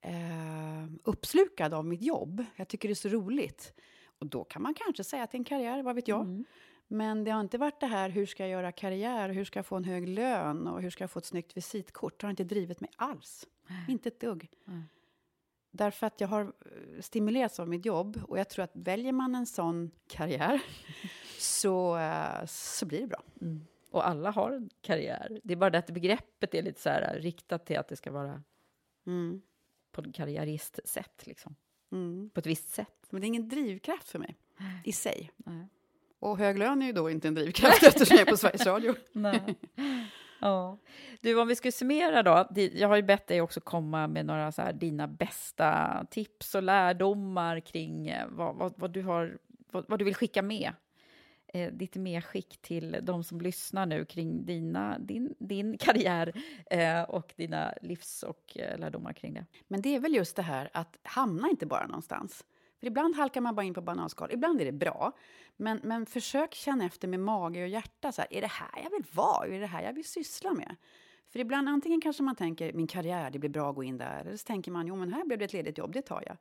eh, 0.00 0.86
uppslukad 1.04 1.74
av 1.74 1.84
mitt 1.84 2.02
jobb. 2.02 2.44
Jag 2.56 2.68
tycker 2.68 2.88
det 2.88 2.92
är 2.92 2.94
så 2.94 3.08
roligt. 3.08 3.72
Och 4.18 4.26
då 4.26 4.44
kan 4.44 4.62
man 4.62 4.74
kanske 4.74 5.04
säga 5.04 5.22
att 5.22 5.30
det 5.30 5.36
är 5.36 5.40
en 5.40 5.44
karriär, 5.44 5.82
vad 5.82 5.94
vet 5.94 6.08
jag. 6.08 6.44
Men 6.88 7.24
det 7.24 7.30
har 7.30 7.40
inte 7.40 7.58
varit 7.58 7.80
det 7.80 7.86
här, 7.86 8.08
hur 8.08 8.26
ska 8.26 8.42
jag 8.42 8.50
göra 8.50 8.72
karriär, 8.72 9.28
hur 9.28 9.44
ska 9.44 9.58
jag 9.58 9.66
få 9.66 9.76
en 9.76 9.84
hög 9.84 10.08
lön 10.08 10.66
och 10.66 10.82
hur 10.82 10.90
ska 10.90 11.02
jag 11.04 11.10
få 11.10 11.18
ett 11.18 11.24
snyggt 11.24 11.56
visitkort. 11.56 12.20
Det 12.20 12.26
har 12.26 12.30
inte 12.30 12.44
drivit 12.44 12.80
mig 12.80 12.90
alls. 12.96 13.46
Inte 13.88 14.08
ett 14.08 14.20
dugg. 14.20 14.50
Därför 15.70 16.06
att 16.06 16.20
jag 16.20 16.28
har 16.28 16.42
eh, 16.42 17.00
stimulerats 17.00 17.60
av 17.60 17.68
mitt 17.68 17.86
jobb 17.86 18.20
och 18.28 18.38
jag 18.38 18.48
tror 18.48 18.64
att 18.64 18.70
väljer 18.74 19.12
man 19.12 19.34
en 19.34 19.46
sån 19.46 19.90
karriär 20.08 20.62
så, 21.38 21.96
eh, 21.98 22.44
så 22.46 22.86
blir 22.86 23.00
det 23.00 23.06
bra. 23.06 23.22
Och 23.90 24.08
alla 24.08 24.30
har 24.30 24.52
en 24.52 24.70
karriär. 24.80 25.40
Det 25.44 25.54
är 25.54 25.56
bara 25.56 25.70
det 25.70 25.78
att 25.78 25.90
begreppet 25.90 26.54
är 26.54 26.62
lite 26.62 26.80
så 26.80 26.88
här 26.88 27.14
eh, 27.16 27.20
riktat 27.20 27.66
till 27.66 27.78
att 27.78 27.88
det 27.88 27.96
ska 27.96 28.10
vara 28.12 28.42
Mm. 29.06 29.42
på 29.92 30.00
ett 30.00 30.14
karriäristsätt, 30.14 31.26
liksom. 31.26 31.56
Mm. 31.92 32.30
På 32.34 32.40
ett 32.40 32.46
visst 32.46 32.68
sätt. 32.68 33.06
Men 33.10 33.20
det 33.20 33.24
är 33.24 33.28
ingen 33.28 33.48
drivkraft 33.48 34.08
för 34.08 34.18
mig 34.18 34.36
i 34.84 34.92
sig. 34.92 35.30
Nej. 35.36 35.68
Och 36.18 36.38
hög 36.38 36.58
lön 36.58 36.82
är 36.82 36.86
ju 36.86 36.92
då 36.92 37.10
inte 37.10 37.28
en 37.28 37.34
drivkraft 37.34 37.82
eftersom 37.86 38.16
jag 38.16 38.26
är 38.26 38.30
på 38.30 38.36
Sveriges 38.36 38.66
Radio. 38.66 38.94
Nej. 39.12 39.56
Ja. 40.40 40.78
Du, 41.20 41.40
om 41.40 41.48
vi 41.48 41.56
ska 41.56 41.72
summera 41.72 42.22
då. 42.22 42.48
Jag 42.72 42.88
har 42.88 42.96
ju 42.96 43.02
bett 43.02 43.26
dig 43.26 43.40
också 43.40 43.60
komma 43.60 44.06
med 44.08 44.26
några 44.26 44.52
så 44.52 44.62
här, 44.62 44.72
dina 44.72 45.08
bästa 45.08 46.06
tips 46.10 46.54
och 46.54 46.62
lärdomar 46.62 47.60
kring 47.60 48.08
eh, 48.08 48.26
vad, 48.28 48.56
vad, 48.56 48.74
vad, 48.76 48.90
du, 48.90 49.02
har, 49.02 49.38
vad, 49.70 49.84
vad 49.88 49.98
du 49.98 50.04
vill 50.04 50.14
skicka 50.14 50.42
med. 50.42 50.72
Eh, 51.48 51.72
ditt 51.72 51.96
medskick 51.96 52.62
till 52.62 52.96
de 53.02 53.24
som 53.24 53.40
lyssnar 53.40 53.86
nu 53.86 54.04
kring 54.04 54.46
dina, 54.46 54.98
din, 54.98 55.34
din 55.38 55.78
karriär 55.80 56.32
eh, 56.70 57.02
och 57.02 57.32
dina 57.36 57.74
livs 57.82 58.22
och 58.22 58.56
eh, 58.58 58.78
lärdomar 58.78 59.12
kring 59.12 59.34
det. 59.34 59.46
Men 59.68 59.82
det 59.82 59.94
är 59.94 60.00
väl 60.00 60.14
just 60.14 60.36
det 60.36 60.42
här 60.42 60.70
att 60.72 60.96
hamna 61.02 61.48
inte 61.48 61.66
bara 61.66 61.86
någonstans. 61.86 62.44
För 62.80 62.86
ibland 62.86 63.16
halkar 63.16 63.40
man 63.40 63.54
bara 63.54 63.66
in 63.66 63.74
på 63.74 63.80
bananskal, 63.80 64.32
ibland 64.32 64.60
är 64.60 64.64
det 64.64 64.72
bra. 64.72 65.12
Men, 65.56 65.80
men 65.82 66.06
försök 66.06 66.54
känna 66.54 66.84
efter 66.84 67.08
med 67.08 67.20
mage 67.20 67.62
och 67.62 67.68
hjärta. 67.68 68.12
Så 68.12 68.22
här, 68.22 68.32
är 68.32 68.40
det 68.40 68.46
här 68.46 68.82
jag 68.82 68.90
vill 68.90 69.04
vara? 69.12 69.46
Är 69.46 69.60
det 69.60 69.66
här 69.66 69.82
jag 69.82 69.92
vill 69.92 70.04
syssla 70.04 70.54
med? 70.54 70.76
För 71.28 71.38
ibland 71.38 71.68
antingen 71.68 72.00
kanske 72.00 72.22
man 72.22 72.36
tänker 72.36 72.72
min 72.72 72.86
karriär, 72.86 73.30
det 73.30 73.38
blir 73.38 73.50
bra 73.50 73.70
att 73.70 73.76
gå 73.76 73.84
in 73.84 73.98
där. 73.98 74.20
Eller 74.20 74.36
så 74.36 74.44
tänker 74.44 74.70
man, 74.70 74.86
jo 74.86 74.96
men 74.96 75.12
här 75.12 75.24
blev 75.24 75.38
det 75.38 75.44
ett 75.44 75.52
ledigt 75.52 75.78
jobb, 75.78 75.92
det 75.92 76.02
tar 76.02 76.22
jag. 76.26 76.36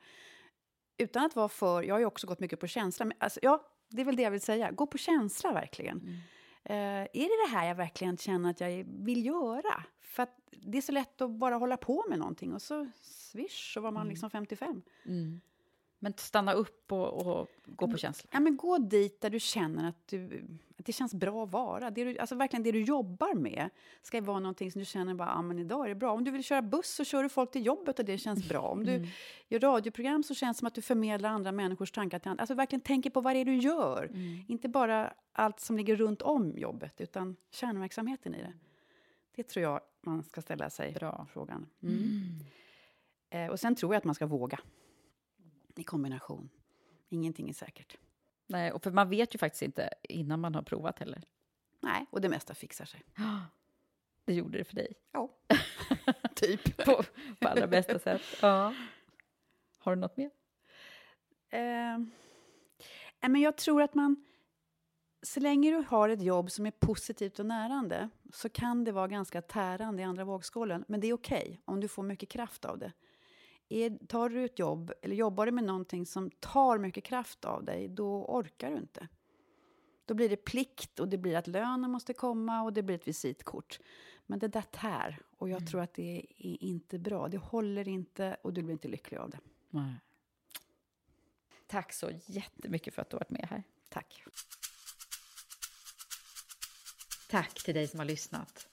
Utan 0.97 1.25
att 1.25 1.35
vara 1.35 1.49
för, 1.49 1.83
jag 1.83 1.95
har 1.95 1.99
ju 1.99 2.05
också 2.05 2.27
gått 2.27 2.39
mycket 2.39 2.59
på 2.59 2.67
känsla. 2.67 3.05
Men 3.05 3.17
alltså, 3.19 3.39
ja, 3.43 3.67
det 3.89 4.01
är 4.01 4.05
väl 4.05 4.15
det 4.15 4.23
jag 4.23 4.31
vill 4.31 4.41
säga. 4.41 4.71
Gå 4.71 4.87
på 4.87 4.97
känsla 4.97 5.51
verkligen. 5.51 5.97
Eh, 6.63 6.75
är 7.01 7.07
det 7.13 7.51
det 7.51 7.57
här 7.57 7.67
jag 7.67 7.75
verkligen 7.75 8.17
känner 8.17 8.49
att 8.49 8.59
jag 8.61 8.85
vill 8.87 9.25
göra? 9.25 9.83
För 10.01 10.27
det 10.51 10.77
är 10.77 10.81
så 10.81 10.91
lätt 10.91 11.21
att 11.21 11.31
bara 11.31 11.55
hålla 11.55 11.77
på 11.77 12.05
med 12.09 12.19
någonting 12.19 12.53
och 12.53 12.61
så 12.61 12.87
swish 13.01 13.73
så 13.73 13.81
var 13.81 13.91
man 13.91 14.07
liksom 14.07 14.29
55. 14.29 14.81
Men 16.05 16.13
stanna 16.17 16.53
upp 16.53 16.91
och, 16.91 17.27
och 17.39 17.47
gå 17.65 17.87
på 17.87 17.97
känsla. 17.97 18.29
Ja, 18.33 18.39
men 18.39 18.57
gå 18.57 18.77
dit 18.77 19.21
där 19.21 19.29
du 19.29 19.39
känner 19.39 19.89
att, 19.89 20.07
du, 20.07 20.45
att 20.77 20.85
det 20.85 20.93
känns 20.93 21.13
bra 21.13 21.43
att 21.43 21.51
vara. 21.51 21.89
Det 21.91 22.03
du, 22.03 22.17
alltså 22.17 22.35
verkligen 22.35 22.63
det 22.63 22.71
du 22.71 22.81
jobbar 22.83 23.33
med 23.33 23.69
ska 24.01 24.21
vara 24.21 24.39
någonting 24.39 24.71
som 24.71 24.79
du 24.79 24.85
känner 24.85 25.13
bara, 25.13 25.33
ah, 25.33 25.41
men 25.41 25.59
idag 25.59 25.85
är 25.85 25.89
det 25.89 25.95
bra. 25.95 26.11
Om 26.11 26.23
du 26.23 26.31
vill 26.31 26.43
köra 26.43 26.61
buss 26.61 26.95
så 26.95 27.03
kör 27.03 27.23
du 27.23 27.29
folk 27.29 27.51
till 27.51 27.65
jobbet 27.65 27.99
och 27.99 28.05
det 28.05 28.17
känns 28.17 28.49
bra. 28.49 28.61
Om 28.61 28.85
du 28.85 28.95
Mm. 28.95 29.07
gör 29.47 29.59
radioprogram 29.59 30.23
så 30.23 30.35
känns 30.35 30.57
det 30.57 30.59
som 30.59 30.67
att 30.67 30.75
du 30.75 30.81
förmedlar 30.81 31.29
andra 31.29 31.51
människors 31.51 31.91
tankar 31.91 32.19
till 32.19 32.29
andra. 32.31 32.41
Alltså 32.41 32.55
verkligen 32.55 32.81
tänker 32.81 33.09
på 33.09 33.21
vad 33.21 33.35
det 33.35 33.39
är 33.39 33.45
du 33.45 33.55
gör. 33.55 34.03
Mm. 34.13 34.43
Inte 34.47 34.69
bara 34.69 35.13
allt 35.33 35.59
som 35.59 35.77
ligger 35.77 35.95
runt 35.95 36.21
om 36.21 36.57
jobbet, 36.57 37.01
utan 37.01 37.35
kärnverksamheten 37.51 38.35
i 38.35 38.37
det. 38.41 38.53
Det 39.35 39.43
tror 39.43 39.63
jag 39.63 39.79
man 40.01 40.23
ska 40.23 40.41
ställa 40.41 40.69
sig 40.69 40.91
Bra. 40.93 41.27
frågan. 41.33 41.65
Mm. 41.83 42.39
Eh, 43.29 43.47
och 43.51 43.59
sen 43.59 43.75
tror 43.75 43.93
jag 43.93 43.97
att 43.97 44.03
man 44.05 44.15
ska 44.15 44.25
våga. 44.25 44.59
I 45.75 45.83
kombination. 45.83 46.49
Ingenting 47.09 47.49
är 47.49 47.53
säkert. 47.53 47.97
Nej, 48.47 48.71
och 48.71 48.83
för 48.83 48.91
man 48.91 49.09
vet 49.09 49.35
ju 49.35 49.37
faktiskt 49.37 49.61
inte 49.61 49.89
innan 50.03 50.39
man 50.39 50.55
har 50.55 50.61
provat 50.61 50.99
heller. 50.99 51.23
Nej, 51.81 52.05
och 52.09 52.21
det 52.21 52.29
mesta 52.29 52.53
fixar 52.53 52.85
sig. 52.85 53.03
Det 54.25 54.33
gjorde 54.33 54.57
det 54.57 54.63
för 54.63 54.75
dig. 54.75 54.93
Ja, 55.11 55.29
typ. 56.35 56.77
På, 56.85 57.03
på 57.39 57.47
allra 57.47 57.67
bästa 57.67 57.99
sätt. 57.99 58.21
Ja. 58.41 58.73
Har 59.77 59.95
du 59.95 60.01
något 60.01 60.17
mer? 60.17 60.31
Nej, 63.25 63.29
men 63.31 63.41
jag 63.41 63.57
tror 63.57 63.81
att 63.81 63.93
man... 63.93 64.25
Så 65.21 65.39
länge 65.39 65.71
du 65.71 65.85
har 65.87 66.09
ett 66.09 66.21
jobb 66.21 66.51
som 66.51 66.65
är 66.65 66.71
positivt 66.71 67.39
och 67.39 67.45
närande 67.45 68.09
så 68.33 68.49
kan 68.49 68.83
det 68.83 68.91
vara 68.91 69.07
ganska 69.07 69.41
tärande 69.41 70.01
i 70.01 70.05
andra 70.05 70.23
vågskålen. 70.23 70.85
Men 70.87 70.99
det 70.99 71.07
är 71.07 71.13
okej 71.13 71.61
om 71.65 71.79
du 71.79 71.87
får 71.87 72.03
mycket 72.03 72.29
kraft 72.29 72.65
av 72.65 72.77
det. 72.77 72.91
Är, 73.69 74.07
tar 74.07 74.29
du 74.29 74.45
ett 74.45 74.59
jobb, 74.59 74.91
eller 75.01 75.15
jobbar 75.15 75.45
du 75.45 75.51
med 75.51 75.63
någonting 75.63 76.05
som 76.05 76.31
tar 76.31 76.77
mycket 76.77 77.03
kraft 77.03 77.45
av 77.45 77.63
dig, 77.63 77.87
då 77.87 78.25
orkar 78.25 78.71
du 78.71 78.77
inte. 78.77 79.07
Då 80.05 80.13
blir 80.13 80.29
det 80.29 80.37
plikt 80.37 80.99
och 80.99 81.07
det 81.07 81.17
blir 81.17 81.35
att 81.35 81.47
lönen 81.47 81.91
måste 81.91 82.13
komma 82.13 82.61
och 82.63 82.73
det 82.73 82.83
blir 82.83 82.95
ett 82.95 83.07
visitkort. 83.07 83.79
Men 84.25 84.39
det 84.39 84.47
där 84.47 84.61
tär 84.61 85.21
och 85.37 85.49
jag 85.49 85.67
tror 85.67 85.81
att 85.81 85.93
det 85.93 86.25
är 86.37 86.63
inte 86.63 86.99
bra. 86.99 87.27
Det 87.27 87.37
håller 87.37 87.87
inte 87.87 88.37
och 88.41 88.53
du 88.53 88.61
blir 88.61 88.73
inte 88.73 88.87
lycklig 88.87 89.17
av 89.17 89.29
det. 89.29 89.39
Nej. 89.69 89.95
Tack 91.67 91.93
så 91.93 92.09
jättemycket 92.25 92.93
för 92.93 93.01
att 93.01 93.09
du 93.09 93.15
har 93.15 93.19
varit 93.19 93.29
med 93.29 93.47
här. 93.49 93.63
Tack. 93.89 94.23
Tack 97.29 97.63
till 97.63 97.73
dig 97.73 97.87
som 97.87 97.99
har 97.99 98.05
lyssnat. 98.05 98.67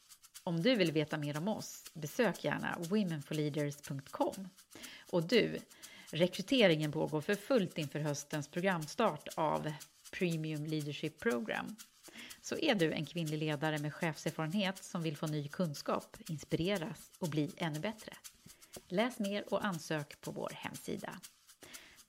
Om 0.44 0.62
du 0.62 0.74
vill 0.74 0.92
veta 0.92 1.18
mer 1.18 1.36
om 1.36 1.48
oss, 1.48 1.84
besök 1.94 2.44
gärna 2.44 2.78
womenforleaders.com. 2.78 4.48
Och 5.10 5.22
du, 5.22 5.58
rekryteringen 6.10 6.92
pågår 6.92 7.20
för 7.20 7.34
fullt 7.34 7.78
inför 7.78 7.98
höstens 8.00 8.48
programstart 8.48 9.28
av 9.34 9.72
Premium 10.10 10.66
Leadership 10.66 11.18
Program. 11.18 11.76
Så 12.40 12.56
är 12.56 12.74
du 12.74 12.92
en 12.92 13.06
kvinnlig 13.06 13.38
ledare 13.38 13.78
med 13.78 13.94
chefserfarenhet 13.94 14.84
som 14.84 15.02
vill 15.02 15.16
få 15.16 15.26
ny 15.26 15.48
kunskap, 15.48 16.16
inspireras 16.28 17.10
och 17.18 17.28
bli 17.28 17.50
ännu 17.56 17.80
bättre? 17.80 18.12
Läs 18.88 19.18
mer 19.18 19.54
och 19.54 19.64
ansök 19.64 20.20
på 20.20 20.30
vår 20.30 20.52
hemsida. 20.54 21.20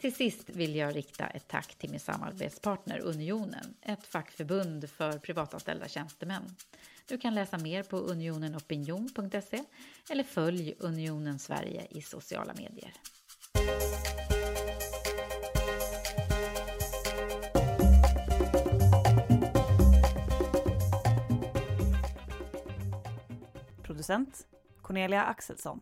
Till 0.04 0.16
sist 0.16 0.50
vill 0.50 0.76
jag 0.76 0.96
rikta 0.96 1.28
ett 1.28 1.48
tack 1.48 1.76
till 1.76 1.90
min 1.90 2.00
samarbetspartner 2.00 3.00
Unionen, 3.00 3.74
ett 3.82 4.08
fackförbund 4.08 4.90
för 4.90 5.20
privatanställda 5.20 5.88
tjänstemän. 5.88 6.56
Du 7.08 7.18
kan 7.18 7.36
läsa 7.36 7.58
mer 7.58 7.84
på 7.84 7.98
unionenopinion.se 7.98 9.64
eller 10.10 10.24
följ 10.24 10.76
Unionen 10.80 11.40
Sverige 11.40 11.88
i 11.90 12.02
sociala 12.02 12.54
medier. 12.54 12.94
Producent 23.84 24.48
Cornelia 24.82 25.24
Axelsson. 25.24 25.82